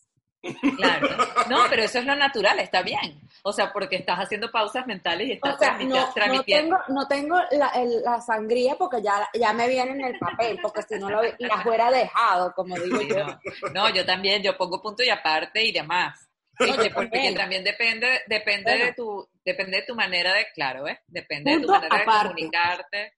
Claro. 0.77 1.09
No, 1.49 1.65
pero 1.69 1.83
eso 1.83 1.99
es 1.99 2.05
lo 2.05 2.15
natural, 2.17 2.59
está 2.61 2.83
bien. 2.83 3.21
O 3.43 3.53
sea, 3.53 3.73
porque 3.73 3.97
estás 3.97 4.19
haciendo 4.19 4.51
pausas 4.51 4.87
mentales 4.87 5.29
y 5.29 5.33
estás 5.33 5.55
O 5.55 5.59
sea, 5.59 5.79
transmiti- 5.79 5.89
no, 5.89 6.07
no 6.07 6.13
transmitiendo. 6.15 6.77
tengo, 6.77 6.95
no 7.01 7.09
tengo 7.09 7.41
la, 7.53 7.69
el- 7.69 8.03
la 8.03 8.21
sangría 8.21 8.75
porque 8.77 9.03
ya, 9.03 9.29
ya 9.35 9.53
me 9.53 9.69
viene 9.69 9.93
en 9.93 10.05
el 10.05 10.19
papel, 10.19 10.59
porque 10.63 10.83
si 10.83 10.99
no 10.99 11.11
lo, 11.11 11.23
las 11.39 11.67
hubiera 11.67 11.91
dejado, 11.91 12.53
como 12.55 12.79
digo 12.79 12.99
Sí, 12.99 13.09
yo. 13.09 13.27
no. 13.27 13.41
No, 13.73 13.89
yo 13.91 14.05
también, 14.05 14.43
yo 14.43 14.57
pongo 14.57 14.81
punto 14.83 15.03
y 15.03 15.09
aparte 15.11 15.63
y 15.65 15.73
demás. 15.73 16.27
Este, 16.59 16.89
yo 16.91 16.95
porque 16.95 17.09
también. 17.11 17.35
también 17.35 17.65
depende, 17.65 18.21
depende 18.27 18.77
de 18.77 18.93
tu, 18.93 19.27
depende 19.43 19.79
de 19.79 19.83
tu 19.85 19.95
manera 19.95 20.35
de, 20.35 20.47
claro, 20.55 20.87
¿eh? 20.87 21.01
Depende 21.07 21.53
de 21.53 21.61
tu 21.61 21.69
manera 21.69 21.97
de 21.99 22.05
comunicarte. 22.05 23.15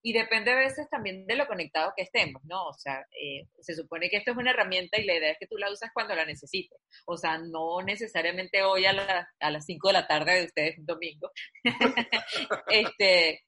Y 0.00 0.12
depende 0.12 0.52
a 0.52 0.56
veces 0.56 0.88
también 0.88 1.26
de 1.26 1.34
lo 1.34 1.46
conectado 1.46 1.92
que 1.96 2.04
estemos, 2.04 2.42
¿no? 2.44 2.66
O 2.68 2.72
sea, 2.74 3.04
eh, 3.20 3.46
se 3.60 3.74
supone 3.74 4.08
que 4.08 4.16
esto 4.18 4.30
es 4.30 4.36
una 4.36 4.52
herramienta 4.52 4.98
y 4.98 5.04
la 5.04 5.14
idea 5.16 5.32
es 5.32 5.38
que 5.38 5.46
tú 5.48 5.56
la 5.56 5.70
usas 5.72 5.90
cuando 5.92 6.14
la 6.14 6.24
necesites. 6.24 6.78
O 7.06 7.16
sea, 7.16 7.38
no 7.38 7.82
necesariamente 7.82 8.62
hoy 8.62 8.86
a, 8.86 8.92
la- 8.92 9.28
a 9.40 9.50
las 9.50 9.64
5 9.66 9.88
de 9.88 9.92
la 9.94 10.06
tarde 10.06 10.34
de 10.40 10.44
ustedes 10.46 10.78
un 10.78 10.86
domingo. 10.86 11.30
este, 12.70 13.44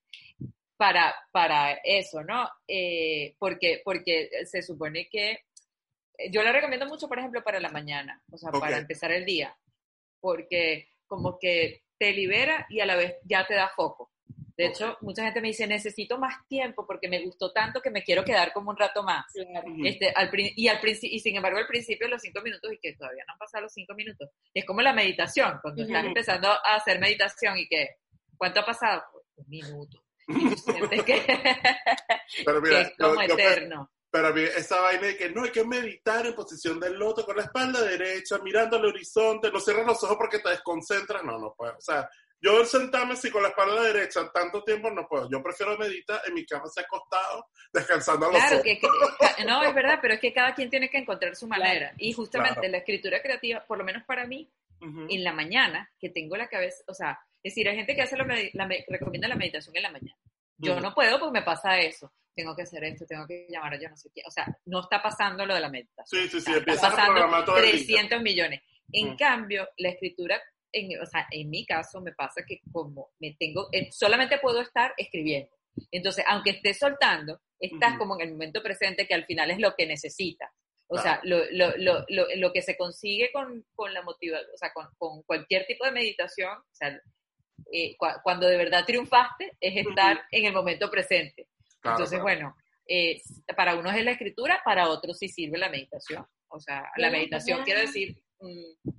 para, 0.76 1.14
para 1.30 1.74
eso, 1.84 2.22
¿no? 2.24 2.48
Eh, 2.66 3.34
porque, 3.38 3.80
porque 3.84 4.28
se 4.46 4.62
supone 4.62 5.08
que 5.10 5.38
yo 6.30 6.42
la 6.42 6.52
recomiendo 6.52 6.86
mucho, 6.86 7.08
por 7.08 7.18
ejemplo, 7.18 7.42
para 7.42 7.60
la 7.60 7.70
mañana, 7.70 8.22
o 8.30 8.36
sea, 8.36 8.50
para 8.60 8.76
empezar 8.82 9.12
el 9.12 9.24
día, 9.24 9.56
porque 10.20 10.88
como 11.06 11.38
que 11.38 11.84
te 11.98 12.12
libera 12.12 12.66
y 12.68 12.80
a 12.80 12.86
la 12.86 12.96
vez 12.96 13.16
ya 13.24 13.46
te 13.46 13.54
da 13.54 13.68
foco. 13.74 14.09
De 14.60 14.66
hecho, 14.66 14.96
mucha 15.00 15.22
gente 15.24 15.40
me 15.40 15.48
dice, 15.48 15.66
necesito 15.66 16.18
más 16.18 16.34
tiempo 16.48 16.86
porque 16.86 17.08
me 17.08 17.24
gustó 17.24 17.50
tanto 17.52 17.80
que 17.80 17.90
me 17.90 18.02
quiero 18.04 18.22
quedar 18.24 18.52
como 18.52 18.70
un 18.70 18.76
rato 18.76 19.02
más. 19.02 19.24
Claro. 19.32 19.66
Este, 19.84 20.10
al, 20.14 20.30
y, 20.34 20.68
al 20.68 20.78
y 20.84 21.18
sin 21.20 21.36
embargo, 21.36 21.58
al 21.58 21.66
principio, 21.66 22.08
los 22.08 22.20
cinco 22.20 22.42
minutos, 22.42 22.70
y 22.72 22.78
que 22.78 22.94
todavía 22.94 23.24
no 23.26 23.32
han 23.32 23.38
pasado 23.38 23.62
los 23.62 23.72
cinco 23.72 23.94
minutos, 23.94 24.28
es 24.52 24.64
como 24.66 24.82
la 24.82 24.92
meditación, 24.92 25.58
cuando 25.62 25.82
estás 25.82 26.04
empezando 26.04 26.48
a 26.48 26.74
hacer 26.74 26.98
meditación 27.00 27.56
y 27.56 27.66
que, 27.68 27.96
¿cuánto 28.36 28.60
ha 28.60 28.66
pasado? 28.66 29.02
Pues, 29.12 29.24
un 29.36 29.48
minuto. 29.48 30.04
Y 30.28 30.48
tú 30.50 30.56
sientes 30.72 31.02
que, 31.04 31.22
Pero 32.44 32.62
que 32.62 32.68
mira, 32.68 32.80
es 32.82 32.92
como 32.98 33.14
yo- 33.22 33.28
yo- 33.28 33.34
eterno. 33.38 33.90
pero 34.10 34.36
esa 34.36 34.80
vaina 34.80 35.06
de 35.06 35.16
que 35.16 35.30
no 35.30 35.44
hay 35.44 35.50
que 35.52 35.64
meditar 35.64 36.26
en 36.26 36.34
posición 36.34 36.78
del 36.80 36.94
loto 36.98 37.24
con 37.24 37.36
la 37.36 37.44
espalda 37.44 37.80
derecha, 37.82 38.38
mirando 38.38 38.76
al 38.76 38.84
horizonte, 38.84 39.50
no 39.50 39.58
cierres 39.60 39.86
los 39.86 40.02
ojos 40.04 40.16
porque 40.16 40.38
te 40.40 40.50
desconcentras, 40.50 41.22
no, 41.24 41.38
no 41.38 41.54
puedo. 41.56 41.76
O 41.76 41.80
sea, 41.80 42.08
yo 42.40 42.64
sentarme 42.64 43.12
así 43.14 43.30
con 43.30 43.42
la 43.42 43.50
espalda 43.50 43.82
derecha 43.82 44.30
tanto 44.32 44.62
tiempo 44.64 44.90
no 44.90 45.06
puedo. 45.06 45.28
Yo 45.30 45.42
prefiero 45.42 45.76
meditar 45.78 46.20
en 46.26 46.34
mi 46.34 46.44
cama, 46.46 46.64
así 46.66 46.80
acostado, 46.80 47.46
descansando 47.72 48.26
a 48.26 48.32
los 48.32 48.40
Claro, 48.42 48.62
que, 48.62 48.78
que- 48.78 49.44
no, 49.44 49.62
es 49.62 49.74
verdad, 49.74 49.98
pero 50.00 50.14
es 50.14 50.20
que 50.20 50.32
cada 50.32 50.54
quien 50.54 50.70
tiene 50.70 50.88
que 50.88 50.98
encontrar 50.98 51.36
su 51.36 51.46
manera. 51.46 51.92
Y 51.98 52.12
justamente 52.12 52.54
Claro. 52.60 52.70
la 52.72 52.78
escritura 52.78 53.22
creativa, 53.22 53.64
por 53.66 53.78
lo 53.78 53.84
menos 53.84 54.04
para 54.04 54.26
mí, 54.26 54.50
en 54.82 55.22
la 55.24 55.32
mañana, 55.34 55.90
que 56.00 56.08
tengo 56.08 56.36
la 56.38 56.48
cabeza, 56.48 56.82
o 56.86 56.94
sea, 56.94 57.18
es 57.42 57.52
decir, 57.52 57.68
hay 57.68 57.76
gente 57.76 57.94
que 57.94 58.00
hace 58.02 58.16
medi- 58.16 58.50
la 58.54 58.66
me- 58.66 58.82
recomienda 58.88 59.28
la 59.28 59.34
meditación 59.36 59.76
en 59.76 59.82
la 59.82 59.90
mañana. 59.90 60.16
Yo 60.56 60.80
no 60.80 60.94
puedo 60.94 61.18
porque 61.20 61.40
me 61.40 61.44
pasa 61.44 61.78
eso. 61.78 62.10
Tengo 62.34 62.56
que 62.56 62.62
hacer 62.62 62.84
esto, 62.84 63.04
tengo 63.06 63.26
que 63.26 63.46
llamar 63.50 63.74
a 63.74 63.78
yo 63.80 63.90
no 63.90 63.96
sé 63.98 64.08
qué. 64.14 64.22
O 64.26 64.30
sea, 64.30 64.46
no 64.66 64.80
está 64.80 65.02
pasando 65.02 65.44
lo 65.44 65.52
de 65.54 65.60
la 65.60 65.68
meditación. 65.68 66.22
Sí, 66.22 66.28
sí, 66.30 66.40
sí, 66.40 66.52
Está- 66.52 66.72
está 66.72 66.90
pasando 66.90 67.12
programar 67.12 67.44
todo 67.44 67.56
el 67.58 67.64
día. 67.64 67.72
300 67.72 68.22
millones. 68.22 68.62
En 68.92 69.16
cambio, 69.16 69.68
la 69.76 69.90
escritura, 69.90 70.40
en, 70.72 71.00
o 71.00 71.06
sea, 71.06 71.26
en 71.30 71.50
mi 71.50 71.64
caso 71.66 72.00
me 72.00 72.12
pasa 72.12 72.42
que 72.46 72.60
como 72.72 73.10
me 73.18 73.34
tengo, 73.38 73.68
eh, 73.72 73.88
solamente 73.92 74.38
puedo 74.38 74.60
estar 74.60 74.92
escribiendo. 74.96 75.50
Entonces, 75.90 76.24
aunque 76.28 76.50
esté 76.50 76.74
soltando, 76.74 77.40
estás 77.58 77.90
Ujú. 77.90 77.98
como 78.00 78.14
en 78.20 78.26
el 78.28 78.32
momento 78.32 78.62
presente 78.62 79.06
que 79.06 79.14
al 79.14 79.24
final 79.24 79.50
es 79.50 79.58
lo 79.58 79.74
que 79.76 79.86
necesitas. 79.86 80.50
O 80.88 80.94
Claro. 80.96 81.02
sea, 81.02 81.20
lo, 81.22 81.38
lo, 81.52 81.76
lo, 81.76 82.04
lo, 82.08 82.26
lo 82.36 82.52
que 82.52 82.62
se 82.62 82.76
consigue 82.76 83.30
con, 83.32 83.64
con 83.74 83.94
la 83.94 84.02
motivación, 84.02 84.50
o 84.52 84.58
sea, 84.58 84.72
con, 84.72 84.88
con 84.98 85.22
cualquier 85.22 85.64
tipo 85.66 85.84
de 85.84 85.92
meditación, 85.92 86.58
o 86.58 86.74
sea, 86.74 87.00
eh, 87.72 87.96
cua- 87.96 88.20
cuando 88.24 88.48
de 88.48 88.56
verdad 88.56 88.84
triunfaste, 88.84 89.52
es 89.60 89.86
estar 89.86 90.16
Ujú. 90.16 90.24
en 90.32 90.44
el 90.46 90.52
momento 90.52 90.90
presente. 90.90 91.46
Claro, 91.80 91.96
Entonces, 91.98 92.18
claro. 92.20 92.22
bueno, 92.24 92.56
eh, 92.86 93.20
para 93.56 93.76
unos 93.76 93.94
es 93.94 94.04
la 94.04 94.10
escritura, 94.10 94.60
para 94.64 94.88
otros 94.88 95.16
sí 95.18 95.28
sirve 95.28 95.58
la 95.58 95.68
meditación. 95.68 96.26
O 96.48 96.58
sea, 96.58 96.82
la 96.96 97.10
meditación 97.10 97.62
quiero 97.62 97.80
decir, 97.80 98.20
mm, 98.40 98.90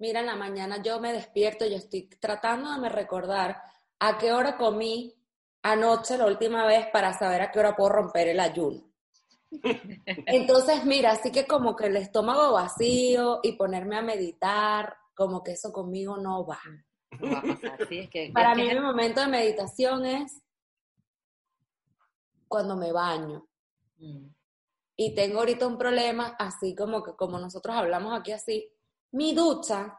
Mira, 0.00 0.20
en 0.20 0.26
la 0.26 0.34
mañana 0.36 0.82
yo 0.82 0.98
me 0.98 1.12
despierto 1.12 1.64
y 1.66 1.74
estoy 1.74 2.08
tratando 2.08 2.72
de 2.72 2.78
me 2.80 2.88
recordar 2.88 3.62
a 4.00 4.16
qué 4.18 4.32
hora 4.32 4.56
comí 4.56 5.14
anoche 5.62 6.16
la 6.16 6.26
última 6.26 6.66
vez 6.66 6.86
para 6.90 7.12
saber 7.12 7.42
a 7.42 7.50
qué 7.52 7.58
hora 7.60 7.76
puedo 7.76 7.90
romper 7.90 8.28
el 8.28 8.40
ayuno. 8.40 8.90
Entonces, 10.06 10.84
mira, 10.86 11.12
así 11.12 11.30
que 11.30 11.46
como 11.46 11.76
que 11.76 11.86
el 11.86 11.96
estómago 11.96 12.52
vacío 12.52 13.40
y 13.42 13.52
ponerme 13.52 13.96
a 13.98 14.02
meditar, 14.02 14.96
como 15.14 15.42
que 15.42 15.52
eso 15.52 15.70
conmigo 15.70 16.16
no 16.16 16.46
va. 16.46 16.60
No 17.20 17.30
va 17.32 17.38
a 17.40 17.42
pasar, 17.42 17.86
sí, 17.86 17.98
es 17.98 18.08
que- 18.10 18.30
Para 18.32 18.52
es 18.52 18.56
que- 18.56 18.62
mí 18.64 18.74
mi 18.74 18.80
momento 18.80 19.20
de 19.20 19.26
meditación 19.28 20.06
es 20.06 20.42
cuando 22.48 22.74
me 22.76 22.90
baño. 22.90 23.46
Mm. 23.98 24.28
Y 24.96 25.14
tengo 25.14 25.40
ahorita 25.40 25.66
un 25.66 25.76
problema, 25.76 26.36
así 26.38 26.74
como 26.74 27.02
que 27.02 27.12
como 27.16 27.38
nosotros 27.38 27.76
hablamos 27.76 28.18
aquí 28.18 28.32
así, 28.32 28.70
mi 29.12 29.34
ducha 29.34 29.96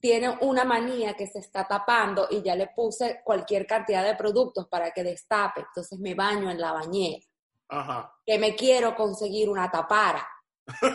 tiene 0.00 0.38
una 0.40 0.64
manía 0.64 1.14
que 1.14 1.26
se 1.26 1.40
está 1.40 1.66
tapando 1.68 2.26
y 2.30 2.42
ya 2.42 2.54
le 2.54 2.68
puse 2.68 3.20
cualquier 3.24 3.66
cantidad 3.66 4.02
de 4.04 4.14
productos 4.16 4.66
para 4.68 4.90
que 4.92 5.02
destape, 5.04 5.60
entonces 5.60 5.98
me 5.98 6.14
baño 6.14 6.50
en 6.50 6.60
la 6.60 6.72
bañera, 6.72 7.24
Ajá. 7.68 8.12
que 8.24 8.38
me 8.38 8.54
quiero 8.56 8.94
conseguir 8.94 9.48
una 9.50 9.70
tapara, 9.70 10.26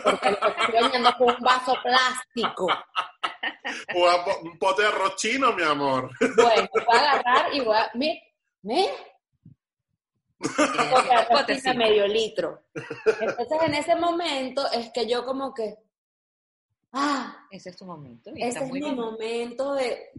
porque 0.02 0.30
lo 0.30 0.40
que 0.40 0.48
estoy 0.48 0.80
bañando 0.80 1.10
con 1.18 1.28
un 1.28 1.40
vaso 1.40 1.74
plástico. 1.82 2.66
O 3.94 4.42
un 4.42 4.58
pote 4.58 4.82
de 4.82 4.88
arroz 4.88 5.16
chino, 5.16 5.52
mi 5.52 5.62
amor. 5.62 6.10
Bueno, 6.36 6.68
voy 6.72 6.96
a 6.96 7.10
agarrar 7.12 7.54
y 7.54 7.60
voy 7.60 7.76
a, 7.76 7.90
mira, 7.94 8.20
mira, 8.62 8.92
Potecito. 11.30 11.62
tiene 11.70 11.78
medio 11.78 12.06
litro. 12.06 12.64
Entonces 13.20 13.58
en 13.62 13.74
ese 13.74 13.96
momento 13.96 14.70
es 14.72 14.90
que 14.92 15.06
yo 15.06 15.24
como 15.24 15.54
que, 15.54 15.76
ah, 16.96 17.46
Ese 17.50 17.70
es 17.70 17.76
tu 17.76 17.84
momento. 17.84 18.30
y 18.34 18.40
Ese 18.42 18.48
está 18.48 18.64
es 18.64 18.72
mi 18.72 18.80
bien. 18.80 18.94
momento 18.96 19.74
de... 19.74 20.10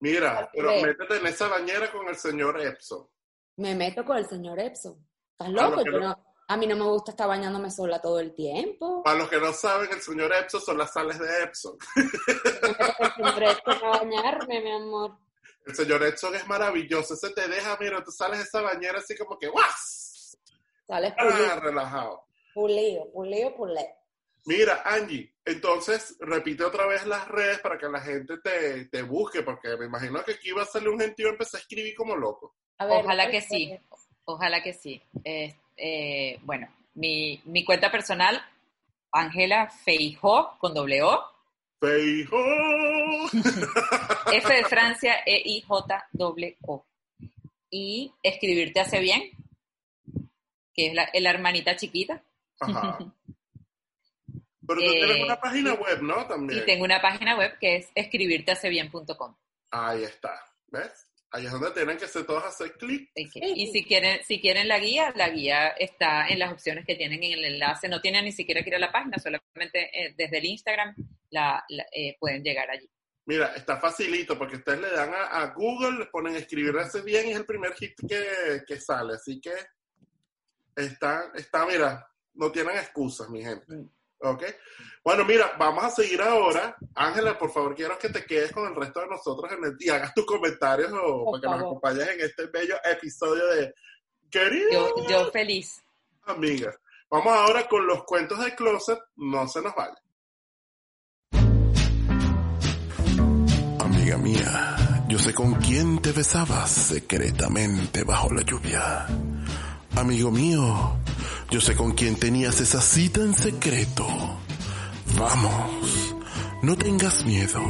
Mira, 0.00 0.48
pero 0.52 0.70
métete 0.80 1.16
en 1.16 1.26
esa 1.26 1.48
bañera 1.48 1.90
con 1.90 2.06
el 2.08 2.16
señor 2.16 2.60
Epson. 2.60 3.08
Me 3.56 3.74
meto 3.74 4.04
con 4.04 4.16
el 4.16 4.26
señor 4.28 4.58
Epson. 4.60 4.96
¿Estás 5.32 5.48
loco? 5.50 5.82
Yo 5.84 5.98
no- 5.98 6.24
a 6.50 6.56
mí 6.56 6.66
no 6.66 6.76
me 6.76 6.84
gusta 6.84 7.10
estar 7.10 7.28
bañándome 7.28 7.70
sola 7.70 8.00
todo 8.00 8.20
el 8.20 8.34
tiempo. 8.34 9.02
Para 9.02 9.18
los 9.18 9.28
que 9.28 9.38
no 9.38 9.52
saben, 9.52 9.90
el 9.92 10.00
señor 10.00 10.32
Epson 10.32 10.60
son 10.62 10.78
las 10.78 10.92
sales 10.92 11.18
de 11.18 11.42
Epson. 11.42 11.76
A 13.82 13.88
bañarme, 13.98 14.60
mi 14.62 14.70
amor. 14.70 15.18
El 15.66 15.74
señor 15.74 16.02
Epson 16.04 16.34
es 16.36 16.46
maravilloso. 16.46 17.14
Ese 17.14 17.30
te 17.30 17.46
deja, 17.48 17.76
mira, 17.80 18.02
tú 18.02 18.10
sales 18.10 18.38
de 18.38 18.44
esa 18.44 18.62
bañera 18.62 18.98
así 18.98 19.16
como 19.16 19.38
que 19.38 19.48
¡guas! 19.48 20.38
Sales 20.86 21.12
Ah, 21.18 21.22
pulido, 21.28 21.60
relajado. 21.60 22.24
pulido, 22.54 23.12
pulido, 23.12 23.54
pulido. 23.54 23.86
Mira, 24.48 24.82
Angie, 24.82 25.30
entonces 25.44 26.16
repite 26.20 26.64
otra 26.64 26.86
vez 26.86 27.04
las 27.04 27.28
redes 27.28 27.58
para 27.58 27.76
que 27.76 27.86
la 27.86 28.00
gente 28.00 28.38
te, 28.38 28.86
te 28.86 29.02
busque, 29.02 29.42
porque 29.42 29.76
me 29.76 29.84
imagino 29.84 30.24
que 30.24 30.32
aquí 30.32 30.52
va 30.52 30.62
a 30.62 30.64
salir 30.64 30.88
un 30.88 30.98
gentío 30.98 31.26
y 31.26 31.32
empecé 31.32 31.58
a 31.58 31.60
escribir 31.60 31.94
como 31.94 32.16
loco. 32.16 32.56
A 32.78 32.86
ver, 32.86 33.04
Ojalá 33.04 33.24
¿cuál 33.24 33.30
que 33.30 33.40
sí. 33.42 33.78
Ojalá 34.24 34.62
que 34.62 34.72
sí. 34.72 35.02
Eh, 35.22 35.54
eh, 35.76 36.38
bueno, 36.44 36.66
mi, 36.94 37.42
mi 37.44 37.62
cuenta 37.62 37.90
personal, 37.90 38.42
Ángela 39.12 39.68
Feijó, 39.68 40.56
con 40.58 40.72
doble 40.72 41.02
O, 41.02 41.22
Feijo. 41.78 42.38
F 44.32 44.54
de 44.54 44.64
Francia, 44.64 45.16
E, 45.26 45.42
I, 45.44 45.60
J, 45.60 46.08
doble 46.10 46.56
O. 46.62 46.86
Y 47.68 48.14
escribirte 48.22 48.80
hace 48.80 48.98
bien, 49.00 49.30
que 50.72 50.86
es 50.86 50.94
la, 50.94 51.10
la 51.12 51.30
hermanita 51.30 51.76
chiquita. 51.76 52.22
Ajá. 52.60 52.98
Pero 54.68 54.80
tú 54.80 54.86
Eh, 54.86 54.92
tienes 55.04 55.24
una 55.24 55.40
página 55.40 55.70
sí. 55.72 55.76
web, 55.78 56.02
¿no? 56.02 56.26
También. 56.28 56.60
Y 56.60 56.66
tengo 56.66 56.84
una 56.84 57.00
página 57.02 57.36
web 57.36 57.58
que 57.58 57.76
es 57.76 57.88
escribirtehacebien.com. 57.94 59.34
Ahí 59.72 60.04
está. 60.04 60.40
¿Ves? 60.68 61.06
Ahí 61.30 61.44
es 61.46 61.52
donde 61.52 61.70
tienen 61.72 61.98
que 61.98 62.06
ser 62.08 62.24
todos 62.24 62.44
hacer 62.44 62.72
clic. 62.78 63.10
Y 63.14 63.66
si 63.72 63.84
quieren, 63.84 64.20
si 64.24 64.40
quieren 64.40 64.66
la 64.68 64.78
guía, 64.78 65.12
la 65.16 65.28
guía 65.28 65.68
está 65.68 66.26
en 66.28 66.38
las 66.38 66.52
opciones 66.52 66.86
que 66.86 66.94
tienen 66.96 67.22
en 67.22 67.32
el 67.32 67.44
enlace. 67.44 67.88
No 67.88 68.00
tienen 68.00 68.24
ni 68.24 68.32
siquiera 68.32 68.62
que 68.62 68.70
ir 68.70 68.76
a 68.76 68.78
la 68.78 68.92
página, 68.92 69.18
solamente 69.18 69.90
eh, 69.92 70.14
desde 70.16 70.38
el 70.38 70.44
Instagram 70.46 70.94
la, 71.30 71.62
la- 71.68 71.86
eh, 71.92 72.16
pueden 72.18 72.42
llegar 72.42 72.70
allí. 72.70 72.88
Mira, 73.26 73.54
está 73.56 73.76
facilito 73.76 74.38
porque 74.38 74.56
ustedes 74.56 74.80
le 74.80 74.90
dan 74.90 75.12
a, 75.12 75.24
a 75.42 75.46
Google, 75.52 75.98
le 75.98 76.06
ponen 76.06 76.34
escribirse 76.36 77.02
bien 77.02 77.28
y 77.28 77.32
es 77.32 77.36
el 77.36 77.44
primer 77.44 77.74
hit 77.74 77.92
que, 78.08 78.62
que 78.66 78.80
sale. 78.80 79.12
Así 79.14 79.38
que 79.38 79.52
está, 80.74 81.30
está, 81.34 81.66
mira, 81.66 82.06
no 82.34 82.50
tienen 82.50 82.76
excusas, 82.76 83.28
mi 83.28 83.42
gente. 83.42 83.66
Mm. 83.74 83.90
¿Ok? 84.20 84.42
Bueno, 85.04 85.24
mira, 85.24 85.52
vamos 85.58 85.84
a 85.84 85.90
seguir 85.90 86.20
ahora. 86.20 86.76
Ángela, 86.94 87.38
por 87.38 87.52
favor, 87.52 87.74
quiero 87.74 87.98
que 87.98 88.08
te 88.08 88.24
quedes 88.24 88.52
con 88.52 88.66
el 88.66 88.74
resto 88.74 89.00
de 89.00 89.06
nosotros 89.06 89.52
en 89.52 89.64
el, 89.64 89.76
y 89.78 89.88
hagas 89.90 90.12
tus 90.14 90.26
comentarios 90.26 90.92
o 90.92 91.24
Por 91.24 91.40
para 91.40 91.54
que 91.54 91.58
nos 91.58 91.66
acompañes 91.66 92.08
en 92.08 92.20
este 92.20 92.46
bello 92.46 92.76
episodio 92.84 93.46
de 93.48 93.74
Querida 94.30 94.70
Yo, 94.72 95.08
yo 95.08 95.30
feliz. 95.30 95.82
Amiga. 96.24 96.74
Vamos 97.10 97.32
ahora 97.32 97.66
con 97.66 97.86
los 97.86 98.04
cuentos 98.04 98.38
de 98.44 98.54
closet. 98.54 98.98
No 99.16 99.48
se 99.48 99.62
nos 99.62 99.74
vaya. 99.74 99.96
Amiga 103.80 104.18
mía, 104.18 105.04
yo 105.08 105.18
sé 105.18 105.32
con 105.32 105.54
quién 105.54 106.02
te 106.02 106.12
besabas 106.12 106.70
secretamente 106.70 108.04
bajo 108.04 108.32
la 108.34 108.42
lluvia. 108.42 109.06
Amigo 109.96 110.30
mío, 110.30 110.98
yo 111.50 111.60
sé 111.60 111.74
con 111.74 111.92
quién 111.92 112.16
tenías 112.16 112.60
esa 112.60 112.80
cita 112.80 113.20
en 113.20 113.34
secreto. 113.34 114.06
Vamos, 115.18 116.14
no 116.62 116.76
tengas 116.76 117.24
miedo. 117.24 117.60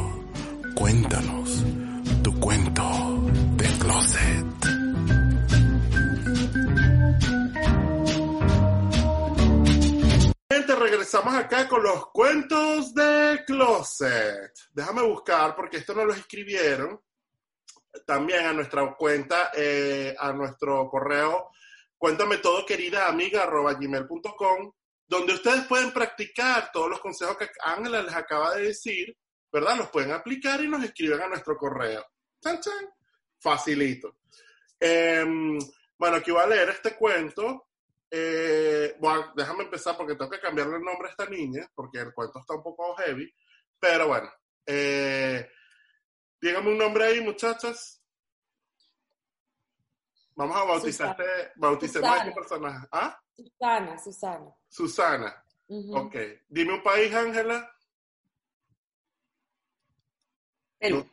Cuéntanos 0.74 1.64
tu 2.22 2.38
cuento 2.38 3.26
de 3.56 3.68
closet. 3.78 4.88
Regresamos 10.78 11.34
acá 11.34 11.68
con 11.68 11.82
los 11.82 12.06
cuentos 12.12 12.94
de 12.94 13.42
closet. 13.46 14.52
Déjame 14.72 15.02
buscar 15.02 15.54
porque 15.54 15.78
esto 15.78 15.94
no 15.94 16.04
lo 16.04 16.14
escribieron. 16.14 17.00
También 18.06 18.46
a 18.46 18.52
nuestra 18.52 18.94
cuenta, 18.94 19.50
eh, 19.54 20.14
a 20.18 20.32
nuestro 20.32 20.88
correo, 20.88 21.50
cuéntame 21.98 22.38
todo 22.38 22.64
querida 22.64 23.08
amiga 23.08 23.44
gmail.com, 23.46 24.72
donde 25.06 25.34
ustedes 25.34 25.64
pueden 25.66 25.92
practicar 25.92 26.70
todos 26.72 26.88
los 26.88 27.00
consejos 27.00 27.36
que 27.36 27.48
Ángela 27.62 28.02
les 28.02 28.14
acaba 28.14 28.54
de 28.54 28.68
decir, 28.68 29.16
¿verdad? 29.52 29.76
Los 29.76 29.90
pueden 29.90 30.12
aplicar 30.12 30.62
y 30.62 30.68
nos 30.68 30.84
escriben 30.84 31.20
a 31.20 31.28
nuestro 31.28 31.56
correo. 31.56 32.04
Chan, 32.42 32.60
chan. 32.60 32.88
Facilito. 33.40 34.18
Em, 34.78 35.58
bueno, 35.98 36.16
aquí 36.16 36.30
voy 36.30 36.42
a 36.42 36.46
leer 36.46 36.68
este 36.70 36.94
cuento. 36.94 37.68
Eh, 38.10 38.96
déjame 39.36 39.64
empezar 39.64 39.96
porque 39.96 40.14
tengo 40.14 40.30
que 40.30 40.40
cambiarle 40.40 40.76
el 40.76 40.82
nombre 40.82 41.08
a 41.08 41.10
esta 41.10 41.26
niña, 41.26 41.68
porque 41.74 41.98
el 41.98 42.12
cuento 42.12 42.40
está 42.40 42.54
un 42.54 42.62
poco 42.62 42.94
heavy. 42.96 43.32
Pero 43.78 44.08
bueno, 44.08 44.30
eh, 44.66 45.48
dígame 46.40 46.70
un 46.70 46.78
nombre 46.78 47.04
ahí, 47.04 47.20
muchachas. 47.20 47.97
Vamos 50.38 50.56
a 50.56 50.62
bautizarte, 50.62 51.24
bauticemos 51.56 52.08
a 52.08 52.12
Susana. 52.12 52.34
personaje. 52.34 52.86
¿Ah? 52.92 53.20
Susana, 53.34 53.98
Susana. 53.98 54.54
Susana. 54.68 55.44
Ujú. 55.66 55.96
Ok. 55.98 56.14
Dime 56.48 56.74
un 56.74 56.82
país, 56.84 57.12
Ángela. 57.12 57.68
Perú. 60.78 61.10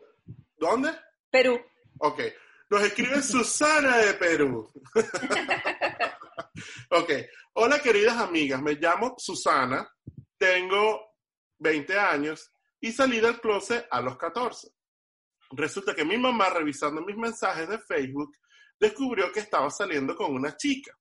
¿Dónde? 0.55 0.91
Perú. 1.31 1.59
Ok. 1.97 2.21
Nos 2.69 2.83
escribe 2.83 3.19
Susana 3.23 3.97
de 3.97 4.13
Perú. 4.13 4.71
ok. 6.91 7.11
Hola, 7.53 7.79
queridas 7.79 8.17
amigas. 8.17 8.61
Me 8.61 8.73
llamo 8.75 9.15
Susana. 9.17 9.89
Tengo 10.37 11.01
20 11.57 11.97
años 11.97 12.51
y 12.79 12.91
salí 12.91 13.19
del 13.19 13.41
closet 13.41 13.87
a 13.89 14.01
los 14.01 14.19
14. 14.19 14.67
Resulta 15.49 15.95
que 15.95 16.05
mi 16.05 16.17
mamá, 16.17 16.51
revisando 16.51 17.01
mis 17.01 17.17
mensajes 17.17 17.67
de 17.67 17.79
Facebook, 17.79 18.31
descubrió 18.79 19.31
que 19.31 19.39
estaba 19.39 19.69
saliendo 19.69 20.15
con 20.15 20.33
una 20.33 20.55
chica 20.55 20.97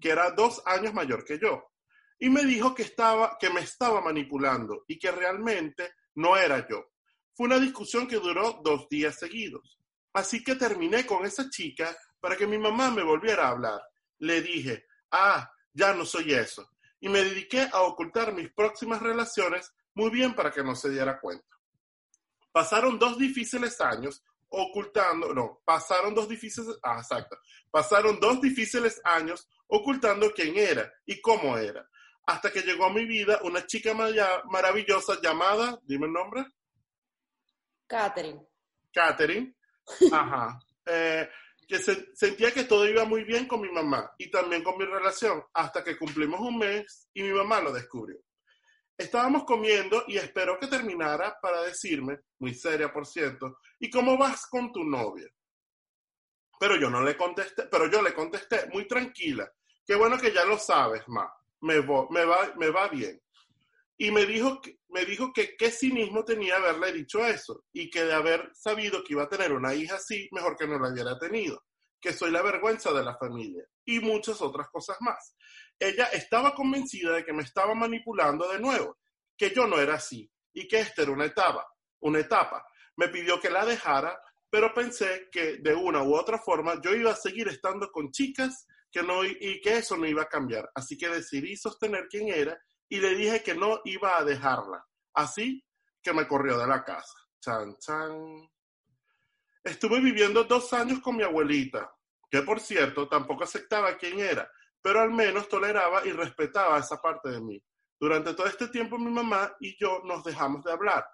que 0.00 0.10
era 0.10 0.30
dos 0.32 0.62
años 0.66 0.92
mayor 0.92 1.24
que 1.24 1.38
yo. 1.38 1.70
Y 2.18 2.28
me 2.28 2.44
dijo 2.44 2.74
que, 2.74 2.82
estaba, 2.82 3.36
que 3.38 3.50
me 3.50 3.60
estaba 3.60 4.00
manipulando 4.00 4.84
y 4.86 4.98
que 4.98 5.10
realmente 5.10 5.94
no 6.14 6.36
era 6.36 6.66
yo. 6.68 6.92
Fue 7.34 7.46
una 7.46 7.58
discusión 7.58 8.06
que 8.06 8.16
duró 8.16 8.60
dos 8.62 8.88
días 8.88 9.18
seguidos. 9.18 9.78
Así 10.12 10.44
que 10.44 10.54
terminé 10.54 11.04
con 11.06 11.24
esa 11.24 11.48
chica 11.50 11.96
para 12.20 12.36
que 12.36 12.46
mi 12.46 12.58
mamá 12.58 12.90
me 12.90 13.02
volviera 13.02 13.46
a 13.46 13.50
hablar. 13.50 13.80
Le 14.18 14.40
dije, 14.42 14.86
ah, 15.10 15.50
ya 15.72 15.92
no 15.92 16.06
soy 16.06 16.32
eso. 16.32 16.70
Y 17.00 17.08
me 17.08 17.22
dediqué 17.22 17.68
a 17.72 17.82
ocultar 17.82 18.32
mis 18.32 18.52
próximas 18.52 19.02
relaciones 19.02 19.72
muy 19.94 20.10
bien 20.10 20.34
para 20.34 20.52
que 20.52 20.62
no 20.62 20.74
se 20.76 20.90
diera 20.90 21.20
cuenta. 21.20 21.44
Pasaron 22.52 22.98
dos 22.98 23.18
difíciles 23.18 23.80
años 23.80 24.22
ocultando, 24.54 25.34
no, 25.34 25.60
pasaron 25.64 26.14
dos 26.14 26.28
difíciles, 26.28 26.76
ah, 26.82 26.98
exacto, 26.98 27.36
pasaron 27.70 28.18
dos 28.20 28.40
difíciles 28.40 29.00
años 29.04 29.48
ocultando 29.66 30.32
quién 30.32 30.56
era 30.56 30.92
y 31.06 31.20
cómo 31.20 31.56
era, 31.58 31.88
hasta 32.26 32.50
que 32.52 32.62
llegó 32.62 32.86
a 32.86 32.92
mi 32.92 33.04
vida 33.06 33.40
una 33.42 33.66
chica 33.66 33.94
maravillosa 33.94 35.20
llamada, 35.20 35.78
dime 35.84 36.06
el 36.06 36.12
nombre, 36.12 36.44
Catherine. 37.86 38.46
Catherine. 38.92 39.54
Ajá. 40.12 40.58
Eh, 40.86 41.28
que 41.66 41.78
se- 41.78 42.14
sentía 42.14 42.52
que 42.52 42.64
todo 42.64 42.86
iba 42.88 43.04
muy 43.04 43.24
bien 43.24 43.46
con 43.46 43.60
mi 43.60 43.70
mamá 43.70 44.10
y 44.18 44.30
también 44.30 44.62
con 44.62 44.76
mi 44.78 44.84
relación, 44.84 45.42
hasta 45.52 45.82
que 45.82 45.96
cumplimos 45.98 46.40
un 46.40 46.58
mes 46.58 47.08
y 47.14 47.22
mi 47.22 47.32
mamá 47.32 47.60
lo 47.60 47.72
descubrió. 47.72 48.18
Estábamos 48.96 49.44
comiendo 49.44 50.04
y 50.06 50.16
esperó 50.16 50.58
que 50.58 50.68
terminara 50.68 51.36
para 51.42 51.62
decirme, 51.62 52.20
muy 52.38 52.54
seria 52.54 52.92
por 52.92 53.06
cierto, 53.06 53.58
¿y 53.80 53.90
cómo 53.90 54.16
vas 54.16 54.46
con 54.46 54.72
tu 54.72 54.84
novia? 54.84 55.28
Pero 56.60 56.76
yo 56.76 56.88
no 56.88 57.02
le 57.02 57.16
contesté, 57.16 57.64
pero 57.64 57.90
yo 57.90 58.00
le 58.00 58.14
contesté 58.14 58.68
muy 58.72 58.86
tranquila, 58.86 59.50
qué 59.84 59.96
bueno 59.96 60.16
que 60.16 60.32
ya 60.32 60.44
lo 60.44 60.58
sabes, 60.58 61.02
ma, 61.08 61.28
me, 61.60 61.80
va, 61.80 62.06
me 62.56 62.70
va 62.70 62.88
bien. 62.88 63.20
Y 63.96 64.10
me 64.10 64.26
dijo, 64.26 64.60
que, 64.60 64.78
me 64.88 65.04
dijo 65.04 65.32
que 65.32 65.56
qué 65.56 65.70
cinismo 65.70 66.24
tenía 66.24 66.56
haberle 66.56 66.92
dicho 66.92 67.24
eso 67.24 67.64
y 67.72 67.90
que 67.90 68.04
de 68.04 68.12
haber 68.12 68.50
sabido 68.54 69.04
que 69.04 69.12
iba 69.12 69.24
a 69.24 69.28
tener 69.28 69.52
una 69.52 69.74
hija 69.74 69.96
así, 69.96 70.28
mejor 70.32 70.56
que 70.56 70.66
no 70.66 70.78
la 70.78 70.92
hubiera 70.92 71.18
tenido, 71.18 71.64
que 72.00 72.12
soy 72.12 72.30
la 72.30 72.42
vergüenza 72.42 72.92
de 72.92 73.04
la 73.04 73.16
familia 73.16 73.64
y 73.84 74.00
muchas 74.00 74.40
otras 74.40 74.68
cosas 74.68 74.96
más. 75.00 75.36
Ella 75.78 76.06
estaba 76.06 76.54
convencida 76.54 77.12
de 77.12 77.24
que 77.24 77.32
me 77.32 77.42
estaba 77.42 77.74
manipulando 77.74 78.48
de 78.50 78.60
nuevo, 78.60 78.98
que 79.36 79.52
yo 79.54 79.66
no 79.66 79.78
era 79.78 79.94
así 79.94 80.30
y 80.52 80.68
que 80.68 80.80
esta 80.80 81.02
era 81.02 81.10
una 81.10 81.26
etapa, 81.26 81.66
una 82.00 82.20
etapa. 82.20 82.64
Me 82.96 83.08
pidió 83.08 83.40
que 83.40 83.50
la 83.50 83.66
dejara, 83.66 84.18
pero 84.48 84.72
pensé 84.72 85.28
que 85.32 85.58
de 85.58 85.74
una 85.74 86.02
u 86.02 86.14
otra 86.14 86.38
forma 86.38 86.80
yo 86.80 86.94
iba 86.94 87.10
a 87.10 87.16
seguir 87.16 87.48
estando 87.48 87.90
con 87.90 88.10
chicas 88.12 88.66
que 88.90 89.02
no, 89.02 89.24
y 89.24 89.60
que 89.60 89.78
eso 89.78 89.96
no 89.96 90.06
iba 90.06 90.22
a 90.22 90.28
cambiar. 90.28 90.70
Así 90.74 90.96
que 90.96 91.08
decidí 91.08 91.56
sostener 91.56 92.06
quién 92.08 92.28
era 92.28 92.56
y 92.88 93.00
le 93.00 93.16
dije 93.16 93.42
que 93.42 93.54
no 93.54 93.80
iba 93.84 94.16
a 94.16 94.24
dejarla. 94.24 94.86
Así 95.14 95.64
que 96.00 96.12
me 96.12 96.28
corrió 96.28 96.56
de 96.58 96.68
la 96.68 96.84
casa. 96.84 97.14
Chan, 97.40 97.76
chan. 97.78 98.48
Estuve 99.64 100.00
viviendo 100.00 100.44
dos 100.44 100.72
años 100.72 101.00
con 101.00 101.16
mi 101.16 101.24
abuelita, 101.24 101.90
que 102.30 102.42
por 102.42 102.60
cierto 102.60 103.08
tampoco 103.08 103.44
aceptaba 103.44 103.96
quién 103.96 104.20
era, 104.20 104.48
pero 104.84 105.00
al 105.00 105.10
menos 105.10 105.48
toleraba 105.48 106.06
y 106.06 106.12
respetaba 106.12 106.78
esa 106.78 107.00
parte 107.00 107.30
de 107.30 107.40
mí. 107.40 107.64
Durante 107.98 108.34
todo 108.34 108.46
este 108.46 108.68
tiempo 108.68 108.98
mi 108.98 109.10
mamá 109.10 109.56
y 109.58 109.78
yo 109.78 110.02
nos 110.04 110.22
dejamos 110.22 110.62
de 110.62 110.72
hablar. 110.72 111.08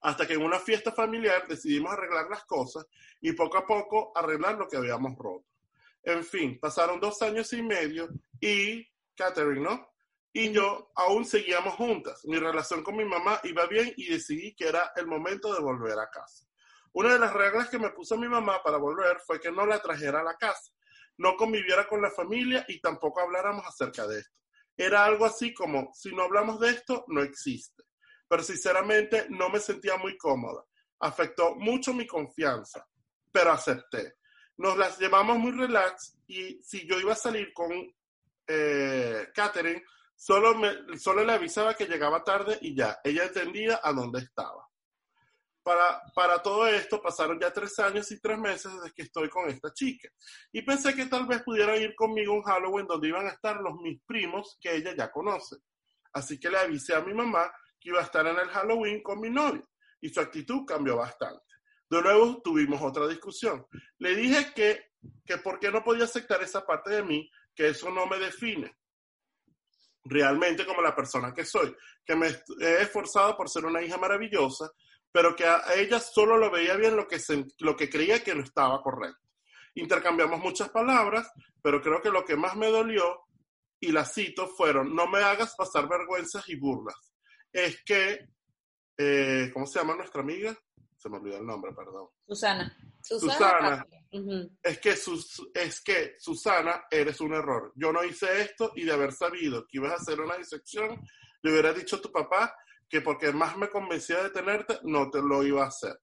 Hasta 0.00 0.26
que 0.26 0.32
en 0.32 0.42
una 0.42 0.58
fiesta 0.58 0.90
familiar 0.90 1.46
decidimos 1.46 1.92
arreglar 1.92 2.30
las 2.30 2.46
cosas 2.46 2.86
y 3.20 3.32
poco 3.32 3.58
a 3.58 3.66
poco 3.66 4.10
arreglar 4.14 4.54
lo 4.54 4.66
que 4.66 4.78
habíamos 4.78 5.18
roto. 5.18 5.44
En 6.02 6.24
fin, 6.24 6.58
pasaron 6.58 6.98
dos 6.98 7.20
años 7.20 7.52
y 7.52 7.62
medio 7.62 8.08
y 8.40 8.88
Catherine, 9.14 9.60
¿no? 9.60 9.92
Y 10.32 10.50
yo 10.50 10.92
aún 10.94 11.26
seguíamos 11.26 11.74
juntas. 11.74 12.24
Mi 12.24 12.38
relación 12.38 12.82
con 12.82 12.96
mi 12.96 13.04
mamá 13.04 13.38
iba 13.44 13.66
bien 13.66 13.92
y 13.98 14.08
decidí 14.08 14.54
que 14.54 14.68
era 14.68 14.92
el 14.96 15.06
momento 15.06 15.52
de 15.52 15.60
volver 15.60 15.98
a 15.98 16.08
casa. 16.08 16.46
Una 16.92 17.12
de 17.12 17.18
las 17.18 17.34
reglas 17.34 17.68
que 17.68 17.78
me 17.78 17.90
puso 17.90 18.16
mi 18.16 18.28
mamá 18.28 18.62
para 18.62 18.78
volver 18.78 19.18
fue 19.26 19.38
que 19.38 19.52
no 19.52 19.66
la 19.66 19.82
trajera 19.82 20.20
a 20.20 20.24
la 20.24 20.36
casa, 20.38 20.72
no 21.18 21.36
conviviera 21.36 21.86
con 21.86 22.02
la 22.02 22.10
familia 22.10 22.64
y 22.68 22.80
tampoco 22.80 23.20
habláramos 23.20 23.64
acerca 23.66 24.06
de 24.06 24.20
esto. 24.20 24.34
Era 24.76 25.04
algo 25.04 25.24
así 25.24 25.54
como, 25.54 25.90
si 25.94 26.14
no 26.14 26.24
hablamos 26.24 26.58
de 26.60 26.70
esto, 26.70 27.04
no 27.08 27.22
existe. 27.22 27.84
Pero 28.28 28.42
sinceramente 28.42 29.26
no 29.30 29.48
me 29.48 29.60
sentía 29.60 29.96
muy 29.96 30.16
cómoda. 30.16 30.64
Afectó 31.00 31.54
mucho 31.54 31.92
mi 31.92 32.06
confianza, 32.06 32.86
pero 33.30 33.52
acepté. 33.52 34.14
Nos 34.56 34.76
las 34.76 34.98
llevamos 34.98 35.38
muy 35.38 35.52
relax 35.52 36.18
y 36.26 36.60
si 36.62 36.86
yo 36.88 36.98
iba 36.98 37.12
a 37.12 37.16
salir 37.16 37.52
con 37.52 37.70
eh, 38.46 39.28
Catherine, 39.34 39.82
solo, 40.14 40.54
me, 40.54 40.98
solo 40.98 41.24
le 41.24 41.32
avisaba 41.32 41.74
que 41.74 41.86
llegaba 41.86 42.24
tarde 42.24 42.58
y 42.60 42.74
ya, 42.74 42.98
ella 43.04 43.24
entendía 43.24 43.80
a 43.82 43.92
dónde 43.92 44.20
estaba. 44.20 44.68
Para, 45.64 46.02
para 46.14 46.42
todo 46.42 46.66
esto 46.66 47.00
pasaron 47.00 47.40
ya 47.40 47.50
tres 47.50 47.78
años 47.78 48.10
y 48.12 48.20
tres 48.20 48.38
meses 48.38 48.70
desde 48.70 48.92
que 48.92 49.02
estoy 49.02 49.30
con 49.30 49.48
esta 49.48 49.72
chica. 49.72 50.08
Y 50.52 50.60
pensé 50.60 50.94
que 50.94 51.06
tal 51.06 51.26
vez 51.26 51.42
pudieran 51.42 51.80
ir 51.80 51.94
conmigo 51.94 52.34
un 52.34 52.42
Halloween 52.42 52.86
donde 52.86 53.08
iban 53.08 53.26
a 53.26 53.30
estar 53.30 53.56
los 53.60 53.74
mis 53.80 54.00
primos 54.02 54.58
que 54.60 54.76
ella 54.76 54.94
ya 54.94 55.10
conoce. 55.10 55.56
Así 56.12 56.38
que 56.38 56.50
le 56.50 56.58
avisé 56.58 56.94
a 56.94 57.00
mi 57.00 57.14
mamá 57.14 57.50
que 57.80 57.88
iba 57.88 58.00
a 58.00 58.04
estar 58.04 58.26
en 58.26 58.38
el 58.38 58.48
Halloween 58.48 59.02
con 59.02 59.20
mi 59.20 59.30
novio. 59.30 59.66
Y 60.02 60.10
su 60.10 60.20
actitud 60.20 60.66
cambió 60.66 60.98
bastante. 60.98 61.42
De 61.88 62.02
nuevo 62.02 62.42
tuvimos 62.42 62.82
otra 62.82 63.08
discusión. 63.08 63.66
Le 63.98 64.14
dije 64.14 64.52
que, 64.54 64.92
que 65.24 65.38
por 65.38 65.58
qué 65.58 65.70
no 65.70 65.82
podía 65.82 66.04
aceptar 66.04 66.42
esa 66.42 66.66
parte 66.66 66.90
de 66.90 67.02
mí, 67.02 67.30
que 67.54 67.68
eso 67.68 67.90
no 67.90 68.06
me 68.06 68.18
define 68.18 68.76
realmente 70.04 70.66
como 70.66 70.82
la 70.82 70.94
persona 70.94 71.32
que 71.32 71.44
soy, 71.44 71.74
que 72.04 72.14
me 72.14 72.28
he 72.28 72.82
esforzado 72.82 73.36
por 73.36 73.48
ser 73.48 73.64
una 73.64 73.82
hija 73.82 73.96
maravillosa, 73.96 74.70
pero 75.14 75.36
que 75.36 75.46
a 75.46 75.62
ella 75.76 76.00
solo 76.00 76.36
lo 76.36 76.50
veía 76.50 76.74
bien 76.74 76.96
lo 76.96 77.06
que, 77.06 77.20
se, 77.20 77.44
lo 77.60 77.76
que 77.76 77.88
creía 77.88 78.24
que 78.24 78.34
no 78.34 78.42
estaba 78.42 78.82
correcto. 78.82 79.20
Intercambiamos 79.76 80.40
muchas 80.40 80.70
palabras, 80.70 81.30
pero 81.62 81.80
creo 81.80 82.02
que 82.02 82.10
lo 82.10 82.24
que 82.24 82.34
más 82.34 82.56
me 82.56 82.66
dolió, 82.66 83.20
y 83.78 83.92
la 83.92 84.04
cito, 84.04 84.48
fueron, 84.48 84.92
no 84.92 85.06
me 85.06 85.20
hagas 85.20 85.54
pasar 85.54 85.88
vergüenzas 85.88 86.48
y 86.48 86.56
burlas. 86.56 86.96
Es 87.52 87.80
que, 87.84 88.26
eh, 88.98 89.50
¿cómo 89.52 89.66
se 89.68 89.78
llama 89.78 89.94
nuestra 89.94 90.20
amiga? 90.20 90.58
Se 90.96 91.08
me 91.08 91.18
olvidó 91.18 91.38
el 91.38 91.46
nombre, 91.46 91.72
perdón. 91.72 92.08
Susana. 92.26 92.76
Susana. 93.00 93.30
Susana. 93.30 93.86
Es 94.64 94.80
que, 94.80 94.96
Sus- 94.96 95.48
es 95.54 95.80
que, 95.80 96.16
Susana, 96.18 96.86
eres 96.90 97.20
un 97.20 97.34
error. 97.34 97.72
Yo 97.76 97.92
no 97.92 98.02
hice 98.02 98.40
esto 98.42 98.72
y 98.74 98.82
de 98.82 98.92
haber 98.92 99.12
sabido 99.12 99.64
que 99.68 99.78
ibas 99.78 99.92
a 99.92 99.96
hacer 100.02 100.20
una 100.20 100.36
disección, 100.36 101.00
le 101.42 101.52
hubiera 101.52 101.72
dicho 101.72 101.96
a 101.96 102.00
tu 102.00 102.10
papá 102.10 102.56
que 102.88 103.00
porque 103.00 103.32
más 103.32 103.56
me 103.56 103.68
convencía 103.68 104.22
de 104.22 104.30
tenerte, 104.30 104.78
no 104.82 105.10
te 105.10 105.20
lo 105.20 105.42
iba 105.42 105.64
a 105.64 105.68
hacer. 105.68 105.98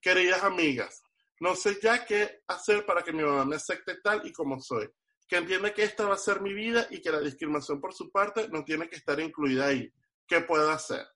Queridas 0.00 0.42
amigas, 0.42 1.02
no 1.40 1.54
sé 1.54 1.78
ya 1.82 2.04
qué 2.04 2.42
hacer 2.46 2.84
para 2.86 3.02
que 3.02 3.12
mi 3.12 3.22
mamá 3.22 3.44
me 3.44 3.56
acepte 3.56 3.96
tal 4.02 4.26
y 4.26 4.32
como 4.32 4.60
soy. 4.60 4.88
Que 5.26 5.36
entienda 5.36 5.72
que 5.72 5.82
esta 5.82 6.06
va 6.06 6.14
a 6.14 6.18
ser 6.18 6.40
mi 6.40 6.52
vida 6.52 6.86
y 6.90 7.00
que 7.00 7.10
la 7.10 7.20
discriminación 7.20 7.80
por 7.80 7.94
su 7.94 8.10
parte 8.10 8.48
no 8.48 8.64
tiene 8.64 8.88
que 8.88 8.96
estar 8.96 9.18
incluida 9.20 9.66
ahí. 9.66 9.90
¿Qué 10.26 10.40
puedo 10.42 10.70
hacer? 10.70 11.06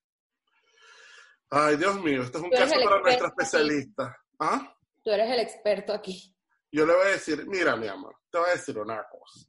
Ay, 1.50 1.76
Dios 1.76 2.02
mío, 2.02 2.22
este 2.22 2.38
es 2.38 2.44
un 2.44 2.50
caso 2.50 2.74
para 2.84 3.00
nuestra 3.00 3.28
especialista. 3.28 4.16
¿Ah? 4.38 4.74
Tú 5.02 5.10
eres 5.10 5.30
el 5.30 5.40
experto 5.40 5.92
aquí. 5.92 6.34
yo 6.70 6.84
le 6.84 6.94
voy 6.94 7.06
a 7.06 7.10
decir, 7.10 7.46
mira, 7.46 7.76
mi 7.76 7.88
amor, 7.88 8.16
te 8.30 8.38
voy 8.38 8.48
a 8.48 8.52
decir 8.52 8.78
una 8.78 9.02
cosa. 9.08 9.48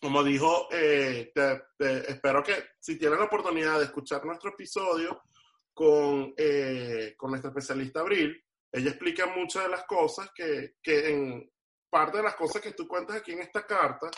Como 0.00 0.24
dijo, 0.24 0.68
eh, 0.72 1.30
te- 1.34 2.10
espero 2.10 2.42
que 2.42 2.54
si 2.80 2.98
tienes 2.98 3.18
la 3.18 3.26
oportunidad 3.26 3.78
de 3.78 3.84
escuchar 3.84 4.24
nuestro 4.24 4.50
episodio 4.50 5.22
con, 5.74 6.32
eh, 6.36 7.14
con 7.16 7.30
nuestra 7.30 7.50
especialista 7.50 8.00
Abril, 8.00 8.42
ella 8.72 8.90
explica 8.90 9.26
muchas 9.26 9.64
de 9.64 9.68
las 9.68 9.84
cosas 9.84 10.30
que, 10.34 10.76
que 10.82 11.10
en 11.10 11.52
parte 11.90 12.18
de 12.18 12.22
las 12.22 12.34
cosas 12.34 12.62
que 12.62 12.72
tú 12.72 12.86
cuentas 12.88 13.16
aquí 13.16 13.32
en 13.32 13.40
esta 13.40 13.66
carta, 13.66 14.10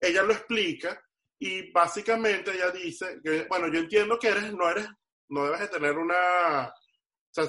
ella 0.00 0.22
lo 0.22 0.32
explica 0.32 1.00
y 1.38 1.70
básicamente 1.72 2.52
ella 2.52 2.70
dice 2.70 3.18
que, 3.22 3.44
bueno, 3.48 3.68
yo 3.72 3.80
entiendo 3.80 4.18
que 4.18 4.28
eres, 4.28 4.52
no 4.52 4.68
eres, 4.68 4.86
no 5.28 5.44
debes 5.44 5.60
de 5.60 5.68
tener 5.68 5.96
una, 5.96 6.72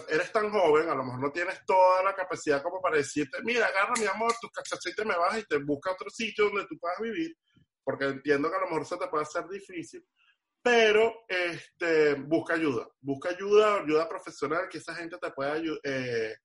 eres 0.09 0.31
tan 0.31 0.49
joven, 0.51 0.89
a 0.89 0.95
lo 0.95 1.03
mejor 1.03 1.19
no 1.19 1.31
tienes 1.31 1.59
toda 1.65 2.01
la 2.03 2.15
capacidad 2.15 2.63
como 2.63 2.79
para 2.81 2.97
decirte, 2.97 3.39
mira, 3.43 3.65
agarra 3.65 3.93
mi 3.99 4.05
amor, 4.05 4.33
tus 4.39 4.51
cachachitas 4.51 5.05
me 5.05 5.17
vas 5.17 5.37
y 5.39 5.43
te 5.45 5.57
busca 5.57 5.91
otro 5.91 6.09
sitio 6.09 6.45
donde 6.45 6.65
tú 6.67 6.77
puedas 6.79 6.99
vivir, 7.01 7.35
porque 7.83 8.05
entiendo 8.05 8.49
que 8.49 8.55
a 8.55 8.59
lo 8.59 8.67
mejor 8.67 8.85
se 8.85 8.97
te 8.97 9.07
puede 9.07 9.23
hacer 9.23 9.47
difícil, 9.47 10.05
pero 10.61 11.25
este, 11.27 12.15
busca 12.15 12.53
ayuda, 12.53 12.87
busca 13.01 13.29
ayuda, 13.29 13.81
ayuda 13.81 14.07
profesional, 14.07 14.69
que 14.69 14.77
esa 14.77 14.95
gente 14.95 15.17
te 15.17 15.31
pueda 15.31 15.57
eh, 15.83 16.35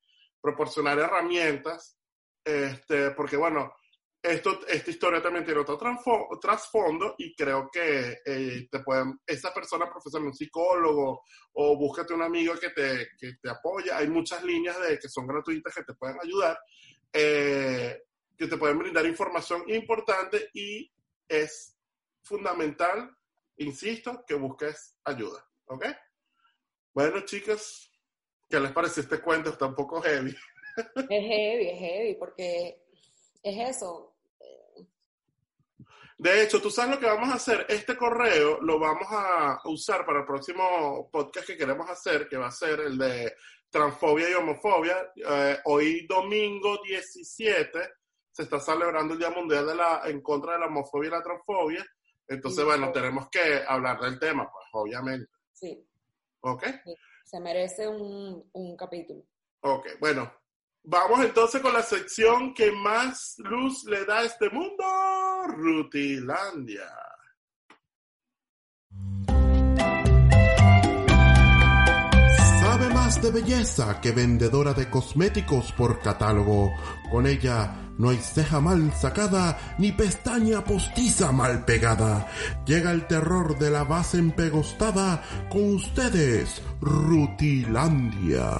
proporcionar 0.40 0.98
herramientas, 0.98 1.96
este, 2.44 3.12
porque 3.12 3.36
bueno, 3.36 3.72
esto, 4.20 4.60
esta 4.66 4.90
historia 4.90 5.22
también 5.22 5.44
tiene 5.44 5.60
otro 5.60 5.78
trasfondo 6.40 7.14
y 7.18 7.34
creo 7.36 7.70
que 7.72 8.18
eh, 8.24 8.68
te 8.70 8.80
pueden, 8.80 9.20
esa 9.24 9.54
persona 9.54 9.88
profesional, 9.88 10.28
un 10.28 10.34
psicólogo 10.34 11.22
o 11.52 11.78
búscate 11.78 12.14
un 12.14 12.22
amigo 12.22 12.54
que 12.58 12.70
te, 12.70 13.10
que 13.16 13.34
te 13.40 13.48
apoye. 13.48 13.92
Hay 13.92 14.08
muchas 14.08 14.42
líneas 14.42 14.80
de, 14.80 14.98
que 14.98 15.08
son 15.08 15.26
gratuitas 15.26 15.72
que 15.72 15.84
te 15.84 15.94
pueden 15.94 16.16
ayudar, 16.20 16.58
eh, 17.12 18.02
que 18.36 18.48
te 18.48 18.56
pueden 18.56 18.78
brindar 18.78 19.06
información 19.06 19.62
importante 19.68 20.50
y 20.52 20.90
es 21.28 21.76
fundamental, 22.22 23.16
insisto, 23.56 24.24
que 24.26 24.34
busques 24.34 24.96
ayuda. 25.04 25.46
¿Ok? 25.66 25.86
Bueno, 26.94 27.20
chicos, 27.20 27.92
¿qué 28.48 28.58
les 28.58 28.72
parece 28.72 29.02
este 29.02 29.20
cuento? 29.20 29.50
Está 29.50 29.66
un 29.66 29.74
poco 29.74 30.00
heavy. 30.02 30.34
Es 30.78 31.08
heavy, 31.08 31.70
es 31.70 31.78
heavy, 31.80 32.14
porque 32.14 32.84
es 33.42 33.68
eso. 33.68 34.16
De 36.18 36.42
hecho, 36.42 36.60
tú 36.60 36.70
sabes 36.70 36.96
lo 36.96 37.00
que 37.00 37.06
vamos 37.06 37.28
a 37.30 37.34
hacer. 37.34 37.64
Este 37.68 37.96
correo 37.96 38.60
lo 38.60 38.78
vamos 38.80 39.06
a 39.08 39.60
usar 39.66 40.04
para 40.04 40.20
el 40.20 40.26
próximo 40.26 41.08
podcast 41.12 41.46
que 41.46 41.56
queremos 41.56 41.88
hacer, 41.88 42.28
que 42.28 42.36
va 42.36 42.48
a 42.48 42.52
ser 42.52 42.80
el 42.80 42.98
de 42.98 43.34
transfobia 43.70 44.28
y 44.28 44.34
homofobia. 44.34 45.12
Eh, 45.16 45.58
hoy, 45.66 46.06
domingo 46.08 46.80
17, 46.84 47.78
se 48.38 48.44
está 48.44 48.60
celebrando 48.60 49.14
el 49.14 49.18
Día 49.18 49.30
Mundial 49.30 49.66
de 49.66 49.74
la, 49.74 50.02
en 50.04 50.22
contra 50.22 50.52
de 50.52 50.60
la 50.60 50.66
homofobia 50.66 51.08
y 51.08 51.10
la 51.10 51.22
transfobia. 51.24 51.84
Entonces, 52.28 52.60
Sí. 52.60 52.64
bueno, 52.66 52.92
tenemos 52.92 53.28
que 53.30 53.64
hablar 53.66 53.98
del 54.00 54.16
tema, 54.20 54.48
pues, 54.48 54.64
obviamente. 54.74 55.28
Sí, 55.52 55.84
¿Ok? 56.42 56.62
se 57.24 57.40
merece 57.40 57.88
un, 57.88 58.48
un 58.52 58.76
capítulo. 58.76 59.24
Ok, 59.62 59.88
bueno. 59.98 60.32
Vamos 60.84 61.18
entonces 61.24 61.60
con 61.60 61.72
la 61.74 61.82
sección 61.82 62.54
que 62.54 62.70
más 62.70 63.34
luz 63.38 63.82
le 63.84 64.04
da 64.04 64.18
a 64.20 64.22
este 64.22 64.48
mundo, 64.50 64.84
Rutilandia. 65.48 66.88
Más 73.08 73.22
de 73.22 73.30
belleza 73.30 74.02
que 74.02 74.12
vendedora 74.12 74.74
de 74.74 74.90
cosméticos 74.90 75.72
por 75.72 75.98
catálogo. 76.00 76.74
Con 77.10 77.26
ella 77.26 77.74
no 77.96 78.10
hay 78.10 78.18
ceja 78.18 78.60
mal 78.60 78.92
sacada 78.92 79.76
ni 79.78 79.92
pestaña 79.92 80.62
postiza 80.62 81.32
mal 81.32 81.64
pegada. 81.64 82.30
Llega 82.66 82.90
el 82.90 83.06
terror 83.06 83.58
de 83.58 83.70
la 83.70 83.84
base 83.84 84.18
empegostada 84.18 85.22
con 85.48 85.76
ustedes, 85.76 86.60
Rutilandia. 86.82 88.50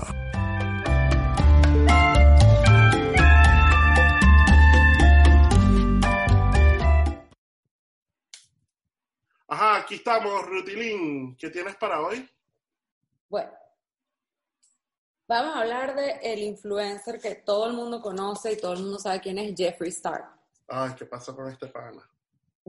Ajá, 9.47 9.77
aquí 9.77 9.97
estamos, 9.97 10.47
Rutilín. 10.47 11.37
¿Qué 11.37 11.51
tienes 11.51 11.77
para 11.77 12.01
hoy? 12.01 12.27
Bueno, 13.29 13.51
vamos 15.29 15.55
a 15.55 15.61
hablar 15.61 15.95
de 15.95 16.19
el 16.23 16.41
influencer 16.43 17.21
que 17.21 17.35
todo 17.37 17.67
el 17.67 17.75
mundo 17.75 18.01
conoce 18.01 18.53
y 18.53 18.57
todo 18.57 18.73
el 18.73 18.81
mundo 18.81 18.99
sabe 18.99 19.21
quién 19.21 19.39
es 19.39 19.55
Jeffree 19.57 19.91
Star. 19.91 20.25
Ay, 20.69 20.93
¿qué 20.99 21.05
pasa 21.05 21.35
con 21.35 21.49
este 21.49 21.67
pana? 21.69 22.03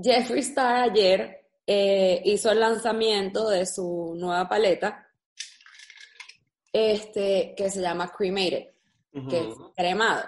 Jeffree 0.01 0.41
Star 0.41 0.75
ayer 0.91 1.45
eh, 1.65 2.21
hizo 2.25 2.51
el 2.51 2.59
lanzamiento 2.59 3.49
de 3.49 3.65
su 3.65 4.13
nueva 4.17 4.47
paleta, 4.47 5.07
este, 6.71 7.53
que 7.55 7.69
se 7.69 7.81
llama 7.81 8.11
Cremated, 8.11 8.69
que 9.29 9.39
es 9.49 9.55
cremado. 9.75 10.23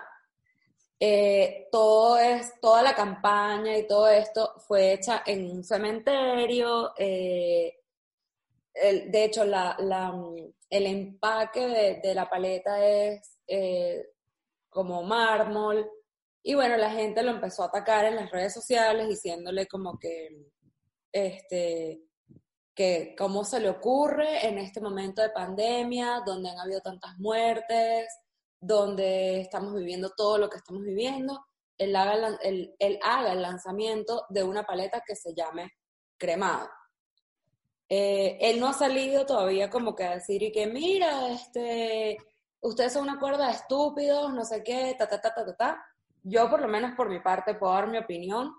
Eh, 0.99 1.67
todo 1.71 2.17
es, 2.17 2.59
toda 2.59 2.83
la 2.83 2.93
campaña 2.95 3.75
y 3.77 3.87
todo 3.87 4.07
esto 4.07 4.53
fue 4.67 4.93
hecha 4.93 5.23
en 5.25 5.49
un 5.49 5.63
cementerio. 5.63 6.93
eh, 6.97 7.75
el- 8.73 9.11
de 9.11 9.23
hecho, 9.25 9.43
la, 9.43 9.75
la, 9.79 10.13
el 10.71 10.87
empaque 10.87 12.01
de, 12.01 12.15
la 12.15 12.29
paleta 12.29 12.83
es 12.83 13.37
eh, 13.45 14.07
como 14.69 15.03
mármol. 15.03 15.87
Y 16.41 16.55
bueno, 16.55 16.77
la 16.77 16.89
gente 16.89 17.21
lo 17.21 17.31
empezó 17.31 17.63
a 17.63 17.67
atacar 17.67 18.05
en 18.05 18.15
las 18.15 18.31
redes 18.31 18.53
sociales 18.53 19.07
diciéndole 19.09 19.67
como 19.67 19.99
que, 19.99 20.29
este, 21.11 22.01
que 22.73 23.13
cómo 23.17 23.43
se 23.43 23.59
le 23.59 23.69
ocurre 23.69 24.47
en 24.47 24.57
este 24.57 24.79
momento 24.79 25.21
de 25.21 25.29
pandemia, 25.31 26.23
donde 26.25 26.49
han 26.49 26.59
habido 26.59 26.79
tantas 26.79 27.17
muertes, 27.17 28.07
donde 28.59 29.41
estamos 29.41 29.75
viviendo 29.75 30.11
todo 30.15 30.37
lo 30.37 30.49
que 30.49 30.57
estamos 30.57 30.83
viviendo, 30.83 31.37
él 31.77 31.95
haga 31.95 32.37
el, 32.43 32.73
él 32.79 32.99
haga 33.03 33.33
el 33.33 33.41
lanzamiento 33.41 34.25
de 34.29 34.43
una 34.43 34.63
paleta 34.63 35.03
que 35.05 35.15
se 35.15 35.33
llame 35.35 35.69
cremado. 36.17 36.69
Eh, 37.93 38.37
él 38.39 38.59
no 38.59 38.69
ha 38.69 38.73
salido 38.73 39.25
todavía 39.25 39.69
como 39.69 39.95
que 39.95 40.05
a 40.05 40.11
decir 40.15 40.41
y 40.43 40.51
que 40.53 40.65
mira, 40.67 41.29
este, 41.33 42.17
ustedes 42.61 42.93
son 42.93 43.03
una 43.03 43.19
cuerda 43.19 43.47
de 43.47 43.51
estúpidos, 43.53 44.33
no 44.33 44.45
sé 44.45 44.63
qué, 44.63 44.95
ta, 44.97 45.07
ta, 45.09 45.19
ta, 45.19 45.33
ta, 45.33 45.45
ta, 45.45 45.55
ta. 45.57 45.85
Yo 46.23 46.49
por 46.49 46.61
lo 46.61 46.67
menos 46.69 46.95
por 46.95 47.09
mi 47.09 47.19
parte 47.19 47.55
puedo 47.55 47.73
dar 47.73 47.87
mi 47.87 47.97
opinión. 47.97 48.53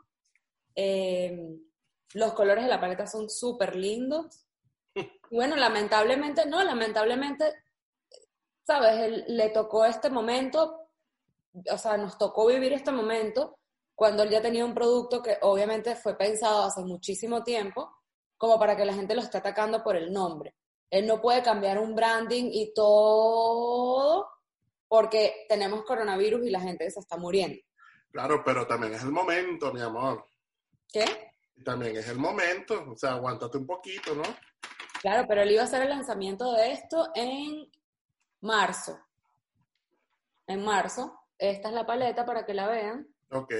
Eh, 0.74 1.56
los 2.14 2.32
colores 2.34 2.64
de 2.64 2.70
la 2.70 2.80
paleta 2.80 3.06
son 3.06 3.28
súper 3.30 3.74
lindos. 3.76 4.44
Bueno, 5.30 5.56
lamentablemente, 5.56 6.44
no, 6.44 6.62
lamentablemente, 6.62 7.54
¿sabes? 8.66 8.98
Él- 8.98 9.24
le 9.28 9.50
tocó 9.50 9.84
este 9.84 10.10
momento, 10.10 10.88
o 11.70 11.78
sea, 11.78 11.96
nos 11.96 12.18
tocó 12.18 12.46
vivir 12.46 12.72
este 12.72 12.92
momento 12.92 13.58
cuando 13.94 14.22
él 14.24 14.30
ya 14.30 14.42
tenía 14.42 14.64
un 14.64 14.74
producto 14.74 15.22
que 15.22 15.38
obviamente 15.42 15.94
fue 15.96 16.16
pensado 16.16 16.64
hace 16.64 16.82
muchísimo 16.82 17.42
tiempo, 17.44 17.90
como 18.42 18.58
para 18.58 18.76
que 18.76 18.84
la 18.84 18.92
gente 18.92 19.14
lo 19.14 19.20
esté 19.20 19.38
atacando 19.38 19.84
por 19.84 19.94
el 19.94 20.12
nombre. 20.12 20.56
Él 20.90 21.06
no 21.06 21.20
puede 21.20 21.44
cambiar 21.44 21.78
un 21.78 21.94
branding 21.94 22.50
y 22.50 22.74
todo 22.74 24.28
porque 24.88 25.46
tenemos 25.48 25.84
coronavirus 25.84 26.44
y 26.44 26.50
la 26.50 26.58
gente 26.58 26.90
se 26.90 26.98
está 26.98 27.16
muriendo. 27.16 27.60
Claro, 28.10 28.42
pero 28.44 28.66
también 28.66 28.94
es 28.94 29.02
el 29.04 29.12
momento, 29.12 29.72
mi 29.72 29.80
amor. 29.80 30.26
¿Qué? 30.92 31.04
También 31.64 31.96
es 31.96 32.08
el 32.08 32.18
momento. 32.18 32.84
O 32.90 32.96
sea, 32.96 33.12
aguántate 33.12 33.58
un 33.58 33.66
poquito, 33.66 34.12
¿no? 34.16 34.24
Claro, 35.00 35.24
pero 35.28 35.42
él 35.42 35.52
iba 35.52 35.62
a 35.62 35.66
hacer 35.66 35.82
el 35.82 35.90
lanzamiento 35.90 36.52
de 36.54 36.72
esto 36.72 37.12
en 37.14 37.70
marzo. 38.40 38.98
En 40.48 40.64
marzo. 40.64 41.16
Esta 41.38 41.68
es 41.68 41.74
la 41.74 41.86
paleta 41.86 42.26
para 42.26 42.44
que 42.44 42.54
la 42.54 42.66
vean. 42.66 43.06
Ok. 43.30 43.54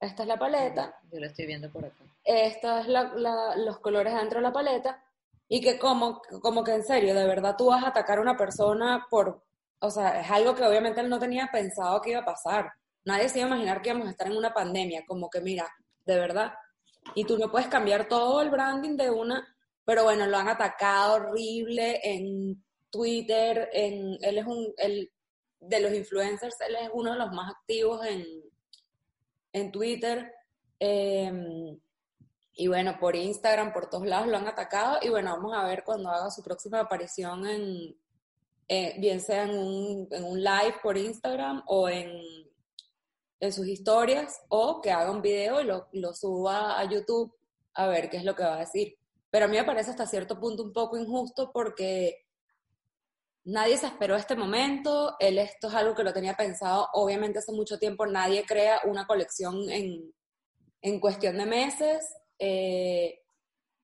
Esta 0.00 0.22
es 0.22 0.26
la 0.26 0.38
paleta. 0.38 0.98
Yo 1.12 1.20
lo 1.20 1.26
estoy 1.26 1.44
viendo 1.44 1.70
por 1.70 1.84
acá. 1.84 2.13
Esta 2.24 2.80
es 2.80 2.86
los 2.88 3.78
colores 3.80 4.14
dentro 4.14 4.38
de 4.38 4.42
la 4.42 4.52
paleta. 4.52 5.04
Y 5.48 5.60
que 5.60 5.78
como, 5.78 6.22
como 6.40 6.64
que 6.64 6.72
en 6.72 6.84
serio, 6.84 7.14
de 7.14 7.26
verdad 7.26 7.54
tú 7.56 7.66
vas 7.66 7.84
a 7.84 7.88
atacar 7.88 8.18
a 8.18 8.22
una 8.22 8.36
persona 8.36 9.06
por... 9.10 9.44
O 9.78 9.90
sea, 9.90 10.20
es 10.20 10.30
algo 10.30 10.54
que 10.54 10.64
obviamente 10.64 11.02
él 11.02 11.10
no 11.10 11.18
tenía 11.18 11.48
pensado 11.52 12.00
que 12.00 12.10
iba 12.10 12.20
a 12.20 12.24
pasar. 12.24 12.72
Nadie 13.04 13.28
se 13.28 13.38
iba 13.38 13.46
a 13.46 13.50
imaginar 13.50 13.82
que 13.82 13.90
íbamos 13.90 14.08
a 14.08 14.12
estar 14.12 14.26
en 14.26 14.36
una 14.38 14.54
pandemia. 14.54 15.04
Como 15.06 15.28
que 15.28 15.42
mira, 15.42 15.68
de 16.06 16.18
verdad. 16.18 16.54
Y 17.14 17.24
tú 17.24 17.36
no 17.36 17.50
puedes 17.50 17.68
cambiar 17.68 18.08
todo 18.08 18.40
el 18.40 18.50
branding 18.50 18.96
de 18.96 19.10
una... 19.10 19.46
Pero 19.84 20.04
bueno, 20.04 20.26
lo 20.26 20.38
han 20.38 20.48
atacado 20.48 21.16
horrible 21.16 22.00
en 22.02 22.64
Twitter. 22.90 23.68
En, 23.74 24.16
él 24.22 24.38
es 24.38 24.46
un... 24.46 24.72
Él, 24.78 25.10
de 25.60 25.80
los 25.80 25.92
influencers, 25.92 26.60
él 26.60 26.76
es 26.76 26.90
uno 26.92 27.12
de 27.12 27.18
los 27.18 27.32
más 27.32 27.50
activos 27.50 28.04
en, 28.06 28.24
en 29.52 29.70
Twitter. 29.70 30.32
Em, 30.78 31.78
y 32.56 32.68
bueno, 32.68 32.96
por 33.00 33.16
Instagram, 33.16 33.72
por 33.72 33.90
todos 33.90 34.06
lados 34.06 34.28
lo 34.28 34.36
han 34.36 34.46
atacado. 34.46 34.98
Y 35.02 35.08
bueno, 35.08 35.30
vamos 35.30 35.52
a 35.54 35.64
ver 35.64 35.82
cuando 35.84 36.08
haga 36.10 36.30
su 36.30 36.42
próxima 36.42 36.80
aparición 36.80 37.46
en, 37.46 37.96
eh, 38.68 38.94
bien 38.98 39.20
sea 39.20 39.44
en 39.44 39.58
un, 39.58 40.08
en 40.10 40.24
un 40.24 40.42
live 40.42 40.76
por 40.82 40.96
Instagram 40.96 41.62
o 41.66 41.88
en, 41.88 42.10
en 43.40 43.52
sus 43.52 43.66
historias, 43.66 44.40
o 44.48 44.80
que 44.80 44.90
haga 44.90 45.10
un 45.10 45.20
video 45.20 45.60
y 45.60 45.64
lo, 45.64 45.88
lo 45.92 46.14
suba 46.14 46.78
a 46.78 46.84
YouTube 46.88 47.34
a 47.74 47.88
ver 47.88 48.08
qué 48.08 48.18
es 48.18 48.24
lo 48.24 48.36
que 48.36 48.44
va 48.44 48.54
a 48.54 48.60
decir. 48.60 48.96
Pero 49.30 49.46
a 49.46 49.48
mí 49.48 49.56
me 49.56 49.64
parece 49.64 49.90
hasta 49.90 50.06
cierto 50.06 50.38
punto 50.38 50.62
un 50.62 50.72
poco 50.72 50.96
injusto 50.96 51.50
porque 51.52 52.24
nadie 53.42 53.76
se 53.76 53.86
esperó 53.86 54.14
este 54.14 54.36
momento, 54.36 55.16
él 55.18 55.38
esto 55.38 55.68
es 55.68 55.74
algo 55.74 55.94
que 55.94 56.04
lo 56.04 56.12
tenía 56.12 56.34
pensado 56.34 56.88
obviamente 56.94 57.40
hace 57.40 57.52
mucho 57.52 57.78
tiempo, 57.78 58.06
nadie 58.06 58.46
crea 58.46 58.80
una 58.84 59.06
colección 59.06 59.68
en, 59.68 60.14
en 60.82 61.00
cuestión 61.00 61.36
de 61.36 61.46
meses. 61.46 62.14
Eh, 62.38 63.20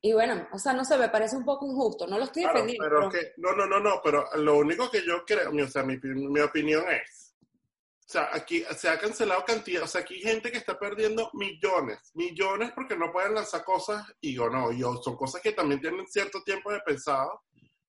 y 0.02 0.12
bueno, 0.14 0.48
o 0.52 0.58
sea, 0.58 0.72
no 0.72 0.84
sé, 0.84 0.96
me 0.96 1.08
parece 1.10 1.36
un 1.36 1.44
poco 1.44 1.66
injusto, 1.66 2.06
no 2.06 2.16
lo 2.18 2.24
estoy 2.24 2.42
Claro, 2.42 2.54
defendiendo. 2.62 2.84
pero 2.88 3.10
pero- 3.10 3.10
que, 3.10 3.32
no, 3.36 3.52
no, 3.54 3.66
no, 3.66 3.80
no, 3.80 4.00
pero 4.02 4.24
lo 4.36 4.56
único 4.56 4.90
que 4.90 5.04
yo 5.04 5.24
creo, 5.26 5.50
o 5.50 5.66
sea, 5.68 5.82
mi, 5.82 5.98
mi 6.02 6.40
opinión 6.40 6.84
es, 6.90 7.34
o 7.42 8.12
sea, 8.12 8.30
aquí 8.32 8.64
se 8.76 8.88
ha 8.88 8.98
cancelado 8.98 9.44
cantidad, 9.44 9.82
o 9.82 9.86
sea, 9.86 10.00
aquí 10.00 10.14
hay 10.14 10.22
gente 10.22 10.50
que 10.50 10.58
está 10.58 10.78
perdiendo 10.78 11.30
millones, 11.34 12.10
millones 12.14 12.72
porque 12.74 12.96
no 12.96 13.12
pueden 13.12 13.34
lanzar 13.34 13.62
cosas 13.62 14.04
y 14.20 14.36
o 14.38 14.48
no, 14.48 14.72
y 14.72 14.82
o 14.82 14.94
son 15.02 15.16
cosas 15.16 15.42
que 15.42 15.52
también 15.52 15.80
tienen 15.80 16.06
cierto 16.08 16.42
tiempo 16.42 16.72
de 16.72 16.80
pensado. 16.80 17.42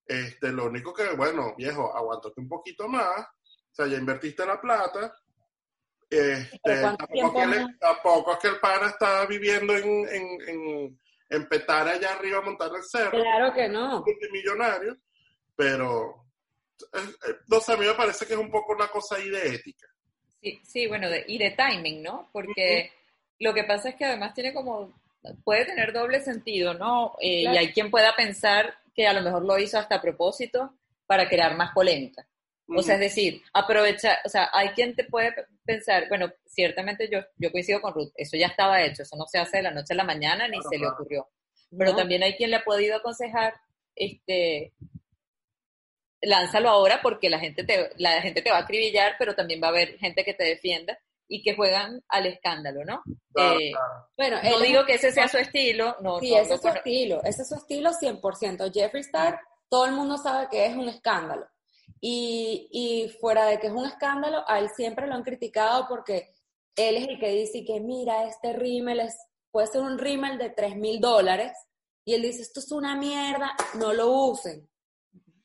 Este, 0.06 0.52
lo 0.52 0.66
único 0.66 0.94
que, 0.94 1.12
bueno, 1.16 1.56
viejo, 1.58 1.96
aguántate 1.96 2.42
un 2.42 2.50
poquito 2.50 2.88
más, 2.90 3.22
o 3.22 3.74
sea, 3.74 3.88
ya 3.88 3.98
invertiste 3.98 4.46
la 4.46 4.60
plata. 4.60 5.16
Este, 6.12 6.60
Pero 6.62 6.82
¿cuánto 6.82 7.08
tampoco, 7.08 7.46
le- 7.46 7.66
tampoco 7.80 8.34
es 8.34 8.40
que 8.40 8.48
el 8.50 8.60
pana 8.60 8.88
está 8.90 9.26
viviendo 9.26 9.78
en, 9.78 9.86
en, 10.10 10.50
en, 10.50 11.00
en 11.30 11.48
Petare 11.48 11.92
allá 11.92 12.14
arriba 12.16 12.42
montando 12.42 12.76
el 12.76 12.84
cerro 12.84 13.12
Claro 13.12 13.54
que 13.54 13.70
no. 13.70 14.04
multimillonario, 14.06 14.98
pero 15.56 16.26
eh, 16.94 17.36
no 17.48 17.60
sé, 17.62 17.72
a 17.74 17.78
mí 17.78 17.86
me 17.86 17.94
parece 17.94 18.26
que 18.26 18.34
es 18.34 18.40
un 18.40 18.52
poco 18.52 18.74
una 18.74 18.90
cosa 18.90 19.16
ahí 19.16 19.30
de 19.30 19.56
ética. 19.56 19.88
Sí, 20.42 20.60
sí, 20.66 20.88
bueno, 20.88 21.10
de- 21.10 21.24
y 21.28 21.38
de 21.38 21.52
timing, 21.52 22.04
¿no? 22.04 22.30
Porque 22.34 22.92
lo 23.40 23.54
que 23.54 23.64
pasa 23.64 23.90
es 23.90 23.96
que 23.96 24.04
además 24.06 24.34
tiene 24.34 24.54
como, 24.54 24.94
puede 25.46 25.64
tener 25.66 25.94
doble 25.94 26.20
sentido, 26.22 26.74
¿no? 26.74 27.16
Eh, 27.22 27.44
Claro. 27.44 27.56
Y 27.56 27.58
hay 27.60 27.72
quien 27.72 27.90
pueda 27.90 28.14
pensar 28.18 28.76
que 28.94 29.08
a 29.08 29.14
lo 29.14 29.22
mejor 29.22 29.46
lo 29.46 29.58
hizo 29.58 29.80
hasta 29.80 29.96
a 29.96 30.02
propósito 30.02 30.74
para 31.06 31.30
crear 31.30 31.56
más 31.56 31.72
polémica. 31.74 32.28
O 32.68 32.82
sea, 32.82 32.96
es 32.96 33.02
decir, 33.02 33.42
aprovechar, 33.54 34.20
o 34.24 34.30
sea, 34.30 34.50
hay 34.54 34.70
quien 34.70 34.96
te 34.96 35.04
puede 35.04 35.34
pensar, 35.66 36.08
bueno, 36.08 36.32
ciertamente 36.46 37.10
yo, 37.12 37.20
yo 37.36 37.52
coincido 37.52 37.82
con 37.82 37.94
Ruth, 37.94 38.12
eso 38.16 38.38
ya 38.38 38.48
estaba 38.48 38.82
hecho, 38.82 39.04
eso 39.04 39.18
no 39.18 39.26
se 39.28 39.40
hace 39.40 39.58
de 39.58 39.64
la 39.64 39.72
noche 39.72 39.94
a 39.94 39.98
la 39.98 40.04
mañana 40.06 40.48
ni 40.48 40.58
Claro, 40.58 40.70
se 40.70 40.78
le 40.78 40.88
ocurrió. 40.88 41.30
Pero 41.78 41.92
No. 41.92 41.98
también 41.98 42.24
hay 42.24 42.36
quien 42.36 42.50
le 42.50 42.58
ha 42.58 42.64
podido 42.64 42.96
aconsejar, 42.96 43.56
este, 43.96 44.74
lánzalo 46.22 46.70
ahora 46.70 47.00
porque 47.02 47.30
la 47.30 47.40
gente 47.40 47.64
te, 47.64 47.90
la 47.98 48.22
gente 48.22 48.42
te 48.42 48.52
va 48.52 48.58
a 48.58 48.62
acribillar, 48.62 49.16
pero 49.18 49.36
también 49.36 49.62
va 49.62 49.68
a 49.68 49.72
haber 49.72 49.98
gente 49.98 50.24
que 50.24 50.34
te 50.34 50.44
defienda 50.44 50.98
y 51.28 51.42
que 51.42 51.56
juegan 51.56 52.02
al 52.10 52.26
escándalo, 52.26 52.84
¿no? 52.86 53.02
Claro, 53.34 53.60
Eh, 53.60 53.72
claro. 53.72 54.10
Bueno, 54.18 54.38
no 54.44 54.58
él 54.58 54.64
digo 54.64 54.86
que 54.86 54.96
ese 54.96 55.12
sea 55.12 55.28
su 55.28 55.38
estilo, 55.38 55.96
no, 56.02 56.20
Sí, 56.20 56.32
no, 56.32 56.38
ese 56.38 56.50
no 56.50 56.56
es 56.56 56.62
su 56.62 56.68
estilo, 56.68 57.24
ese 57.24 57.42
es 57.42 57.50
su 57.50 57.56
estilo 57.56 57.92
100%. 57.94 58.72
Jeffree 58.74 59.02
Star, 59.02 59.40
todo 59.70 59.86
el 59.86 59.94
mundo 59.94 60.18
sabe 60.18 60.48
que 60.52 60.66
es 60.66 60.76
un 60.76 60.90
escándalo. 60.90 61.48
Y, 62.04 63.12
fuera 63.22 63.46
de 63.46 63.60
que 63.60 63.68
es 63.68 63.74
un 63.74 63.86
escándalo, 63.86 64.44
a 64.48 64.60
él 64.60 64.70
siempre 64.76 65.06
lo 65.06 65.14
han 65.14 65.24
criticado 65.24 65.86
porque 65.88 66.34
él 66.76 66.98
es 66.98 67.08
el 67.08 67.20
que 67.20 67.30
dice 67.30 67.64
que 67.64 67.80
mira, 67.80 68.26
este 68.26 68.54
rímel 68.54 69.08
puede 69.52 69.68
ser 69.68 69.82
un 69.82 70.00
rímel 70.00 70.40
de 70.40 70.50
3 70.50 70.76
mil 70.78 71.00
dólares. 71.00 71.52
Y 72.04 72.16
él 72.16 72.24
dice, 72.24 72.42
esto 72.42 72.60
es 72.60 72.72
una 72.72 72.96
mierda, 72.96 73.56
no 73.76 73.94
lo 73.94 74.12
usen. 74.12 74.68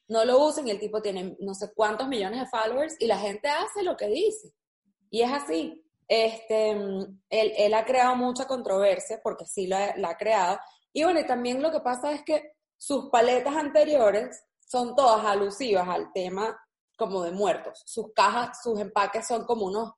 No 0.09 0.25
lo 0.25 0.43
usen 0.47 0.67
y 0.67 0.71
el 0.71 0.81
tipo 0.81 1.03
tiene 1.03 1.37
no 1.41 1.53
sé 1.53 1.73
cuántos 1.75 2.09
millones 2.09 2.41
de 2.41 2.47
followers 2.47 2.97
y 3.01 3.07
la 3.07 3.19
gente 3.19 3.49
hace 3.49 3.83
lo 3.83 3.97
que 3.97 4.07
dice. 4.09 4.55
Y 5.11 5.23
es 5.23 5.33
así. 5.33 5.83
Este, 6.09 6.71
él, 6.71 7.13
él 7.31 7.75
ha 7.75 7.85
creado 7.85 8.15
mucha 8.15 8.47
controversia 8.47 9.21
porque 9.23 9.45
sí 9.45 9.67
la, 9.67 9.95
la 9.97 10.11
ha 10.11 10.17
creado. 10.17 10.59
Y 10.93 11.03
bueno, 11.03 11.21
y 11.21 11.27
también 11.27 11.61
lo 11.61 11.71
que 11.71 11.81
pasa 11.81 12.13
es 12.13 12.23
que 12.23 12.53
sus 12.79 13.11
paletas 13.11 13.57
anteriores 13.57 14.43
son 14.67 14.95
todas 14.95 15.25
alusivas 15.25 15.89
al 15.89 16.13
tema 16.13 16.59
como 16.97 17.23
de 17.23 17.31
muertos. 17.31 17.83
Sus 17.87 18.13
cajas, 18.15 18.63
sus 18.63 18.79
empaques 18.81 19.27
son 19.27 19.45
como 19.45 19.67
unos, 19.67 19.93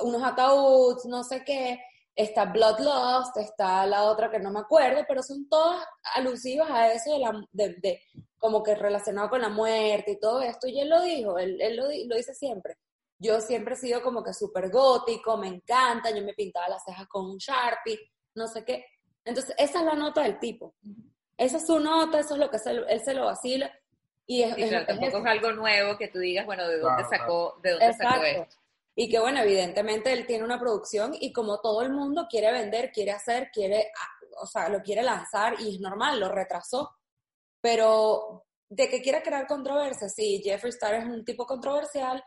unos 0.00 0.22
ataúdes, 0.22 1.04
no 1.06 1.22
sé 1.22 1.44
qué. 1.44 1.80
Está 2.14 2.46
Bloodlust, 2.46 3.36
está 3.36 3.84
la 3.84 4.04
otra 4.04 4.30
que 4.30 4.38
no 4.38 4.50
me 4.50 4.60
acuerdo, 4.60 5.04
pero 5.06 5.22
son 5.22 5.48
todas 5.50 5.84
alusivas 6.14 6.70
a 6.70 6.92
eso 6.92 7.12
de, 7.12 7.18
la, 7.18 7.46
de, 7.52 7.74
de 7.74 8.00
como 8.38 8.62
que 8.62 8.74
relacionado 8.74 9.28
con 9.28 9.42
la 9.42 9.50
muerte 9.50 10.12
y 10.12 10.18
todo 10.18 10.40
esto. 10.40 10.66
Y 10.66 10.80
él 10.80 10.88
lo 10.88 11.02
dijo, 11.02 11.38
él, 11.38 11.60
él 11.60 11.76
lo, 11.76 11.84
lo 11.84 12.16
dice 12.16 12.34
siempre. 12.34 12.78
Yo 13.18 13.40
siempre 13.40 13.74
he 13.74 13.78
sido 13.78 14.02
como 14.02 14.22
que 14.22 14.32
súper 14.32 14.70
gótico, 14.70 15.36
me 15.36 15.48
encanta, 15.48 16.10
yo 16.10 16.22
me 16.22 16.32
pintaba 16.32 16.68
las 16.68 16.84
cejas 16.84 17.06
con 17.08 17.26
un 17.26 17.36
Sharpie, 17.36 17.98
no 18.34 18.46
sé 18.46 18.64
qué. 18.64 18.86
Entonces, 19.24 19.54
esa 19.58 19.80
es 19.80 19.84
la 19.84 19.94
nota 19.94 20.22
del 20.22 20.38
tipo. 20.38 20.74
Esa 21.36 21.58
es 21.58 21.66
su 21.66 21.80
nota, 21.80 22.18
eso 22.18 22.34
es 22.34 22.40
lo 22.40 22.50
que 22.50 22.58
se, 22.58 22.70
él 22.70 23.00
se 23.04 23.12
lo 23.12 23.26
vacila. 23.26 23.70
Y 24.26 24.42
es, 24.42 24.54
Sí, 24.54 24.62
es- 24.62 24.68
claro, 24.70 24.82
es 24.82 24.88
tampoco 24.88 25.18
es 25.18 25.26
algo 25.26 25.52
nuevo 25.52 25.96
que 25.98 26.08
tú 26.08 26.18
digas, 26.18 26.44
bueno, 26.46 26.66
¿de 26.68 26.78
dónde 26.78 27.02
Claro, 27.04 27.16
sacó, 27.24 27.58
de 27.62 27.70
dónde 27.70 27.92
sacó 27.94 28.22
esto? 28.24 28.56
Y 28.98 29.08
que 29.10 29.18
bueno, 29.18 29.40
evidentemente 29.40 30.12
él 30.12 30.26
tiene 30.26 30.42
una 30.44 30.58
producción 30.58 31.14
y 31.20 31.32
como 31.32 31.60
todo 31.60 31.82
el 31.82 31.90
mundo 31.90 32.26
quiere 32.30 32.50
vender, 32.50 32.90
quiere 32.92 33.12
hacer, 33.12 33.50
quiere, 33.52 33.92
ah, 33.94 34.08
o 34.40 34.46
sea, 34.46 34.68
lo 34.70 34.82
quiere 34.82 35.02
lanzar 35.02 35.54
y 35.60 35.74
es 35.74 35.80
normal, 35.80 36.18
lo 36.18 36.30
retrasó. 36.30 36.96
Pero 37.60 38.44
de 38.68 38.88
que 38.88 39.02
quiera 39.02 39.22
crear 39.22 39.46
controversia, 39.46 40.08
sí, 40.08 40.40
Jeffree 40.42 40.70
Star 40.70 40.94
es 40.94 41.04
un 41.04 41.24
tipo 41.24 41.46
controversial 41.46 42.22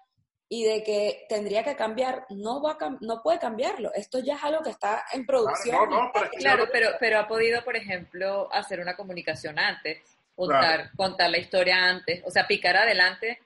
y 0.48 0.64
de 0.64 0.84
que 0.84 1.26
tendría 1.30 1.64
que 1.64 1.76
cambiar, 1.76 2.26
no 2.30 2.62
va 2.62 2.72
a 2.74 2.78
cam- 2.78 2.98
no 3.02 3.22
puede 3.22 3.40
cambiarlo. 3.40 3.92
Esto 3.94 4.20
ya 4.20 4.36
es 4.36 4.44
algo 4.44 4.64
que 4.64 4.72
está 4.72 5.04
en 5.14 5.26
producción. 5.26 5.76
Claro, 5.76 5.92
no, 5.92 6.04
no, 6.06 6.12
pero 6.14 6.30
Claro, 6.38 6.66
pero, 6.72 6.90
pero 7.00 7.20
ha 7.20 7.28
podido, 7.28 7.64
por 7.64 7.76
ejemplo, 7.76 8.48
hacer 8.52 8.80
una 8.80 8.96
comunicación 8.96 9.60
antes, 9.60 10.00
contar, 10.40 10.92
contar 10.96 11.30
la 11.30 11.38
historia 11.38 11.76
antes, 11.84 12.24
o 12.26 12.32
sea, 12.32 12.48
picar 12.48 12.78
adelante 12.78 13.40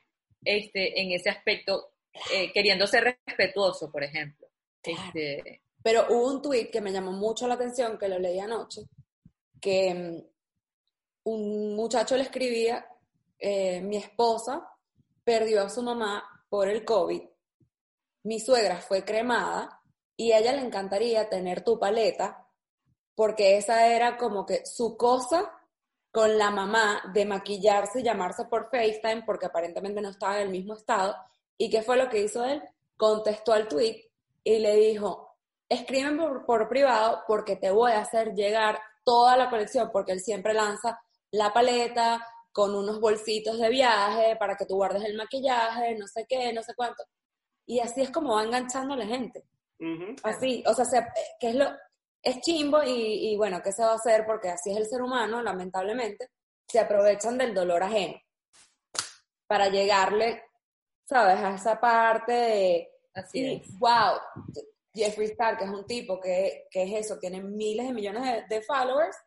este, 0.43 1.01
en 1.01 1.11
ese 1.11 1.29
aspecto, 1.29 1.93
eh, 2.31 2.51
queriendo 2.53 2.85
ser 2.85 3.17
respetuoso, 3.25 3.91
por 3.91 4.03
ejemplo. 4.03 4.47
Claro. 4.81 5.01
Este, 5.07 5.61
Pero 5.81 6.05
hubo 6.09 6.27
un 6.27 6.41
tweet 6.41 6.69
que 6.69 6.81
me 6.81 6.91
llamó 6.91 7.11
mucho 7.11 7.47
la 7.47 7.55
atención, 7.55 7.97
que 7.97 8.07
lo 8.07 8.19
leí 8.19 8.39
anoche, 8.39 8.83
que 9.59 9.93
mm, 9.93 11.29
un 11.29 11.75
muchacho 11.75 12.15
le 12.15 12.23
escribía, 12.23 12.85
eh, 13.39 13.81
mi 13.81 13.97
esposa 13.97 14.69
perdió 15.23 15.63
a 15.63 15.69
su 15.69 15.81
mamá 15.81 16.45
por 16.47 16.69
el 16.69 16.85
COVID, 16.85 17.23
mi 18.23 18.39
suegra 18.39 18.77
fue 18.77 19.03
cremada 19.03 19.81
y 20.15 20.31
a 20.31 20.39
ella 20.39 20.53
le 20.53 20.61
encantaría 20.61 21.27
tener 21.27 21.63
tu 21.63 21.79
paleta 21.79 22.47
porque 23.15 23.57
esa 23.57 23.87
era 23.87 24.17
como 24.17 24.45
que 24.45 24.65
su 24.65 24.95
cosa 24.95 25.51
con 26.13 26.37
la 26.37 26.51
mamá 26.51 27.01
de 27.11 27.25
maquillarse 27.25 27.99
y 27.99 28.03
llamarse 28.03 28.45
por 28.45 28.69
FaceTime 28.69 29.23
porque 29.25 29.47
aparentemente 29.47 29.99
no 29.99 30.09
estaba 30.09 30.35
en 30.37 30.43
el 30.43 30.49
mismo 30.49 30.75
estado. 30.75 31.15
¿Y 31.57 31.71
qué 31.71 31.81
fue 31.81 31.97
lo 31.97 32.07
que 32.07 32.21
hizo 32.21 32.45
él? 32.45 32.61
Contestó 32.95 33.51
al 33.51 33.67
tweet 33.67 34.09
y 34.43 34.59
le 34.59 34.75
dijo, 34.75 35.35
escríbeme 35.67 36.21
por, 36.23 36.45
por 36.45 36.69
privado 36.69 37.23
porque 37.27 37.55
te 37.55 37.71
voy 37.71 37.93
a 37.93 38.01
hacer 38.01 38.35
llegar 38.35 38.79
toda 39.03 39.35
la 39.35 39.49
colección 39.49 39.89
porque 39.91 40.11
él 40.11 40.19
siempre 40.19 40.53
lanza 40.53 41.01
la 41.31 41.51
paleta 41.51 42.23
con 42.51 42.75
unos 42.75 42.99
bolsitos 42.99 43.57
de 43.57 43.69
viaje 43.69 44.35
para 44.35 44.55
que 44.55 44.67
tú 44.67 44.75
guardes 44.75 45.03
el 45.05 45.17
maquillaje, 45.17 45.95
no 45.97 46.05
sé 46.07 46.27
qué, 46.29 46.53
no 46.53 46.61
sé 46.61 46.75
cuánto. 46.75 47.03
Y 47.65 47.79
así 47.79 48.01
es 48.01 48.11
como 48.11 48.35
va 48.35 48.43
enganchando 48.43 48.93
a 48.93 48.97
la 48.97 49.07
gente. 49.07 49.43
Así, 50.21 50.63
o 50.67 50.75
sea, 50.75 50.85
se- 50.85 51.07
que 51.39 51.49
es 51.49 51.55
lo 51.55 51.71
es 52.23 52.39
chimbo 52.39 52.81
y, 52.83 53.31
y 53.31 53.37
bueno, 53.37 53.61
¿qué 53.61 53.71
se 53.71 53.83
va 53.83 53.91
a 53.91 53.95
hacer? 53.95 54.25
Porque 54.25 54.49
así 54.49 54.71
es 54.71 54.77
el 54.77 54.87
ser 54.87 55.01
humano, 55.01 55.43
lamentablemente, 55.43 56.29
se 56.67 56.79
aprovechan 56.79 57.37
del 57.37 57.53
dolor 57.53 57.83
ajeno 57.83 58.17
para 59.45 59.67
llegarle, 59.67 60.41
¿sabes? 61.05 61.37
A 61.37 61.55
esa 61.55 61.79
parte 61.79 62.31
de, 62.31 62.89
así 63.13 63.39
y, 63.41 63.55
es. 63.55 63.77
wow, 63.77 64.17
Jeffree 64.93 65.27
Star, 65.27 65.57
que 65.57 65.65
es 65.65 65.69
un 65.69 65.85
tipo 65.85 66.19
que, 66.19 66.67
que 66.71 66.83
es 66.83 67.05
eso, 67.05 67.19
tiene 67.19 67.41
miles 67.41 67.87
de 67.87 67.93
millones 67.93 68.23
de, 68.23 68.55
de 68.55 68.61
followers, 68.61 69.17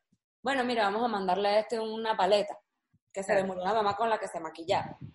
bueno, 0.43 0.65
mira, 0.65 0.85
vamos 0.85 1.05
a 1.05 1.09
mandarle 1.09 1.49
a 1.49 1.61
este 1.61 1.79
una 1.79 2.17
paleta, 2.17 2.59
que 3.13 3.23
se 3.23 3.35
le 3.35 3.45
murió 3.45 3.65
la 3.65 3.75
mamá 3.75 3.97
con 3.97 4.09
la 4.09 4.19
que 4.19 4.29
se 4.29 4.41
maquillaba. 4.41 4.99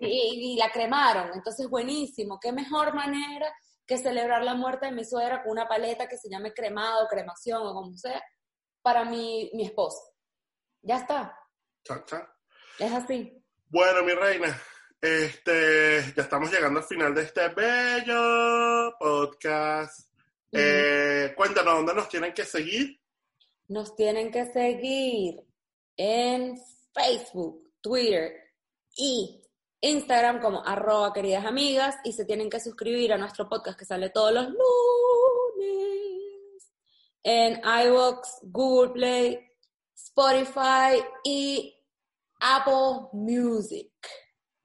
Y, 0.00 0.54
y 0.54 0.56
la 0.56 0.70
cremaron, 0.70 1.30
entonces 1.34 1.68
buenísimo, 1.68 2.38
qué 2.40 2.52
mejor 2.52 2.94
manera 2.94 3.52
que 3.88 3.96
celebrar 3.96 4.44
la 4.44 4.54
muerte 4.54 4.86
de 4.86 4.92
mi 4.92 5.04
suegra 5.04 5.42
con 5.42 5.52
una 5.52 5.66
paleta 5.66 6.06
que 6.06 6.18
se 6.18 6.28
llame 6.28 6.52
cremado, 6.52 7.08
cremación 7.08 7.66
o 7.66 7.72
como 7.72 7.96
sea, 7.96 8.22
para 8.82 9.04
mi, 9.06 9.50
mi 9.54 9.64
esposa. 9.64 9.98
Ya 10.82 10.98
está, 10.98 11.34
Cha, 11.82 12.04
cha. 12.04 12.30
es 12.78 12.92
así. 12.92 13.42
Bueno, 13.70 14.04
mi 14.04 14.12
reina, 14.12 14.56
este, 15.00 16.12
ya 16.14 16.22
estamos 16.22 16.52
llegando 16.52 16.80
al 16.80 16.86
final 16.86 17.14
de 17.14 17.22
este 17.22 17.48
bello 17.48 18.94
podcast. 18.98 20.12
Eh, 20.52 21.32
cuéntanos 21.34 21.76
dónde 21.76 21.94
nos 21.94 22.08
tienen 22.10 22.34
que 22.34 22.44
seguir. 22.44 23.00
Nos 23.68 23.96
tienen 23.96 24.30
que 24.30 24.44
seguir 24.52 25.42
en 25.96 26.56
Facebook, 26.92 27.72
Twitter 27.80 28.52
y 28.96 29.47
Instagram 29.80 30.40
como 30.40 30.64
arroba 30.64 31.12
queridas 31.12 31.44
amigas 31.44 31.96
y 32.04 32.12
se 32.12 32.24
tienen 32.24 32.50
que 32.50 32.60
suscribir 32.60 33.12
a 33.12 33.18
nuestro 33.18 33.48
podcast 33.48 33.78
que 33.78 33.84
sale 33.84 34.10
todos 34.10 34.32
los 34.32 34.48
lunes 34.48 34.58
en 37.22 37.60
iVoox, 37.62 38.40
Google 38.42 38.92
Play, 38.92 39.38
Spotify 39.94 41.04
y 41.24 41.76
Apple 42.40 43.08
Music. 43.12 43.92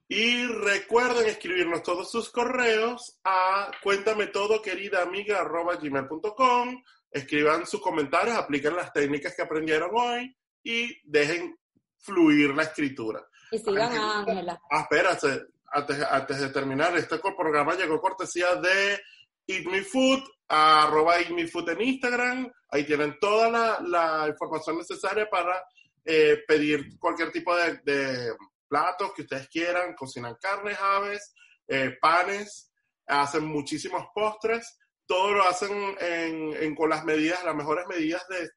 Y 0.07 0.45
recuerden 0.45 1.27
escribirnos 1.27 1.83
todos 1.83 2.11
sus 2.11 2.29
correos 2.29 3.19
a 3.23 3.71
cuéntame 3.81 4.27
todo 4.27 4.61
querida 4.61 5.01
amiga 5.01 5.41
arroba 5.41 5.75
gmail.com. 5.75 6.83
Escriban 7.09 7.65
sus 7.65 7.81
comentarios, 7.81 8.35
apliquen 8.35 8.75
las 8.75 8.93
técnicas 8.93 9.35
que 9.35 9.41
aprendieron 9.41 9.91
hoy 9.93 10.35
y 10.63 10.99
dejen 11.03 11.57
fluir 11.97 12.51
la 12.51 12.63
escritura. 12.63 13.27
Y 13.53 13.59
sigan 13.59 13.95
a 13.95 14.19
Ángela. 14.19 14.61
Ah, 14.71 14.81
espérate, 14.81 15.45
antes, 15.71 16.39
de 16.39 16.49
terminar, 16.49 16.95
este 16.97 17.19
programa 17.19 17.75
llegó 17.75 17.99
cortesía 18.01 18.55
de 18.55 18.99
Eat 19.47 19.65
Me 19.65 19.83
Food, 19.83 20.23
arroba 20.47 21.19
Eat 21.19 21.29
Me 21.29 21.47
Food 21.47 21.69
en 21.69 21.81
Instagram. 21.81 22.51
Ahí 22.69 22.83
tienen 22.85 23.17
toda 23.19 23.49
la, 23.81 24.27
información 24.27 24.77
necesaria 24.77 25.29
para 25.29 25.63
eh, 26.05 26.39
pedir 26.47 26.97
cualquier 26.99 27.31
tipo 27.31 27.55
de, 27.55 27.79
de 27.83 28.33
platos 28.67 29.13
que 29.13 29.21
ustedes 29.23 29.47
quieran. 29.49 29.93
Cocinan 29.95 30.35
carnes, 30.41 30.77
aves, 30.81 31.33
eh, 31.67 31.95
panes, 32.01 32.71
hacen 33.07 33.45
muchísimos 33.45 34.07
postres. 34.13 34.77
Todo 35.05 35.33
lo 35.33 35.43
hacen 35.43 35.71
en, 35.99 36.53
en- 36.63 36.75
con 36.75 36.89
las 36.89 37.03
medidas, 37.03 37.43
las 37.43 37.55
mejores 37.55 37.85
medidas 37.87 38.25
de- 38.29 38.49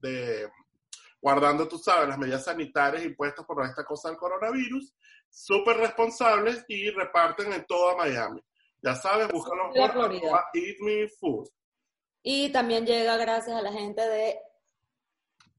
de- 0.00 0.50
guardando, 1.26 1.66
tú 1.66 1.76
sabes, 1.76 2.08
las 2.08 2.18
medidas 2.18 2.44
sanitarias 2.44 3.04
impuestas 3.04 3.44
por 3.44 3.60
esta 3.66 3.84
cosa 3.84 4.10
del 4.10 4.16
coronavirus 4.16 4.94
súper 5.28 5.76
responsables 5.76 6.64
y 6.68 6.88
reparten 6.90 7.52
en 7.52 7.66
toda 7.66 7.96
Miami. 7.96 8.40
Ya 8.80 8.94
sabes, 8.94 9.26
búscalo 9.32 9.72
La 9.74 9.92
por 9.92 9.92
Florida. 9.92 10.46
Eat 10.54 10.76
Me 10.82 11.08
Food. 11.08 11.48
Y 12.22 12.52
también 12.52 12.86
llega 12.86 13.16
gracias 13.16 13.56
a 13.56 13.60
la 13.60 13.72
gente 13.72 14.02
de 14.02 14.38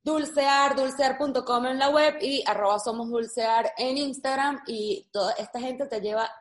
Dulcear, 0.06 0.74
dulcear.com 0.74 1.66
en 1.66 1.80
la 1.80 1.90
web 1.90 2.16
y 2.22 2.46
arroba 2.48 2.80
somos 2.80 3.10
dulcear 3.10 3.74
en 3.78 3.98
Instagram 3.98 4.62
y 4.68 5.10
toda 5.12 5.34
esta 5.34 5.60
gente 5.60 5.86
te 5.88 6.00
lleva 6.00 6.32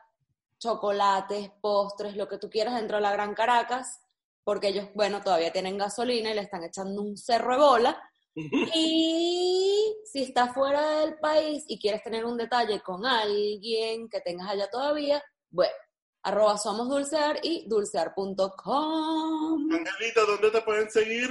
chocolates, 0.57 1.51
postres, 1.59 2.15
lo 2.15 2.29
que 2.29 2.37
tú 2.37 2.49
quieras 2.49 2.75
dentro 2.75 2.95
de 2.95 3.01
la 3.01 3.11
Gran 3.11 3.33
Caracas, 3.33 3.99
porque 4.45 4.69
ellos, 4.69 4.87
bueno, 4.95 5.21
todavía 5.21 5.51
tienen 5.51 5.77
gasolina 5.77 6.31
y 6.31 6.35
le 6.35 6.43
están 6.43 6.63
echando 6.63 7.01
un 7.01 7.17
cerro 7.17 7.51
de 7.51 7.59
bola. 7.59 8.09
Y 8.75 9.95
si 10.05 10.23
estás 10.23 10.53
fuera 10.53 10.99
del 10.99 11.15
país 11.15 11.65
y 11.67 11.79
quieres 11.79 12.03
tener 12.03 12.25
un 12.25 12.37
detalle 12.37 12.81
con 12.81 13.05
alguien 13.05 14.09
que 14.09 14.21
tengas 14.21 14.49
allá 14.49 14.69
todavía, 14.69 15.23
bueno, 15.49 15.73
arroba 16.21 16.57
somos 16.57 16.87
dulcear 16.87 17.39
y 17.41 17.65
dulcear.com. 17.67 19.71
Angelita, 19.71 20.21
¿dónde 20.27 20.51
te 20.51 20.61
pueden 20.61 20.89
seguir? 20.89 21.29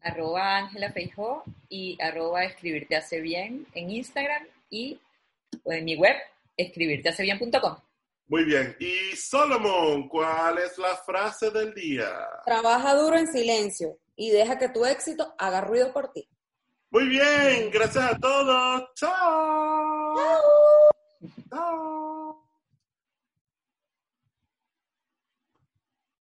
Arroba 0.00 0.58
Ángela 0.58 0.92
Feijó 0.92 1.42
y 1.68 1.98
arroba 2.00 2.44
escribirte 2.44 2.94
hace 2.94 3.20
bien 3.20 3.66
en 3.74 3.90
Instagram 3.90 4.46
y 4.70 5.00
o 5.64 5.72
en 5.72 5.84
mi 5.84 5.96
web 5.96 6.14
escribirtehacebien.com. 6.56 7.78
Muy 8.28 8.44
bien. 8.44 8.76
Y 8.78 9.16
Solomon, 9.16 10.08
¿cuál 10.08 10.58
es 10.58 10.78
la 10.78 10.96
frase 10.96 11.50
del 11.50 11.74
día? 11.74 12.10
Trabaja 12.44 12.94
duro 12.94 13.18
en 13.18 13.26
silencio 13.26 13.98
y 14.16 14.30
deja 14.30 14.58
que 14.58 14.68
tu 14.68 14.84
éxito 14.84 15.34
haga 15.38 15.60
ruido 15.60 15.92
por 15.92 16.12
ti. 16.12 16.28
Muy 16.90 17.08
bien, 17.08 17.70
gracias 17.70 18.12
a 18.12 18.18
todos. 18.18 18.88
Chao. 18.94 20.14
Chao. 20.16 20.40
Chao. 21.50 22.15